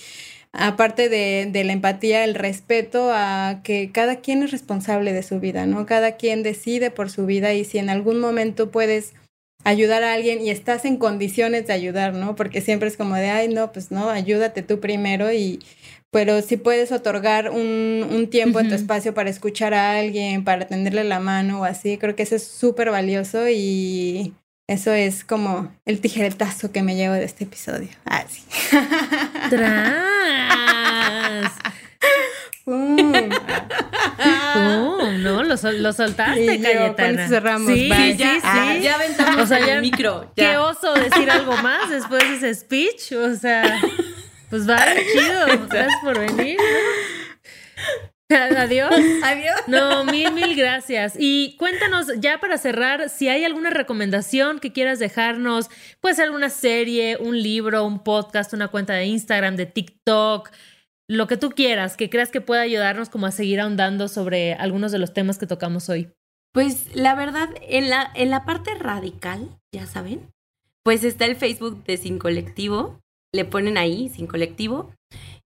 aparte 0.52 1.10
de, 1.10 1.64
la 1.64 1.74
empatía, 1.74 2.24
el 2.24 2.36
respeto 2.36 3.12
a 3.12 3.62
que 3.64 3.92
cada 3.92 4.18
quien 4.18 4.44
es 4.44 4.52
responsable 4.52 5.14
de 5.14 5.24
su 5.24 5.40
vida, 5.40 5.66
¿no? 5.66 5.86
Cada 5.86 6.14
quien 6.14 6.44
decide 6.44 6.92
por 6.92 7.10
su 7.10 7.26
vida 7.26 7.54
y 7.54 7.66
si 7.66 7.78
en 7.78 7.90
algún 7.90 8.20
momento 8.20 8.72
puedes 8.72 9.14
ayudar 9.64 10.04
a 10.04 10.14
alguien 10.14 10.42
y 10.42 10.50
estás 10.50 10.86
en 10.86 10.98
condiciones 10.98 11.68
de 11.68 11.74
ayudar, 11.74 12.14
¿no? 12.14 12.36
Porque 12.36 12.62
siempre 12.62 12.88
es 12.88 12.98
como 12.98 13.16
de, 13.16 13.30
ay, 13.30 13.48
no, 13.50 13.72
pues 13.72 13.92
no, 13.92 14.10
ayúdate 14.10 14.64
tú 14.64 14.80
primero 14.80 15.32
y, 15.32 15.60
pero 16.12 16.42
si 16.42 16.58
puedes 16.58 16.92
otorgar 16.92 17.52
un, 17.52 18.08
un 18.10 18.30
tiempo 18.30 18.60
en 18.60 18.70
tu 18.70 18.76
espacio 18.76 19.14
para 19.14 19.30
escuchar 19.30 19.74
a 19.74 20.00
alguien, 20.00 20.44
para 20.44 20.66
tenderle 20.68 21.04
la 21.04 21.20
mano 21.20 21.62
o 21.62 21.64
así, 21.66 21.98
creo 21.98 22.16
que 22.16 22.24
eso 22.24 22.36
es 22.36 22.44
súper 22.44 22.90
valioso 22.90 23.50
y 23.50 24.34
eso 24.70 24.94
es 24.94 25.24
como 25.24 25.74
el 25.88 26.00
tijeretazo 26.00 26.72
que 26.72 26.84
me 26.84 26.96
llevo 26.96 27.16
de 27.16 27.24
este 27.24 27.46
episodio. 27.46 27.90
Ah, 28.06 28.24
sí. 28.30 28.44
¡Tras! 29.50 31.52
¡Pum! 32.64 33.14
No, 34.54 35.18
lo, 35.18 35.44
lo 35.44 35.58
soltaste, 35.58 36.54
y 36.54 36.62
Cayetana. 36.62 37.28
cerramos. 37.28 37.74
Sí, 37.74 37.92
sí, 37.92 38.16
sí, 38.16 38.24
ah, 38.44 38.76
ya 38.80 38.94
aventamos 38.94 39.42
o 39.42 39.48
sea, 39.48 39.60
ya, 39.60 39.74
el 39.74 39.82
micro. 39.82 40.32
Qué 40.36 40.56
oso 40.58 40.94
decir 40.94 41.32
algo 41.32 41.58
más 41.58 41.90
después 41.90 42.22
de 42.30 42.36
ese 42.36 42.54
speech. 42.54 43.14
O 43.14 43.36
sea, 43.36 43.82
pues 44.52 44.68
vale, 44.68 45.04
chido. 45.12 45.48
Gracias 45.68 46.00
por 46.04 46.20
venir. 46.20 46.60
Adiós. 48.58 48.92
Adiós. 49.24 49.62
No, 49.68 50.04
mil, 50.06 50.32
mil 50.34 50.56
gracias. 50.56 51.16
Y 51.18 51.56
cuéntanos, 51.58 52.08
ya 52.20 52.40
para 52.40 52.60
cerrar, 52.60 53.10
si 53.10 53.28
hay 53.28 53.44
alguna 53.44 53.72
recomendación 53.72 54.60
que 54.60 54.72
quieras 54.72 55.00
dejarnos, 55.00 55.70
puede 56.00 56.16
ser 56.16 56.26
alguna 56.26 56.50
serie, 56.50 57.18
un 57.20 57.42
libro, 57.42 57.86
un 57.86 58.04
podcast, 58.04 58.54
una 58.54 58.68
cuenta 58.68 58.94
de 58.94 59.06
Instagram, 59.06 59.56
de 59.56 59.66
TikTok, 59.66 60.52
lo 61.08 61.28
que 61.28 61.38
tú 61.38 61.50
quieras, 61.50 61.98
que 61.98 62.12
creas 62.12 62.30
que 62.30 62.40
pueda 62.40 62.62
ayudarnos 62.62 63.10
como 63.10 63.26
a 63.26 63.32
seguir 63.32 63.60
ahondando 63.62 64.08
sobre 64.08 64.54
algunos 64.54 64.92
de 64.92 65.00
los 65.00 65.12
temas 65.12 65.40
que 65.40 65.48
tocamos 65.48 65.90
hoy. 65.90 66.12
Pues 66.54 66.96
la 66.96 67.16
verdad, 67.16 67.50
en 67.64 67.90
la, 67.90 68.12
en 68.14 68.30
la 68.30 68.46
parte 68.46 68.76
radical, 68.76 69.50
ya 69.74 69.88
saben, 69.88 70.32
pues 70.84 71.04
está 71.04 71.26
el 71.26 71.36
Facebook 71.36 71.84
de 71.84 71.98
Sin 71.98 72.20
Colectivo, 72.20 73.00
le 73.34 73.46
ponen 73.46 73.80
ahí, 73.80 74.10
Sin 74.10 74.28
Colectivo, 74.28 74.94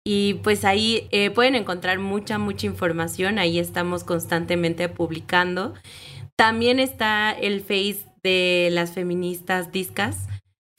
y 0.08 0.36
pues 0.36 0.66
ahí 0.66 1.08
eh, 1.10 1.32
pueden 1.32 1.56
encontrar 1.56 1.98
mucha, 1.98 2.38
mucha 2.38 2.68
información. 2.68 3.40
Ahí 3.40 3.58
estamos 3.58 4.04
constantemente 4.04 4.88
publicando. 4.88 5.74
También 6.38 6.80
está 6.80 7.32
el 7.32 7.62
Face 7.62 8.06
de 8.24 8.70
las 8.72 8.92
feministas 8.92 9.72
discas. 9.72 10.28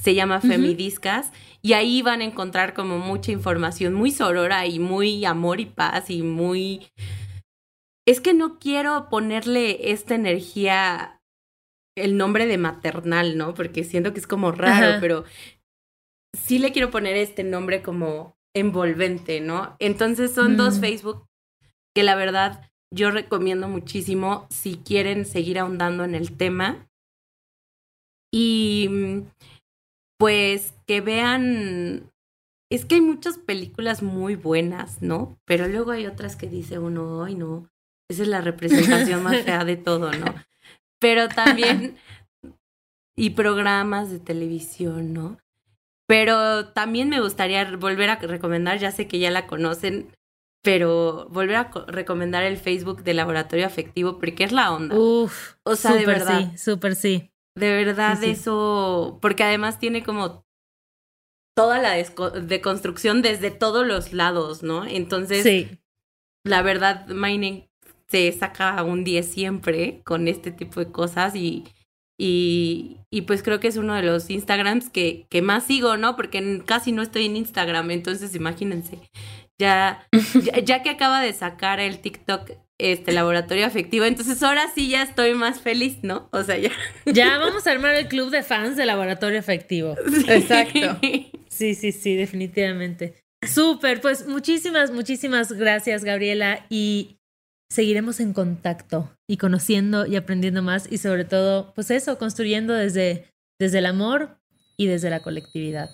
Se 0.00 0.14
llama 0.14 0.40
Femidiscas. 0.40 1.32
Y 1.60 1.72
ahí 1.72 2.02
van 2.02 2.20
a 2.20 2.24
encontrar 2.24 2.72
como 2.72 2.98
mucha 2.98 3.32
información 3.32 3.94
muy 3.94 4.12
sorora 4.12 4.64
y 4.66 4.78
muy 4.78 5.24
amor 5.24 5.58
y 5.58 5.66
paz 5.66 6.08
y 6.08 6.22
muy... 6.22 6.86
Es 8.06 8.20
que 8.20 8.32
no 8.32 8.60
quiero 8.60 9.08
ponerle 9.08 9.90
esta 9.90 10.14
energía, 10.14 11.20
el 11.96 12.16
nombre 12.16 12.46
de 12.46 12.58
maternal, 12.58 13.36
¿no? 13.36 13.54
Porque 13.54 13.82
siento 13.82 14.12
que 14.12 14.20
es 14.20 14.28
como 14.28 14.52
raro, 14.52 15.00
pero 15.00 15.24
sí 16.32 16.60
le 16.60 16.70
quiero 16.70 16.92
poner 16.92 17.16
este 17.16 17.42
nombre 17.42 17.82
como 17.82 18.35
envolvente, 18.56 19.40
¿no? 19.40 19.76
Entonces 19.78 20.32
son 20.32 20.56
dos 20.56 20.78
mm. 20.78 20.80
Facebook 20.80 21.26
que 21.94 22.02
la 22.02 22.14
verdad 22.14 22.70
yo 22.90 23.10
recomiendo 23.10 23.68
muchísimo 23.68 24.46
si 24.50 24.76
quieren 24.76 25.26
seguir 25.26 25.58
ahondando 25.58 26.04
en 26.04 26.14
el 26.14 26.36
tema. 26.36 26.88
Y 28.32 29.24
pues 30.18 30.74
que 30.86 31.02
vean, 31.02 32.10
es 32.70 32.86
que 32.86 32.96
hay 32.96 33.00
muchas 33.02 33.36
películas 33.36 34.02
muy 34.02 34.36
buenas, 34.36 35.02
¿no? 35.02 35.38
Pero 35.44 35.68
luego 35.68 35.90
hay 35.90 36.06
otras 36.06 36.36
que 36.36 36.48
dice 36.48 36.78
uno, 36.78 37.24
ay 37.24 37.34
no, 37.34 37.68
esa 38.08 38.22
es 38.22 38.28
la 38.28 38.40
representación 38.40 39.22
más 39.22 39.42
fea 39.42 39.64
de 39.64 39.76
todo, 39.76 40.12
¿no? 40.12 40.34
Pero 40.98 41.28
también, 41.28 41.96
y 43.16 43.30
programas 43.30 44.10
de 44.10 44.18
televisión, 44.18 45.12
¿no? 45.12 45.38
Pero 46.06 46.68
también 46.68 47.08
me 47.08 47.20
gustaría 47.20 47.64
volver 47.76 48.10
a 48.10 48.16
recomendar, 48.16 48.78
ya 48.78 48.92
sé 48.92 49.08
que 49.08 49.18
ya 49.18 49.30
la 49.30 49.46
conocen, 49.46 50.12
pero 50.62 51.28
volver 51.30 51.56
a 51.56 51.70
recomendar 51.88 52.42
el 52.44 52.56
Facebook 52.56 53.02
de 53.02 53.14
Laboratorio 53.14 53.66
Afectivo 53.66 54.18
porque 54.18 54.44
es 54.44 54.52
la 54.52 54.72
onda. 54.72 54.96
Uf, 54.96 55.54
o 55.64 55.76
sea, 55.76 55.94
de 55.94 56.06
verdad. 56.06 56.50
Sí, 56.52 56.58
súper 56.58 56.94
sí. 56.94 57.30
De 57.56 57.70
verdad 57.70 58.22
eso, 58.22 59.18
porque 59.22 59.42
además 59.42 59.78
tiene 59.78 60.04
como 60.04 60.44
toda 61.56 61.78
la 61.78 61.94
deconstrucción 61.94 63.22
desde 63.22 63.50
todos 63.50 63.86
los 63.86 64.12
lados, 64.12 64.62
¿no? 64.62 64.84
Entonces, 64.86 65.42
sí. 65.42 65.78
la 66.44 66.60
verdad, 66.62 67.06
Mining 67.08 67.66
se 68.08 68.30
saca 68.32 68.82
un 68.84 69.04
10 69.04 69.26
siempre 69.26 70.02
con 70.04 70.28
este 70.28 70.52
tipo 70.52 70.80
de 70.80 70.92
cosas 70.92 71.34
y 71.34 71.64
y, 72.18 72.96
y, 73.10 73.22
pues 73.22 73.42
creo 73.42 73.60
que 73.60 73.68
es 73.68 73.76
uno 73.76 73.94
de 73.94 74.02
los 74.02 74.30
Instagrams 74.30 74.88
que, 74.88 75.26
que 75.28 75.42
más 75.42 75.64
sigo, 75.64 75.96
¿no? 75.96 76.16
Porque 76.16 76.62
casi 76.64 76.92
no 76.92 77.02
estoy 77.02 77.26
en 77.26 77.36
Instagram, 77.36 77.90
entonces 77.90 78.34
imagínense. 78.34 78.98
Ya, 79.58 80.06
ya, 80.64 80.82
que 80.82 80.90
acaba 80.90 81.22
de 81.22 81.32
sacar 81.32 81.80
el 81.80 82.00
TikTok 82.00 82.50
este 82.78 83.12
laboratorio 83.12 83.64
afectivo, 83.64 84.04
entonces 84.04 84.42
ahora 84.42 84.70
sí 84.74 84.90
ya 84.90 85.02
estoy 85.02 85.32
más 85.32 85.62
feliz, 85.62 86.00
¿no? 86.02 86.28
O 86.30 86.42
sea, 86.42 86.58
ya. 86.58 86.72
Ya 87.06 87.38
vamos 87.38 87.66
a 87.66 87.70
armar 87.70 87.94
el 87.94 88.06
club 88.06 88.28
de 88.28 88.42
fans 88.42 88.76
de 88.76 88.84
laboratorio 88.84 89.38
afectivo. 89.38 89.96
Exacto. 90.28 90.98
Sí, 91.48 91.74
sí, 91.74 91.92
sí, 91.92 92.16
definitivamente. 92.16 93.14
Súper, 93.46 94.02
pues 94.02 94.26
muchísimas, 94.26 94.90
muchísimas 94.90 95.52
gracias, 95.52 96.04
Gabriela. 96.04 96.66
Y 96.68 97.16
seguiremos 97.68 98.20
en 98.20 98.32
contacto 98.32 99.10
y 99.28 99.36
conociendo 99.36 100.06
y 100.06 100.16
aprendiendo 100.16 100.62
más 100.62 100.86
y 100.90 100.98
sobre 100.98 101.24
todo, 101.24 101.72
pues 101.74 101.90
eso, 101.90 102.18
construyendo 102.18 102.72
desde, 102.74 103.32
desde 103.58 103.78
el 103.78 103.86
amor 103.86 104.38
y 104.76 104.86
desde 104.86 105.10
la 105.10 105.20
colectividad. 105.20 105.90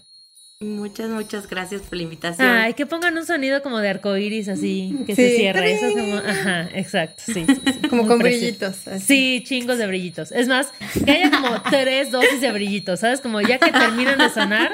Muchas, 0.63 1.11
muchas 1.11 1.49
gracias 1.49 1.83
por 1.83 1.97
la 1.97 2.05
invitación. 2.05 2.47
Ay, 2.47 2.75
que 2.75 2.87
pongan 2.87 3.17
un 3.17 3.27
sonido 3.27 3.63
como 3.63 3.79
de 3.79 3.89
arcoíris 3.89 4.49
así, 4.49 4.97
que 5.07 5.17
se 5.17 5.37
cierra. 5.37 5.67
Eso 5.67 5.91
como, 5.91 6.19
ajá, 6.19 6.69
exacto, 6.73 7.21
sí. 7.27 7.45
como 7.91 8.07
con 8.07 8.21
brillitos. 8.21 8.77
Sí, 9.05 9.43
chingos 9.45 9.79
de 9.79 9.89
brillitos. 9.89 10.31
Es 10.31 10.47
más, 10.47 10.69
que 11.05 11.11
haya 11.11 11.31
como 11.33 11.61
tres 11.71 12.13
dosis 12.13 12.41
de 12.41 12.53
brillitos, 12.53 13.01
¿sabes? 13.01 13.21
Como 13.21 13.41
ya 13.41 13.59
que 13.59 13.73
terminan 13.73 14.19
de 14.19 14.31
sonar, 14.31 14.73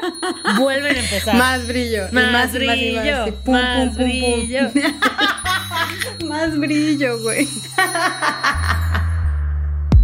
vuelven 0.58 0.94
a 0.94 1.00
empezar. 1.00 1.36
Más 1.36 1.66
brillo. 1.66 2.08
Más, 2.12 2.52
brillo. 2.52 3.34
Más, 3.46 3.96
brillo. 3.96 4.70
Más 6.28 6.58
brillo, 6.58 7.18
güey. 7.20 7.48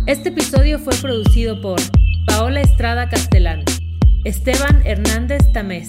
Este 0.06 0.28
episodio 0.28 0.78
fue 0.78 0.94
producido 0.96 1.58
por 1.62 1.80
Paola 2.26 2.60
Estrada 2.60 3.08
Castellán, 3.08 3.64
Esteban 4.24 4.82
Hernández 4.84 5.40
Tamés. 5.54 5.88